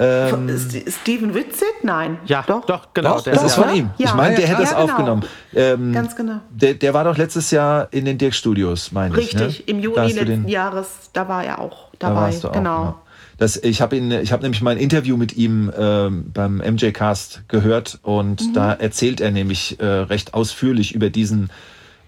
[0.00, 1.66] Ähm, St- Steven Witzit?
[1.82, 2.18] Nein.
[2.26, 3.16] Ja, doch, doch genau.
[3.16, 3.90] Doch, der das ist von ihm.
[3.98, 4.06] Ja.
[4.10, 4.84] Ich meine, der Ja, hätte ja, es genau.
[4.84, 5.22] aufgenommen.
[5.54, 6.40] Ähm, Ganz genau.
[6.50, 9.34] der, der war doch letztes Jahr in den Dirk Studios, meine ich.
[9.34, 9.64] Richtig, ne?
[9.66, 12.20] im Da Juni letzten den- Jahres, da war er auch Da dabei.
[12.20, 12.94] warst du auch, genau.
[13.38, 16.90] Das, ich habe ihn, ich habe nämlich mal ein Interview mit ihm ähm, beim MJ
[16.90, 18.52] Cast gehört und Mhm.
[18.52, 21.50] da erzählt er nämlich äh, recht ausführlich über diesen,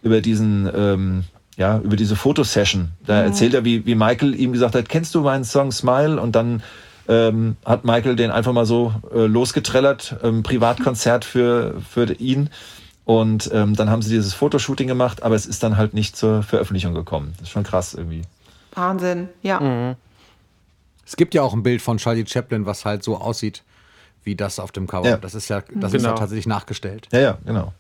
[0.03, 1.24] über diesen, ähm,
[1.57, 2.88] ja, über diese Fotosession.
[3.07, 6.20] Da erzählt er, wie, wie Michael ihm gesagt hat, kennst du meinen Song Smile?
[6.20, 6.62] Und dann
[7.09, 12.51] ähm, hat Michael den einfach mal so äh, losgetrellert, ähm, Privatkonzert für, für ihn.
[13.05, 16.43] Und ähm, dann haben sie dieses Fotoshooting gemacht, aber es ist dann halt nicht zur
[16.43, 17.33] Veröffentlichung gekommen.
[17.39, 18.23] Das ist schon krass irgendwie.
[18.75, 19.59] Wahnsinn, ja.
[19.59, 19.97] Mhm.
[21.05, 23.65] Es gibt ja auch ein Bild von Charlie Chaplin, was halt so aussieht
[24.23, 25.09] wie das auf dem Cover.
[25.09, 25.17] Ja.
[25.17, 26.21] Das ist ja, das ist ja Genau.
[26.21, 27.09] tatsächlich nachgestellt.
[27.11, 27.73] Ja, ja, genau.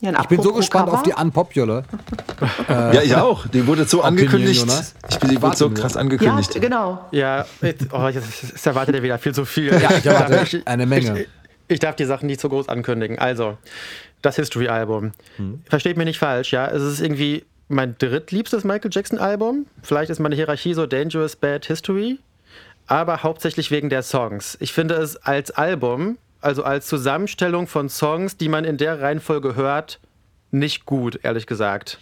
[0.00, 1.84] Ja Ich bin so gespannt auf Cover, die Unpopular.
[2.68, 3.46] Ja, ich auch.
[3.48, 4.60] Die wurde so angekündigt.
[4.60, 4.94] Jonas?
[5.10, 6.58] Ich bin, die wurde so krass Ja, angekündigt.
[6.60, 7.06] genau.
[7.10, 9.72] ja jetzt, oh, jetzt, jetzt erwartet er wieder viel zu viel.
[9.80, 11.20] Ja, ich erwarte eine Menge.
[11.20, 11.28] Ich,
[11.68, 13.18] ich darf die Sachen nicht so groß ankündigen.
[13.18, 13.58] Also,
[14.22, 15.12] das History-Album.
[15.68, 16.66] Versteht mich nicht falsch, ja.
[16.68, 19.66] Es ist irgendwie mein drittliebstes Michael Jackson-Album.
[19.82, 22.18] Vielleicht ist meine Hierarchie so Dangerous Bad History.
[22.86, 24.56] Aber hauptsächlich wegen der Songs.
[24.60, 29.54] Ich finde es als Album, also als Zusammenstellung von Songs, die man in der Reihenfolge
[29.54, 30.00] hört,
[30.50, 31.98] nicht gut, ehrlich gesagt.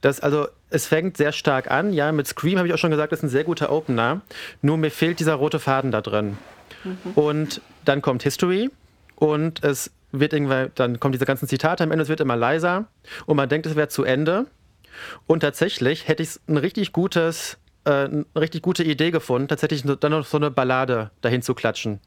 [0.00, 3.12] Das, also, es fängt sehr stark an, ja, mit Scream habe ich auch schon gesagt,
[3.12, 4.20] ist ein sehr guter Opener.
[4.62, 6.38] Nur mir fehlt dieser rote Faden da drin.
[7.14, 8.70] Und dann kommt History
[9.16, 12.86] und es wird irgendwann, dann kommen diese ganzen Zitate am Ende, es wird immer leiser
[13.26, 14.46] und man denkt, es wäre zu Ende.
[15.26, 20.12] Und tatsächlich hätte ich ein richtig gutes, äh, eine richtig gute Idee gefunden, tatsächlich dann
[20.12, 22.00] noch so eine Ballade dahin zu klatschen.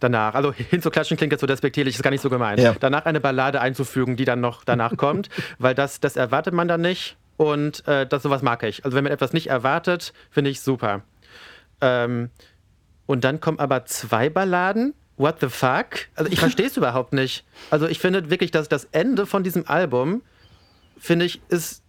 [0.00, 2.60] Danach, also hinzuklatschen klingt jetzt so despektierlich, ist gar nicht so gemeint.
[2.60, 2.74] Ja.
[2.78, 5.28] Danach eine Ballade einzufügen, die dann noch danach kommt,
[5.58, 8.84] weil das, das erwartet man dann nicht und äh, das sowas mag ich.
[8.84, 11.02] Also wenn man etwas nicht erwartet, finde ich super.
[11.80, 12.30] Ähm,
[13.06, 14.94] und dann kommen aber zwei Balladen.
[15.16, 16.08] What the fuck?
[16.14, 17.44] Also ich verstehe es überhaupt nicht.
[17.70, 20.22] Also ich finde wirklich, dass das Ende von diesem Album,
[20.98, 21.82] finde ich, ist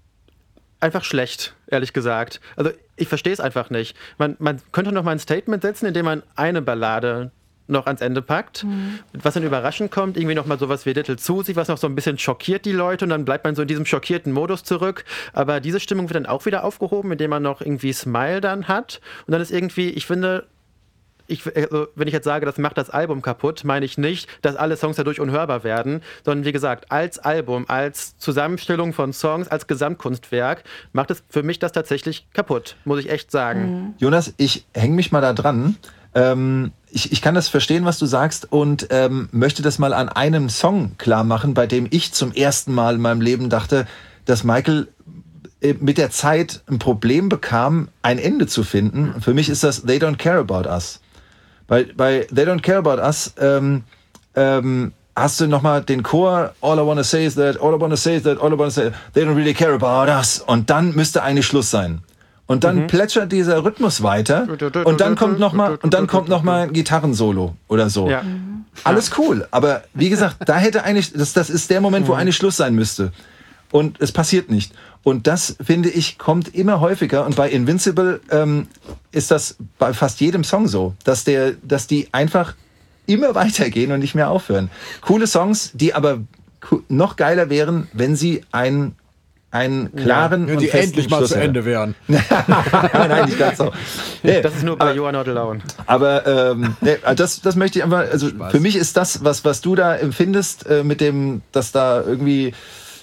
[0.80, 2.42] einfach schlecht, ehrlich gesagt.
[2.56, 3.96] Also ich verstehe es einfach nicht.
[4.18, 7.32] Man, man könnte noch mal ein Statement setzen, indem man eine Ballade
[7.72, 8.66] noch ans Ende packt,
[9.14, 11.96] was dann überraschend kommt, irgendwie noch mal sowas wie Little Susie, was noch so ein
[11.96, 15.06] bisschen schockiert die Leute und dann bleibt man so in diesem schockierten Modus zurück.
[15.34, 19.02] Aber diese Stimmung wird dann auch wieder aufgehoben, indem man noch irgendwie Smile dann hat
[19.26, 20.48] und dann ist irgendwie, ich finde,
[21.32, 24.56] ich, also, wenn ich jetzt sage, das macht das Album kaputt, meine ich nicht, dass
[24.56, 29.68] alle Songs dadurch unhörbar werden, sondern wie gesagt, als Album, als Zusammenstellung von Songs, als
[29.68, 30.64] Gesamtkunstwerk,
[30.94, 33.96] macht es für mich das tatsächlich kaputt, muss ich echt sagen.
[33.98, 35.78] Jonas, ich hänge mich mal da dran.
[36.14, 40.10] Ähm, ich, ich kann das verstehen, was du sagst und ähm, möchte das mal an
[40.10, 43.88] einem Song klar machen, bei dem ich zum ersten Mal in meinem Leben dachte,
[44.26, 44.88] dass Michael
[45.62, 49.22] äh, mit der Zeit ein Problem bekam, ein Ende zu finden.
[49.22, 51.00] Für mich ist das They Don't Care About Us.
[51.68, 53.84] Bei, bei They Don't Care About Us ähm,
[54.36, 57.98] ähm, hast du nochmal den Chor All I Wanna Say Is That, All I Wanna
[57.98, 60.94] Say Is That, All I Wanna Say They Don't Really Care About Us und dann
[60.96, 62.02] müsste eigentlich Schluss sein.
[62.52, 64.48] Und dann plätschert dieser Rhythmus weiter
[64.86, 68.10] und dann kommt noch mal und dann kommt noch mal ein Gitarrensolo oder so.
[68.10, 68.24] Ja.
[68.84, 72.36] Alles cool, aber wie gesagt, da hätte eigentlich das das ist der Moment, wo eigentlich
[72.36, 73.12] Schluss sein müsste.
[73.72, 74.74] Und es passiert nicht.
[75.04, 77.26] Und das, finde ich, kommt immer häufiger.
[77.26, 78.68] Und bei Invincible ähm,
[79.12, 82.56] ist das bei fast jedem Song so, dass, der, dass die einfach
[83.08, 84.70] immer weitergehen und nicht mehr aufhören.
[85.02, 86.20] Coole Songs, die aber
[86.90, 88.96] noch geiler wären, wenn sie einen,
[89.52, 91.40] einen klaren Wenn und die festen endlich mal Schluss zu.
[91.40, 91.96] Ende wären.
[92.08, 93.72] Nein, nicht ganz so.
[94.24, 95.62] Nee, Das ist nur bei Not Alone.
[95.88, 99.62] aber ähm, nee, das, das möchte ich einfach, also für mich ist das, was, was
[99.62, 102.54] du da empfindest, äh, mit dem, dass da irgendwie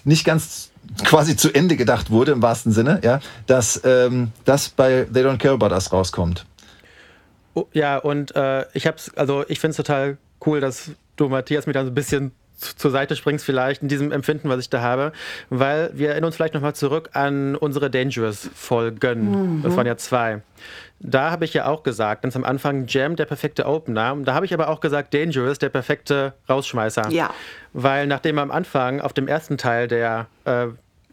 [0.05, 0.71] nicht ganz
[1.05, 5.39] quasi zu Ende gedacht wurde, im wahrsten Sinne, ja, dass ähm, das bei They Don't
[5.39, 6.47] Care About Us rauskommt.
[7.55, 11.67] Oh, ja, und äh, ich hab's, also ich finde es total cool, dass du, Matthias,
[11.67, 14.81] mir da so ein bisschen zur Seite springst, vielleicht in diesem Empfinden, was ich da
[14.81, 15.13] habe,
[15.49, 19.63] weil wir erinnern uns vielleicht nochmal zurück an unsere Dangerous-Folgen.
[19.63, 20.43] Das waren ja zwei.
[21.01, 24.17] Da habe ich ja auch gesagt, ganz am Anfang Jam, der perfekte Opener.
[24.25, 27.11] Da habe ich aber auch gesagt Dangerous, der perfekte Rausschmeißer.
[27.11, 27.31] Ja.
[27.73, 30.67] Weil nachdem am Anfang auf dem ersten Teil der, äh,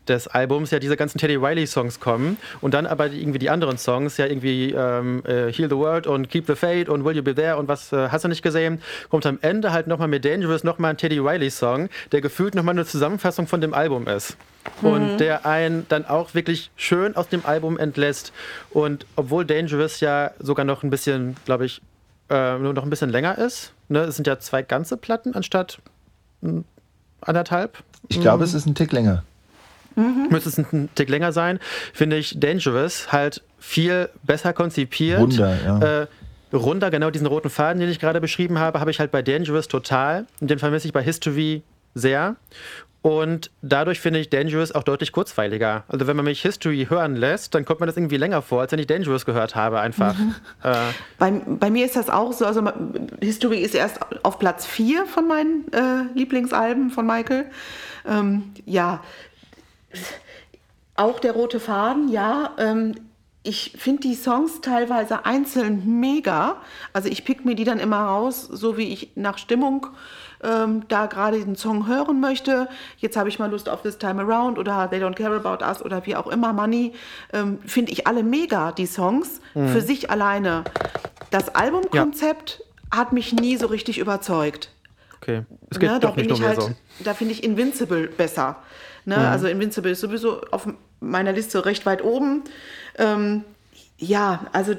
[0.08, 4.18] des Albums ja diese ganzen Teddy Riley-Songs kommen und dann aber irgendwie die anderen Songs
[4.18, 7.36] ja irgendwie ähm, äh, Heal the World und Keep the Fate und Will You Be
[7.36, 10.64] There und was äh, hast du nicht gesehen, kommt am Ende halt nochmal mit Dangerous
[10.64, 14.38] nochmal ein Teddy Riley-Song, der gefühlt nochmal eine Zusammenfassung von dem Album ist.
[14.82, 18.34] Und der einen dann auch wirklich schön aus dem Album entlässt.
[18.72, 21.82] Und obwohl Dangerous ja sogar noch ein bisschen, glaube ich,
[22.30, 23.99] äh, nur noch ein bisschen länger ist, ne?
[23.99, 25.80] es sind ja zwei ganze Platten anstatt
[26.41, 26.62] mm,
[27.22, 29.24] anderthalb, Ich glaube, es ist ein Tick länger.
[29.95, 31.59] Müsste es ein Tick länger sein,
[31.93, 35.19] finde ich Dangerous halt viel besser konzipiert.
[35.19, 36.01] Wunder, ja.
[36.01, 36.07] Äh,
[36.53, 39.67] runder, genau diesen roten Faden, den ich gerade beschrieben habe, habe ich halt bei Dangerous
[39.67, 40.25] total.
[40.39, 42.35] Und den vermisse ich bei History sehr.
[43.05, 45.83] Und dadurch finde ich Dangerous auch deutlich kurzweiliger.
[45.87, 48.71] Also wenn man mich History hören lässt, dann kommt man das irgendwie länger vor, als
[48.71, 50.15] wenn ich Dangerous gehört habe einfach.
[50.63, 50.73] Äh,
[51.19, 52.45] Bei, bei mir ist das auch so.
[52.47, 52.63] Also
[53.21, 57.45] History ist erst auf Platz 4 von meinen äh, Lieblingsalben von Michael.
[58.07, 59.03] Ähm, ja,
[60.95, 62.51] auch der rote Faden, ja.
[62.57, 62.95] Ähm,
[63.43, 66.57] ich finde die Songs teilweise einzeln mega.
[66.93, 69.87] Also ich pick mir die dann immer raus, so wie ich nach Stimmung
[70.43, 72.67] ähm, da gerade den Song hören möchte.
[72.97, 75.85] Jetzt habe ich mal Lust auf This Time Around oder They Don't Care About Us
[75.85, 76.93] oder wie auch immer, Money.
[77.33, 80.63] Ähm, finde ich alle mega, die Songs, für sich alleine.
[81.29, 84.71] Das Albumkonzept hat mich nie so richtig überzeugt.
[85.18, 86.72] Okay, es geht Ne, da doch nicht bin nur halt, so.
[87.03, 88.57] da finde ich Invincible besser.
[89.05, 89.18] Ne?
[89.18, 90.68] Also Invincible ist sowieso auf
[90.99, 92.43] meiner Liste recht weit oben.
[92.97, 93.43] Ähm,
[93.97, 94.76] ja, also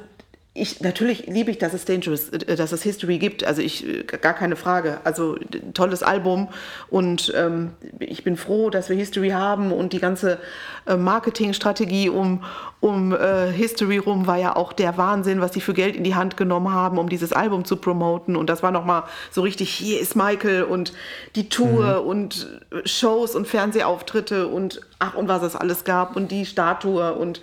[0.57, 3.45] ich, natürlich liebe ich, dass es Dangerous, äh, dass es History gibt.
[3.45, 5.01] Also ich, äh, gar keine Frage.
[5.05, 5.37] Also
[5.75, 6.49] tolles Album
[6.89, 10.39] und ähm, ich bin froh, dass wir History haben und die ganze
[10.87, 12.43] äh, Marketingstrategie um,
[12.81, 16.15] um äh, History rum war ja auch der Wahnsinn, was sie für Geld in die
[16.15, 18.37] Hand genommen haben, um dieses Album zu promoten.
[18.37, 20.93] Und das war nochmal so richtig, hier ist Michael und
[21.35, 26.31] die Tour und äh, Shows und Fernsehauftritte und ach und was es alles gab und
[26.31, 27.41] die Statue und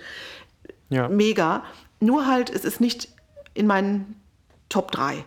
[0.90, 1.08] Ja.
[1.08, 1.62] mega.
[2.04, 3.08] Nur halt, es ist nicht
[3.54, 4.20] in meinen
[4.68, 5.24] Top 3.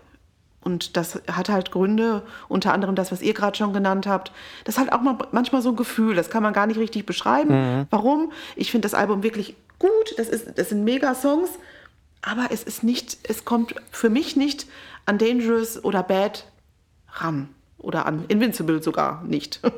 [0.61, 4.31] Und das hat halt Gründe, unter anderem das, was ihr gerade schon genannt habt.
[4.65, 7.05] Das ist halt auch mal, manchmal so ein Gefühl, das kann man gar nicht richtig
[7.05, 7.87] beschreiben.
[7.89, 8.31] Warum?
[8.55, 11.49] Ich finde das Album wirklich gut, das, ist, das sind mega Songs,
[12.21, 14.67] aber es ist nicht, es kommt für mich nicht
[15.05, 16.45] an Dangerous oder Bad
[17.13, 17.49] ran.
[17.77, 19.61] Oder an Invincible sogar nicht.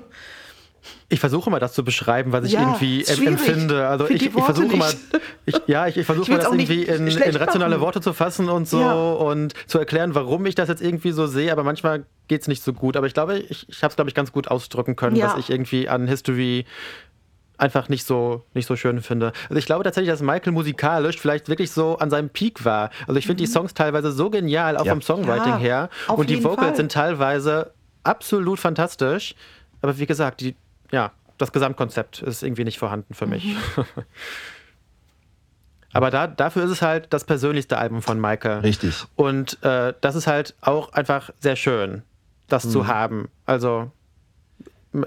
[1.10, 3.88] Ich versuche mal das zu beschreiben, was ich Ja, irgendwie empfinde.
[3.88, 4.94] Also ich, ich versuche mal,
[5.46, 7.82] ich, ja, ich, ich versuche mal das irgendwie in, in rationale machen.
[7.82, 8.94] Worte zu fassen und so Ja.
[8.94, 11.52] und zu erklären, warum ich das jetzt irgendwie so sehe.
[11.52, 12.96] Aber manchmal geht es nicht so gut.
[12.98, 15.28] Aber ich glaube, ich, ich habe es, glaube ich, ganz gut ausdrücken können, Ja.
[15.34, 16.66] was ich irgendwie an History
[17.58, 19.34] einfach nicht so, nicht so schön finde.
[19.50, 22.90] Also ich glaube tatsächlich, dass Michael musikalisch vielleicht wirklich so an seinem Peak war.
[23.06, 24.94] Also ich finde die Songs teilweise so genial, auch Ja.
[24.94, 25.58] vom Songwriting Mhm.
[25.58, 25.90] Ja, her.
[26.08, 26.76] auf Und die Vocals Fall.
[26.78, 27.74] sind teilweise
[28.04, 29.36] absolut fantastisch.
[29.82, 30.56] Aber wie gesagt, die,
[30.92, 33.46] ja, das Gesamtkonzept ist irgendwie nicht vorhanden für mich.
[33.46, 33.58] Mhm.
[35.92, 38.60] Aber da, dafür ist es halt das persönlichste Album von Michael.
[38.60, 39.06] Richtig.
[39.16, 42.04] Und äh, das ist halt auch einfach sehr schön,
[42.48, 42.70] das Mhm.
[42.70, 43.30] zu haben.
[43.46, 43.92] Also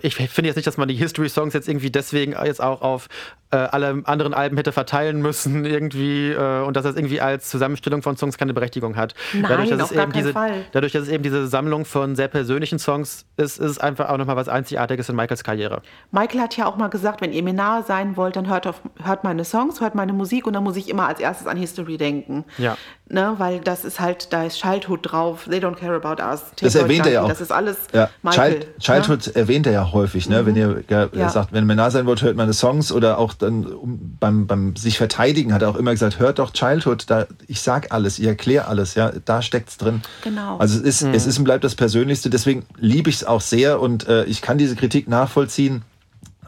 [0.03, 3.09] ich finde jetzt nicht, dass man die History-Songs jetzt irgendwie deswegen jetzt auch auf
[3.53, 8.03] äh, alle anderen Alben hätte verteilen müssen irgendwie äh, und dass das irgendwie als Zusammenstellung
[8.03, 9.15] von Songs keine Berechtigung hat.
[9.33, 10.65] Nein, dadurch, dass auf es gar eben keinen diese, Fall.
[10.73, 14.17] dadurch, dass es eben diese Sammlung von sehr persönlichen Songs ist, ist es einfach auch
[14.17, 15.83] nochmal was Einzigartiges in Michaels Karriere.
[16.11, 18.81] Michael hat ja auch mal gesagt, wenn ihr mir nahe sein wollt, dann hört, auf,
[19.03, 21.99] hört meine Songs, hört meine Musik und dann muss ich immer als erstes an History
[21.99, 22.45] denken.
[22.59, 22.77] Ja.
[23.09, 26.45] Ne, weil das ist halt, da ist Childhood drauf, They Don't Care About Us.
[26.63, 27.29] Das erwähnt er ja auch.
[27.29, 28.61] Das ist alles Ja, Michael.
[28.61, 30.47] Child, Childhood erwähnt er ja häufig, ne?
[30.47, 31.29] wenn ihr ja, Ja.
[31.29, 34.47] sagt, wenn ihr mir nah sein wollt, hört meine Songs oder auch dann um, beim,
[34.47, 38.19] beim sich verteidigen hat er auch immer gesagt, hört doch Childhood, da, ich sag alles,
[38.19, 40.01] ich erkläre alles, ja, da steckt's drin.
[40.23, 40.57] Genau.
[40.59, 43.81] Also es ist, es ist und bleibt das Persönlichste, deswegen liebe ich es auch sehr
[43.81, 45.83] und äh, ich kann diese Kritik nachvollziehen,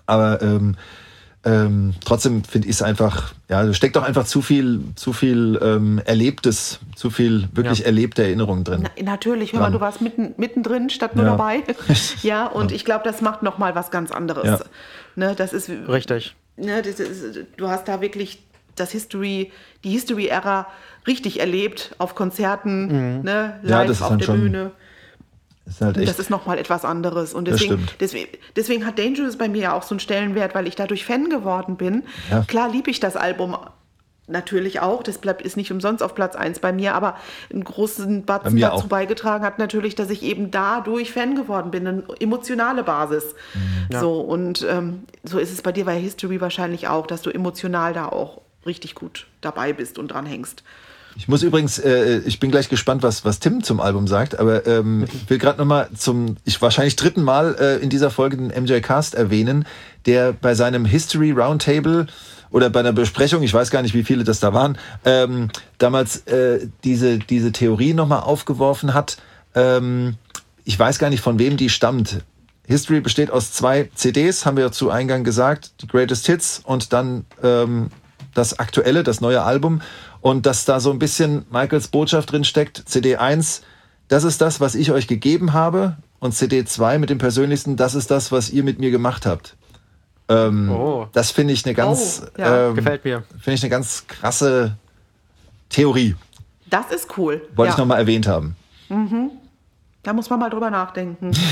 [0.06, 0.76] aber ähm,
[1.46, 5.58] ähm, trotzdem finde ich es einfach, ja, da steckt doch einfach zu viel, zu viel
[5.62, 7.84] ähm, Erlebtes, zu viel wirklich Ja.
[7.84, 8.84] erlebte Erinnerungen drin.
[8.96, 11.32] Na, natürlich, hör mal, du warst mitten, mittendrin statt nur Ja.
[11.32, 11.62] dabei.
[12.22, 14.44] ja, und ich glaube, das macht noch mal was ganz anderes.
[14.46, 14.58] Ja.
[15.16, 16.34] Ne, das ist, Richtig.
[16.56, 18.42] Ne, das ist, du hast da wirklich
[18.76, 19.52] das History,
[19.84, 20.66] die History-Ära
[21.06, 23.68] richtig erlebt auf Konzerten, ne, Mhm.
[23.68, 24.72] Ja, live ist auf der Bühne.
[25.66, 27.32] Ist halt Das ist noch mal etwas anderes.
[27.32, 30.76] Und deswegen, deswegen, deswegen hat Dangerous bei mir ja auch so einen Stellenwert, weil ich
[30.76, 32.02] dadurch Fan geworden bin.
[32.30, 32.42] Ja.
[32.42, 33.56] Klar liebe ich das Album
[34.26, 35.02] natürlich auch.
[35.02, 37.16] Das bleibt, ist nicht umsonst auf Platz 1 bei mir, aber
[37.52, 38.86] einen großen Batzen dazu auch.
[38.86, 41.86] beigetragen hat natürlich, dass ich eben dadurch Fan geworden bin.
[41.86, 43.34] Eine emotionale Basis.
[43.54, 43.98] Mhm.
[43.98, 47.92] So, und ähm, so ist es bei dir bei History wahrscheinlich auch, dass du emotional
[47.92, 50.62] da auch richtig gut dabei bist und dran hängst.
[51.16, 54.66] Ich muss übrigens, äh, ich bin gleich gespannt, was, was Tim zum Album sagt, aber
[54.66, 58.48] ähm, ich will gerade nochmal zum, ich wahrscheinlich dritten Mal äh, in dieser Folge den
[58.48, 59.64] MJ Cast erwähnen,
[60.06, 62.06] der bei seinem History Roundtable
[62.54, 66.18] oder bei einer Besprechung, ich weiß gar nicht, wie viele das da waren, ähm, damals
[66.28, 69.16] äh, diese, diese Theorie nochmal aufgeworfen hat.
[69.56, 70.14] Ähm,
[70.64, 72.20] ich weiß gar nicht, von wem die stammt.
[72.64, 77.24] History besteht aus zwei CDs, haben wir zu Eingang gesagt, die Greatest Hits und dann
[77.42, 77.88] ähm,
[78.34, 79.82] das aktuelle, das neue Album
[80.20, 82.84] und dass da so ein bisschen Michaels Botschaft drin steckt.
[82.88, 83.62] CD 1,
[84.06, 87.96] das ist das, was ich euch gegeben habe und CD 2 mit dem persönlichsten, das
[87.96, 89.56] ist das, was ihr mit mir gemacht habt.
[90.28, 91.06] Ähm, Oh.
[91.12, 92.68] Das finde ich eine ganz, Oh, ja.
[92.68, 93.22] ähm, Gefällt mir.
[93.40, 94.76] finde ich eine ganz krasse
[95.68, 96.14] Theorie.
[96.70, 97.42] Das ist cool.
[97.54, 97.80] Wollte ich ja.
[97.82, 98.56] nochmal erwähnt haben.
[100.02, 101.32] Da muss man mal drüber nachdenken.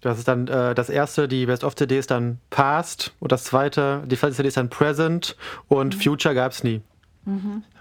[0.00, 4.18] Das ist dann äh, das erste, die Best-of-CD ist dann Past und das zweite, die
[4.18, 5.34] zweite CD ist dann Present
[5.68, 6.82] und Future gab es nie.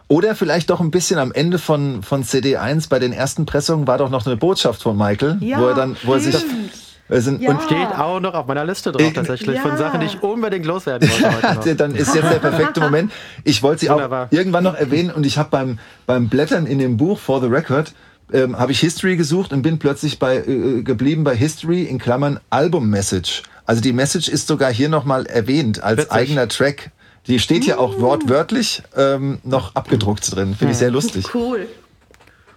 [0.07, 3.87] Oder vielleicht doch ein bisschen am Ende von, von CD 1 bei den ersten Pressungen
[3.87, 6.71] war doch noch eine Botschaft von Michael, Ja, wo er dann, wo er sich, stimmt.
[7.09, 7.49] Ja.
[7.51, 9.77] und Steht auch noch auf meiner Liste drauf Ich- tatsächlich von Ja.
[9.77, 13.11] Sachen, die ich unbedingt loswerden wollte dann ist jetzt der perfekte Moment.
[13.43, 14.27] Ich wollte sie auch Wunderbar.
[14.31, 17.93] irgendwann noch erwähnen und ich habe beim, beim Blättern in dem Buch For the Record
[18.31, 22.39] ähm, habe ich History gesucht und bin plötzlich bei äh, geblieben bei History in Klammern
[22.49, 23.43] Album Message.
[23.65, 26.11] Also die Message ist sogar hier nochmal erwähnt als Witzig.
[26.13, 26.91] eigener Track.
[27.27, 30.55] Die steht hier auch wortwörtlich ähm, noch abgedruckt drin.
[30.55, 31.33] Finde ich sehr lustig.
[31.35, 31.67] Cool.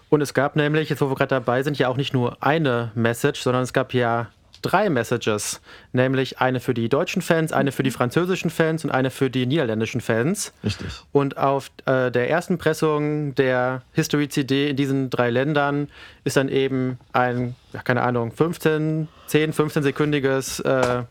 [0.09, 2.91] Und es gab nämlich, jetzt wo wir gerade dabei sind, ja auch nicht nur eine
[2.95, 4.29] Message, sondern es gab ja
[4.67, 5.61] drei Messages.
[5.93, 9.47] Nämlich eine für die deutschen Fans, eine für die französischen Fans und eine für die
[9.47, 10.53] niederländischen Fans.
[10.65, 10.89] Richtig.
[11.13, 15.89] Und auf äh, der ersten Pressung der History CD in diesen drei Ländern
[16.25, 21.05] ist dann eben ein, ja, keine Ahnung, 15, 10, 15-sekündiges, äh,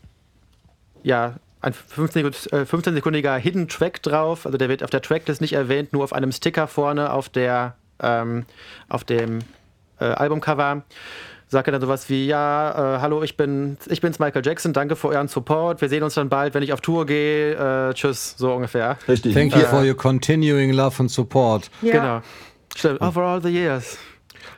[1.02, 4.46] ja, ein 15 äh, 15-sekündiger Hidden Track drauf.
[4.46, 7.74] Also der wird auf der Tracklist nicht erwähnt, nur auf einem Sticker vorne auf der,
[8.00, 8.44] ähm,
[8.88, 9.40] auf dem
[9.98, 10.84] äh, Albumcover.
[11.48, 14.96] Sagt er dann sowas wie, ja, äh, hallo, ich, bin, ich bin's Michael Jackson, danke
[14.96, 17.52] für euren Support, wir sehen uns dann bald, wenn ich auf Tour gehe,
[17.90, 18.98] äh, tschüss, so ungefähr.
[19.06, 19.32] Richtig.
[19.32, 21.70] Thank you for your continuing love and support.
[21.82, 21.92] Ja.
[21.92, 22.20] Genau.
[22.76, 23.00] Stimmt.
[23.00, 23.96] Over all the years.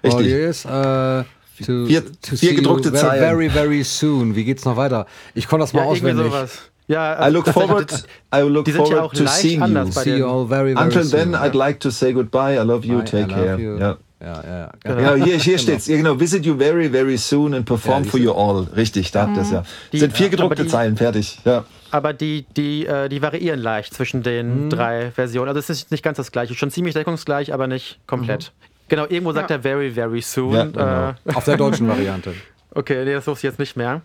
[0.03, 0.15] Richtig.
[0.15, 1.25] All years, äh,
[1.67, 3.21] to, Vier- to vier see gedruckte you very, Zeilen.
[3.29, 4.35] very, very soon.
[4.35, 5.05] Wie geht's noch weiter?
[5.35, 6.25] Ich konnte das mal Ja, auswendig.
[6.27, 6.59] sowas.
[6.87, 7.93] Ja, I look forward,
[8.35, 9.95] I look forward auch to seeing anders you.
[9.95, 11.33] bei See you all very, very Until soon.
[11.33, 12.55] then, I'd like to say goodbye.
[12.55, 13.01] I love you.
[13.01, 13.59] I Take love care.
[13.61, 13.97] you.
[14.21, 14.27] Ja.
[14.27, 14.71] Ja, ja, ja.
[14.97, 15.87] Genau, hier, hier steht's.
[15.87, 16.19] Ja, genau.
[16.19, 18.67] Visit you very, very soon and perform Ja, for you all.
[18.75, 19.63] Richtig, da habt ihr es ja.
[19.93, 21.39] Die- sind vier gedruckte die- Zeilen, fertig.
[21.45, 21.65] Ja.
[21.91, 25.49] Aber die, die, äh, die variieren leicht zwischen den drei Versionen.
[25.49, 26.55] Also es ist nicht ganz das gleiche.
[26.55, 28.53] Schon ziemlich deckungsgleich, aber nicht komplett.
[28.89, 30.53] Genau, irgendwo sagt er very, very soon.
[30.53, 31.15] Ja, genau.
[31.25, 32.35] äh, Auf der deutschen Variante.
[32.75, 34.03] Okay, nee, das wusste ich jetzt nicht mehr.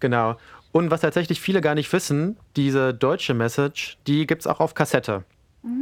[0.00, 0.36] Genau.
[0.72, 4.74] Und was tatsächlich viele gar nicht wissen, diese deutsche Message, die gibt es auch auf
[4.74, 5.24] Kassette.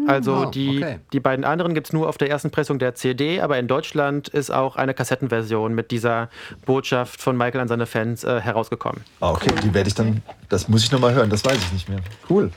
[0.06, 0.98] Also Oh, die, okay.
[1.12, 4.28] die beiden anderen gibt es nur auf der ersten Pressung der CD, aber in Deutschland
[4.28, 6.28] ist auch eine Kassettenversion mit dieser
[6.66, 9.02] Botschaft von Michael an seine Fans äh, herausgekommen.
[9.20, 11.89] Ah, okay, die werde ich dann, das muss ich nochmal hören, das weiß ich nicht
[11.89, 12.01] mehr.
[12.28, 12.51] Cool.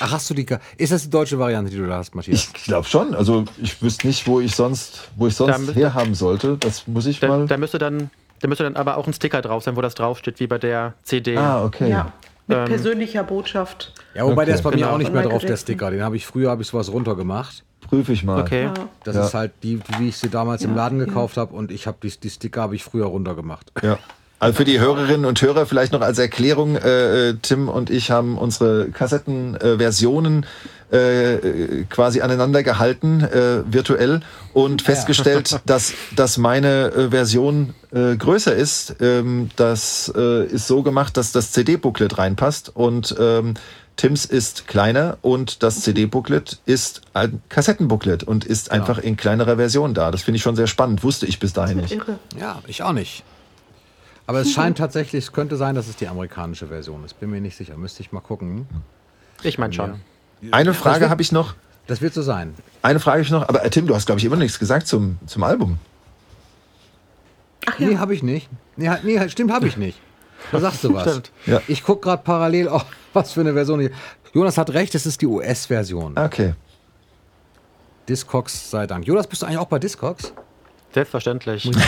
[0.00, 0.46] Ach, hast du die.
[0.76, 2.52] Ist das die deutsche Variante, die du da hast, Matthias?
[2.56, 3.14] Ich glaube schon.
[3.16, 6.56] Also ich wüsste nicht, wo ich sonst, wo ich Da sonst müsste- herhaben sollte.
[6.58, 7.46] Das muss ich Da, mal.
[7.46, 8.10] da müsste dann
[8.40, 10.94] da müsste dann aber auch ein Sticker drauf sein, wo das draufsteht, wie bei der
[11.02, 11.36] CD.
[11.36, 11.90] ah, okay.
[11.90, 12.12] Ja.
[12.48, 13.92] Mit Ähm, persönlicher Botschaft.
[14.14, 14.90] Ja, wobei der ist bei mir Genau.
[14.92, 15.56] auch nicht mehr drauf, der.
[15.56, 15.90] Sticker.
[15.90, 17.62] Den habe ich früher, habe ich sowas runtergemacht.
[17.82, 18.40] Prüfe ich mal.
[18.42, 18.64] Okay.
[18.64, 18.74] Ja.
[19.04, 19.26] Das Ja.
[19.26, 22.10] ist halt die, wie ich sie damals im Laden gekauft habe und ich habe die,
[22.18, 23.70] die Sticker habe ich früher runtergemacht.
[23.82, 23.98] Ja.
[24.40, 28.38] Also für die Hörerinnen und Hörer vielleicht noch als Erklärung, äh, Tim und ich haben
[28.38, 30.46] unsere Kassettenversionen
[30.90, 34.20] äh, quasi aneinander gehalten, äh, virtuell,
[34.54, 38.96] und festgestellt, dass, dass meine äh, Version äh, größer ist.
[39.00, 43.54] Ähm, das äh, ist so gemacht, dass das CD-Booklet reinpasst und ähm,
[43.96, 49.92] Tims ist kleiner und das CD-Booklet ist ein Kassettenbooklet und ist einfach in kleinerer Version
[49.92, 50.12] da.
[50.12, 51.02] Das finde ich schon sehr spannend.
[51.02, 51.92] Wusste ich bis dahin nicht.
[51.92, 52.20] Irre.
[52.38, 53.24] Ja, ich auch nicht.
[54.28, 57.18] Aber es scheint tatsächlich, es könnte sein, dass es die amerikanische Version ist.
[57.18, 57.78] Bin mir nicht sicher.
[57.78, 58.66] Müsste ich mal gucken.
[59.42, 59.94] Ich meine schon.
[60.50, 61.54] Eine Frage habe ich noch.
[61.86, 62.54] Das wird so sein.
[62.82, 63.48] Eine Frage habe ich noch.
[63.48, 65.78] Aber äh, Tim, du hast, glaube ich, immer nichts gesagt zum, zum Album.
[67.64, 67.88] Ach ja.
[67.88, 68.50] Nee, habe ich nicht.
[68.76, 69.98] Nee, nee stimmt, habe ich nicht.
[70.52, 71.08] Da sagst du was.
[71.08, 71.32] Stimmt.
[71.46, 71.62] Ja.
[71.66, 72.82] Ich gucke gerade parallel, oh,
[73.14, 73.80] was für eine Version.
[73.80, 73.92] hier.
[74.34, 76.18] Jonas hat recht, es ist die US-Version.
[76.18, 76.52] Okay.
[78.10, 79.06] Discogs sei Dank.
[79.06, 80.34] Jonas, bist du eigentlich auch bei Discogs?
[80.92, 81.70] Selbstverständlich.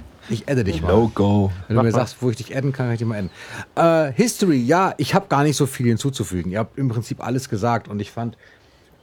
[0.28, 0.90] Ich adde dich mal.
[0.90, 1.52] Logo.
[1.66, 1.98] Wenn du mir mal.
[1.98, 3.30] sagst, wo ich dich adden kann, kann ich dich mal adden.
[3.74, 6.52] Äh, History, ja, ich habe gar nicht so viel hinzuzufügen.
[6.52, 8.36] Ihr habt im Prinzip alles gesagt und ich fand,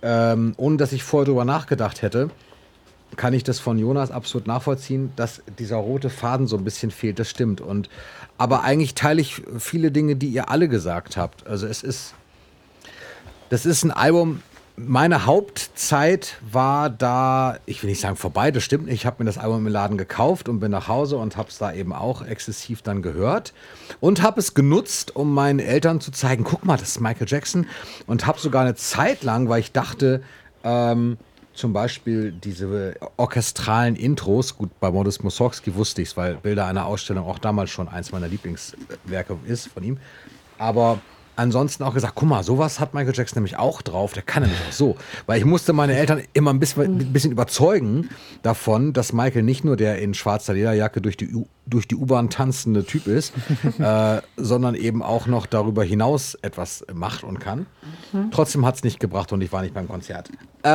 [0.02, 2.30] ähm, ohne dass ich vorher drüber nachgedacht hätte,
[3.16, 7.20] kann ich das von Jonas absolut nachvollziehen, dass dieser rote Faden so ein bisschen fehlt.
[7.20, 7.60] Das stimmt.
[7.60, 7.90] Und
[8.38, 11.46] aber eigentlich teile ich viele Dinge, die ihr alle gesagt habt.
[11.48, 12.14] Also es ist,
[13.50, 14.42] das ist ein Album.
[14.82, 18.96] Meine Hauptzeit war da, ich will nicht sagen vorbei, das stimmt nicht.
[18.96, 21.58] Ich habe mir das Album im Laden gekauft und bin nach Hause und habe es
[21.58, 23.54] da eben auch exzessiv dann gehört
[24.00, 27.68] und habe es genutzt, um meinen Eltern zu zeigen, guck mal, das ist Michael Jackson
[28.08, 30.24] und habe sogar eine Zeit lang, weil ich dachte,
[30.64, 31.18] ähm,
[31.54, 36.86] zum Beispiel diese orchestralen Intros, gut, bei Modest Mussorgsky wusste ich es, weil Bilder einer
[36.86, 39.98] Ausstellung auch damals schon eins meiner Lieblingswerke ist von ihm.
[40.58, 41.00] Aber
[41.40, 44.60] ansonsten auch gesagt, guck mal, sowas hat Michael Jackson nämlich auch drauf, der kann nämlich
[44.68, 44.96] auch so.
[45.26, 48.10] Weil ich musste meine Eltern immer ein bisschen, ein bisschen überzeugen
[48.44, 52.30] davon, dass Michael nicht nur der in schwarzer Lederjacke durch die, U- durch die U-Bahn
[52.30, 53.34] tanzende Typ ist,
[53.80, 57.66] äh, sondern eben auch noch darüber hinaus etwas macht und kann.
[58.32, 60.30] Trotzdem hat es nicht gebracht und ich war nicht beim Konzert.
[60.64, 60.70] Äh,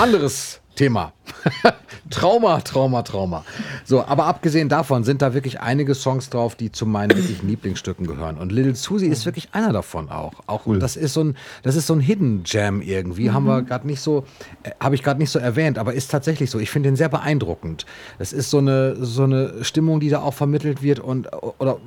[0.00, 1.12] anderes Thema.
[2.10, 3.44] Trauma, Trauma, Trauma.
[3.84, 8.06] So, aber abgesehen davon sind da wirklich einige Songs drauf, die zu meinen wirklichen Lieblingsstücken
[8.06, 8.38] gehören.
[8.38, 10.34] Und Little Susie ist wirklich einer davon auch.
[10.46, 13.30] Auch das ist so ein, das ist so ein Hidden Jam irgendwie.
[13.30, 14.24] Haben wir gerade nicht so,
[14.62, 16.58] äh, habe ich gerade nicht so erwähnt, aber ist tatsächlich so.
[16.58, 17.86] Ich finde den sehr beeindruckend.
[18.18, 21.28] Es ist so eine, so eine Stimmung, die da auch vermittelt wird und
[21.58, 21.78] oder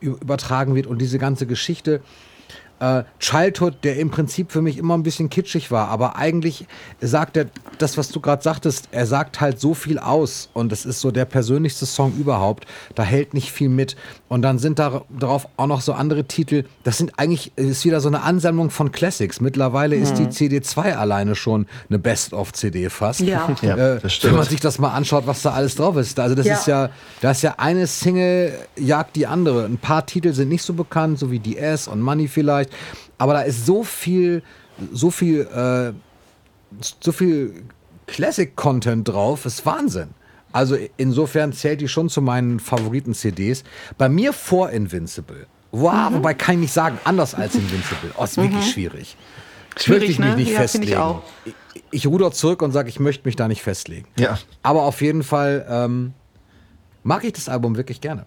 [0.00, 2.00] übertragen wird und diese ganze Geschichte
[2.80, 6.66] äh, Childhood, der im Prinzip für mich immer ein bisschen kitschig war, aber eigentlich
[7.00, 7.46] sagt er
[7.78, 11.10] das, was du gerade sagtest, er sagt halt so viel aus und es ist so
[11.10, 13.96] der persönlichste Song überhaupt, da hält nicht viel mit
[14.28, 18.00] und dann sind da darauf auch noch so andere Titel, das sind eigentlich, ist wieder
[18.00, 23.20] so eine Ansammlung von Classics, mittlerweile ist die CD2 alleine schon eine Best-of-CD fast.
[23.20, 23.48] Ja.
[23.62, 26.18] Ja, äh, das wenn man sich das mal anschaut, was da alles drauf ist.
[26.20, 26.54] Also das Ja.
[26.54, 26.90] ist ja,
[27.20, 29.64] da ist ja eine Single jagt die andere.
[29.64, 32.65] Ein paar Titel sind nicht so bekannt, so wie DS und Money vielleicht,
[33.18, 34.42] aber da ist so viel,
[34.92, 35.92] so viel, äh,
[37.00, 37.64] so viel
[38.06, 40.10] Classic-Content drauf, ist Wahnsinn.
[40.52, 43.64] Also insofern zählt die schon zu meinen Favoriten-CDs.
[43.98, 45.46] Bei mir vor Invincible.
[45.72, 48.10] Wow, wobei kann ich nicht sagen, anders als Invincible.
[48.16, 49.16] Oh, ist wirklich schwierig.
[49.76, 50.36] Schwierig, möchte ich mich ne?
[50.36, 50.86] nicht Ja, festlegen.
[50.88, 51.22] ich auch.
[51.44, 51.54] Ich,
[51.90, 54.06] ich ruder zurück und sage, ich möchte mich da nicht festlegen.
[54.18, 54.38] Ja.
[54.62, 56.14] Aber auf jeden Fall ähm,
[57.02, 58.24] mag ich das Album wirklich gerne.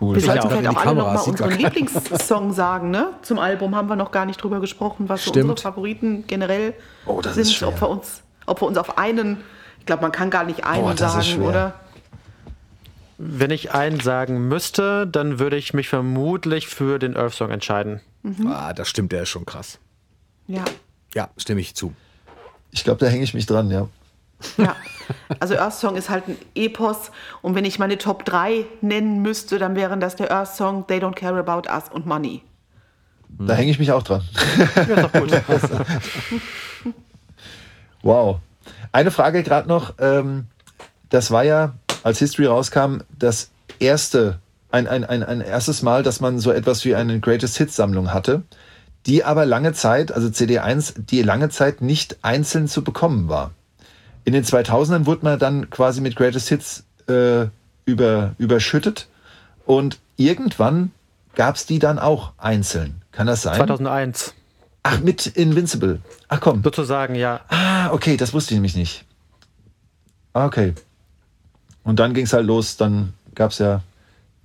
[0.00, 0.14] Cool.
[0.14, 0.50] Wir Ich sollten auch.
[0.50, 3.10] vielleicht auch alle Kamera, noch mal sieht unseren Lieblingssong sagen, ne?
[3.22, 6.74] Zum Album haben wir noch gar nicht drüber gesprochen, was so unsere Favoriten generell
[7.06, 7.62] Oh, sind.
[7.62, 9.38] Ob wir uns, ob wir uns auf einen,
[9.78, 11.74] ich glaube, man kann gar nicht einen Oh, sagen, oder?
[13.18, 18.00] Wenn ich einen sagen müsste, dann würde ich mich vermutlich für den Earth Song entscheiden.
[18.46, 19.78] Ah, das stimmt, der ist schon krass.
[20.48, 20.64] Ja.
[21.14, 21.92] Ja, stimme ich zu.
[22.70, 23.86] Ich glaube, da hänge ich mich dran, ja.
[24.56, 24.76] Ja,
[25.40, 27.10] also Earth Song ist halt ein Epos
[27.42, 30.98] und wenn ich meine Top 3 nennen müsste, dann wären das der Earth Song, They
[30.98, 32.42] Don't Care About Us und Money.
[33.38, 34.22] Da hänge ich mich auch dran.
[34.76, 35.30] Ja, ist doch gut.
[38.02, 38.40] Wow.
[38.90, 39.94] Eine Frage gerade noch.
[40.00, 40.46] Ähm,
[41.08, 44.40] das war ja, als History rauskam, das erste,
[44.70, 48.12] ein, ein, ein, ein erstes Mal, dass man so etwas wie eine Greatest Hits Sammlung
[48.12, 48.42] hatte,
[49.06, 53.52] die aber lange Zeit, also CD1, die lange Zeit nicht einzeln zu bekommen war.
[54.24, 57.46] In den 2000ern wurde man dann quasi mit Greatest Hits äh,
[57.84, 59.08] über, überschüttet
[59.66, 60.92] und irgendwann
[61.34, 63.02] gab es die dann auch einzeln.
[63.10, 63.56] Kann das sein?
[63.56, 64.34] 2001.
[64.84, 66.00] Ach, mit Invincible.
[66.28, 66.62] Ach komm.
[66.62, 67.40] Sozusagen, ja.
[67.48, 69.04] Ah, okay, das wusste ich nämlich nicht.
[70.32, 70.74] Ah, Okay.
[71.84, 73.82] Und dann ging es halt los, dann gab es ja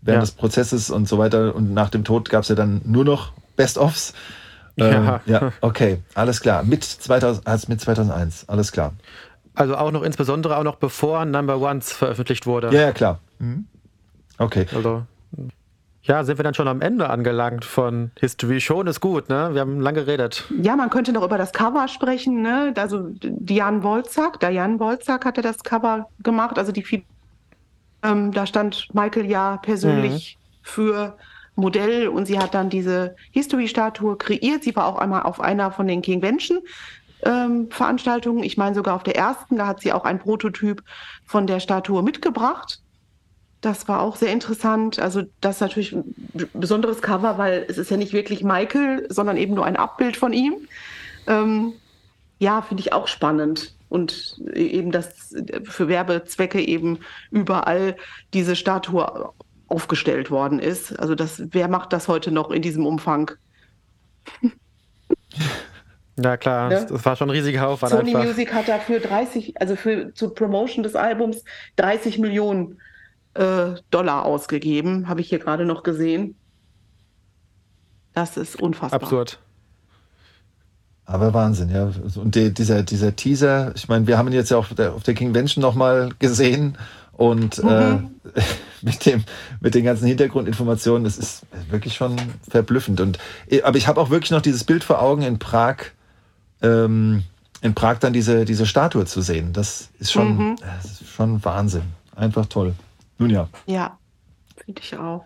[0.02, 0.26] während Ja.
[0.26, 3.32] des Prozesses und so weiter und nach dem Tod gab es ja dann nur noch
[3.56, 4.14] Best-ofs.
[4.78, 5.22] Ähm, Ja.
[5.28, 6.64] ja, okay, alles klar.
[6.64, 8.94] Mit, 2000, also mit 2001, alles klar.
[9.58, 12.68] Also auch noch insbesondere auch noch bevor Number Ones veröffentlicht wurde.
[12.68, 13.20] Ja, ja, klar.
[13.40, 13.66] Mhm.
[14.38, 14.68] Okay.
[14.76, 15.02] Also
[16.04, 18.62] Ja, sind wir dann schon am Ende angelangt von History.
[18.62, 19.50] Schon ist gut, ne?
[19.54, 20.46] Wir haben lange geredet.
[20.62, 22.72] Ja, man könnte noch über das Cover sprechen, ne?
[22.78, 27.04] Also Diane Wolzack, Diane Wolzack hatte das Cover gemacht, also die
[28.04, 30.60] ähm, da stand Michael ja persönlich mhm.
[30.62, 31.18] für
[31.56, 34.64] Modell und sie hat dann diese History-Statue kreiert.
[34.64, 36.60] Sie war auch einmal auf einer von den Kingvention
[37.24, 38.44] ähm, Veranstaltungen.
[38.44, 40.84] Ich meine sogar auf der ersten, da hat sie auch ein Prototyp
[41.26, 42.82] von der Statue mitgebracht.
[43.62, 45.00] Das war auch sehr interessant.
[45.00, 46.16] Also das ist natürlich ein
[46.54, 50.32] besonderes Cover, weil es ist ja nicht wirklich Michael, sondern eben nur ein Abbild von
[50.32, 50.56] ihm.
[51.26, 51.74] Ähm,
[52.40, 53.74] ja, finde ich auch spannend.
[53.90, 55.34] Und eben, dass
[55.64, 57.00] für Werbezwecke eben
[57.32, 57.96] überall
[58.34, 59.34] diese Statue
[59.68, 60.98] aufgestellt worden ist.
[61.00, 63.32] Also das, wer macht das heute noch in diesem Umfang?
[66.20, 66.84] Ja klar, ja?
[66.84, 67.92] das war schon ein riesiger Aufwand.
[67.92, 68.26] Sony einfach.
[68.26, 71.44] Music hat dafür 30, also für zur Promotion des Albums
[71.76, 72.80] 30 Millionen
[73.36, 76.36] äh, Dollar ausgegeben, habe ich hier gerade noch gesehen.
[78.14, 79.02] Das ist unfassbar.
[79.02, 79.40] Absurd.
[81.06, 81.90] Aber Wahnsinn, ja.
[82.16, 84.94] Und die, dieser, dieser Teaser, ich meine, wir haben ihn jetzt ja auch auf der,
[84.94, 86.78] auf der Kingvention nochmal gesehen
[87.14, 88.10] und äh, mhm.
[88.34, 88.42] äh,
[88.82, 89.24] mit, dem,
[89.62, 92.18] mit den ganzen Hintergrundinformationen, das ist wirklich schon
[92.50, 93.00] verblüffend.
[93.00, 93.20] Und,
[93.50, 95.78] äh, aber ich habe auch wirklich noch dieses Bild vor Augen in Prag,
[96.62, 97.24] ähm,
[97.62, 99.54] in Prag dann diese, diese Statue zu sehen.
[99.54, 100.56] Das ist schon, mhm.
[100.58, 101.84] das ist schon Wahnsinn.
[102.16, 102.74] Einfach toll.
[103.18, 103.48] Nun ja.
[103.66, 103.98] Ja,
[104.64, 105.26] finde ich auch.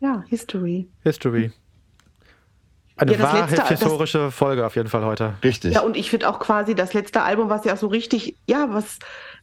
[0.00, 0.88] Ja, History.
[1.02, 1.52] History.
[2.96, 5.34] Eine ja, wahrheitshistorische das, Folge auf jeden Fall heute.
[5.42, 5.74] Richtig.
[5.74, 8.98] Ja, und ich finde auch quasi das letzte Album, was ja so richtig, ja, was,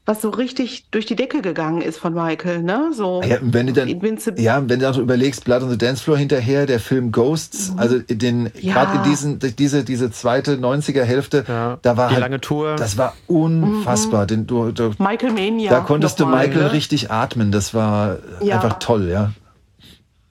[0.06, 2.92] was so richtig durch die Decke gegangen ist von Michael, ne?
[2.92, 4.42] So ah ja, wenn du dann, Invincible.
[4.42, 7.72] ja, wenn du dann so überlegst, Blood on the Dance Floor hinterher, der Film Ghosts,
[7.72, 7.80] mhm.
[7.80, 8.74] also den, ja.
[8.74, 11.78] gerade in diesen, diese, diese zweite 90er Hälfte, ja.
[11.82, 12.76] da war die halt, lange Tour.
[12.78, 14.24] Das war unfassbar.
[14.24, 14.28] Mhm.
[14.28, 15.70] Den, du, du, Michael Mania.
[15.70, 16.72] Da konntest du Michael ne?
[16.72, 17.52] richtig atmen.
[17.52, 18.56] Das war ja.
[18.56, 19.32] einfach toll, ja.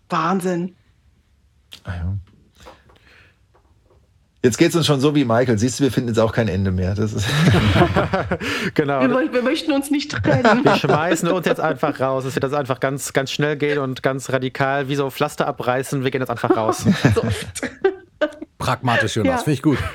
[0.09, 0.74] Wahnsinn.
[1.84, 2.16] Ah, ja.
[4.43, 5.59] Jetzt geht es uns schon so wie Michael.
[5.59, 6.95] Siehst du, wir finden jetzt auch kein Ende mehr.
[6.95, 7.27] Das ist
[8.75, 9.03] genau.
[9.03, 10.65] Wir, wir, möchten uns nicht trennen.
[10.65, 12.25] Wir schmeißen uns jetzt einfach raus.
[12.25, 16.05] Es wird jetzt einfach ganz, ganz schnell gehen und ganz radikal, wie so Pflaster abreißen.
[16.05, 16.87] Wir gehen jetzt einfach raus.
[18.59, 19.31] Pragmatisch, Jonas.
[19.31, 19.39] Ja.
[19.39, 19.79] Finde ich gut.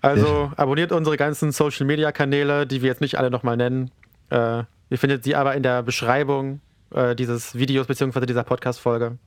[0.00, 3.90] Also abonniert unsere ganzen Social Media Kanäle, die wir jetzt nicht alle nochmal nennen.
[4.30, 6.60] Äh, ihr findet sie aber in der Beschreibung
[6.94, 8.26] äh, dieses Videos bzw.
[8.26, 9.18] dieser Podcast-Folge.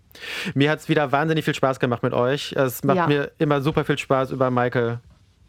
[0.54, 2.54] Mir hat es wieder wahnsinnig viel Spaß gemacht mit euch.
[2.54, 3.08] Es macht ja.
[3.08, 5.00] mir immer super viel Spaß, über Michael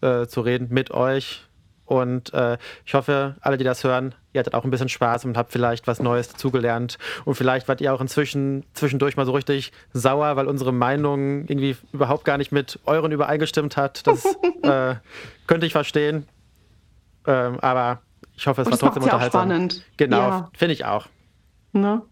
[0.01, 1.47] äh, zu reden, mit euch.
[1.85, 5.37] Und äh, ich hoffe, alle, die das hören, ihr hattet auch ein bisschen Spaß und
[5.37, 6.97] habt vielleicht was Neues dazugelernt.
[7.25, 11.77] Und vielleicht wart ihr auch inzwischen zwischendurch mal so richtig sauer, weil unsere Meinung irgendwie
[11.93, 14.07] überhaupt gar nicht mit euren übereingestimmt hat.
[14.07, 14.25] Das
[14.63, 14.95] äh,
[15.47, 16.27] könnte ich verstehen.
[17.27, 18.01] Ähm, aber
[18.37, 19.49] ich hoffe, es und war trotzdem unterhaltsam.
[19.49, 19.85] Spannend.
[19.97, 20.51] Genau, ja.
[20.55, 21.09] finde ich auch.
[21.73, 22.03] Ne?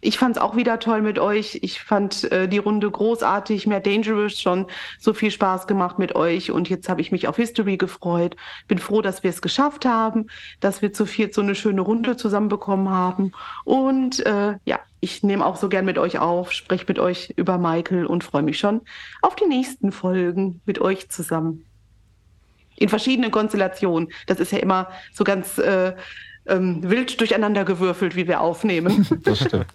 [0.00, 1.58] Ich fand es auch wieder toll mit euch.
[1.62, 3.66] Ich fand äh, die Runde großartig.
[3.66, 4.66] Mehr Dangerous schon
[4.98, 6.50] so viel Spaß gemacht mit euch.
[6.50, 8.36] Und jetzt habe ich mich auf History gefreut.
[8.68, 10.26] Bin froh, dass wir es geschafft haben,
[10.60, 13.32] dass wir zu viert so eine schöne Runde zusammenbekommen haben.
[13.64, 17.58] Und äh, ja, ich nehme auch so gern mit euch auf, spreche mit euch über
[17.58, 18.82] Michael und freue mich schon
[19.22, 21.64] auf die nächsten Folgen mit euch zusammen.
[22.76, 24.10] In verschiedenen Konstellationen.
[24.26, 25.94] Das ist ja immer so ganz äh,
[26.46, 29.06] ähm, wild durcheinander gewürfelt, wie wir aufnehmen.
[29.22, 29.66] Das stimmt.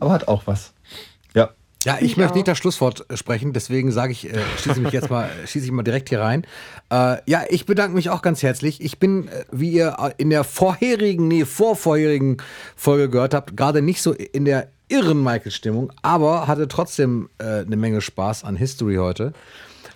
[0.00, 0.72] Aber hat auch was.
[1.34, 1.50] Ja.
[1.84, 2.36] Ja, ich, ich möchte auch.
[2.36, 5.82] nicht das Schlusswort sprechen, deswegen sage ich, äh, schließe mich jetzt mal, schließe ich mal
[5.82, 6.44] direkt hier rein.
[6.90, 8.80] Äh, ja, ich bedanke mich auch ganz herzlich.
[8.80, 12.38] Ich bin, äh, wie ihr in der vorherigen, nee, vorvorherigen
[12.76, 17.76] Folge gehört habt, gerade nicht so in der irren Michael-Stimmung, aber hatte trotzdem äh, eine
[17.76, 19.32] Menge Spaß an History heute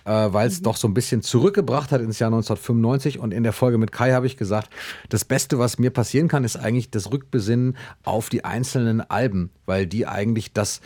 [0.07, 0.63] äh, weil es mhm.
[0.63, 3.19] doch so ein bisschen zurückgebracht hat ins Jahr 1995.
[3.19, 4.69] Und in der Folge mit Kai habe ich gesagt,
[5.09, 9.85] das Beste, was mir passieren kann, ist eigentlich das Rückbesinnen auf die einzelnen Alben, weil
[9.85, 10.79] die eigentlich das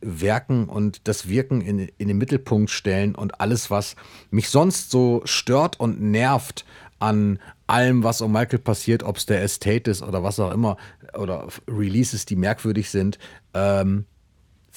[0.00, 3.96] Werken und das Wirken in, in den Mittelpunkt stellen und alles, was
[4.30, 6.66] mich sonst so stört und nervt
[6.98, 10.76] an allem, was um Michael passiert, ob es der Estate ist oder was auch immer,
[11.16, 13.18] oder Releases, die merkwürdig sind,
[13.54, 14.04] ähm,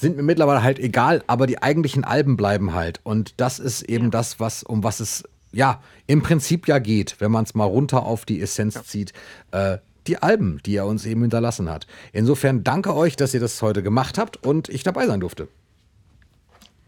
[0.02, 3.00] sind mir mittlerweile halt egal, aber die eigentlichen Alben bleiben halt.
[3.04, 4.10] Und das ist eben ja.
[4.10, 8.04] das, was, um was es ja im Prinzip ja geht, wenn man es mal runter
[8.04, 8.82] auf die Essenz ja.
[8.84, 9.12] zieht.
[9.52, 11.86] Äh, die Alben, die er uns eben hinterlassen hat.
[12.12, 15.46] Insofern danke euch, dass ihr das heute gemacht habt und ich dabei sein durfte.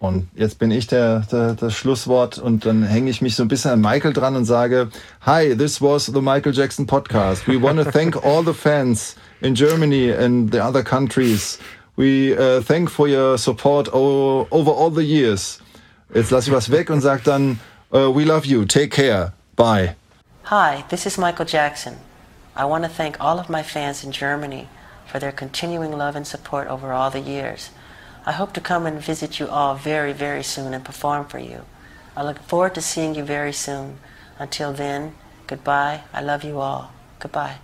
[0.00, 3.48] Und jetzt bin ich der, der, das Schlusswort und dann hänge ich mich so ein
[3.48, 4.88] bisschen an Michael dran und sage,
[5.22, 7.46] Hi, this was the Michael Jackson podcast.
[7.46, 11.60] We want to thank all the fans in Germany and the other countries
[11.96, 15.60] We uh, thank for your support over all the years.
[16.12, 17.60] Jetzt lasse ich was weg und sage dann,
[17.92, 19.94] uh, we love you, take care, bye.
[20.44, 21.96] Hi, this is Michael Jackson.
[22.56, 24.68] I want to thank all of my fans in Germany
[25.06, 27.70] for their continuing love and support over all the years.
[28.26, 31.62] I hope to come and visit you all very, very soon and perform for you.
[32.16, 33.98] I look forward to seeing you very soon.
[34.38, 35.14] Until then,
[35.46, 36.02] goodbye.
[36.12, 36.90] I love you all.
[37.20, 37.58] Goodbye.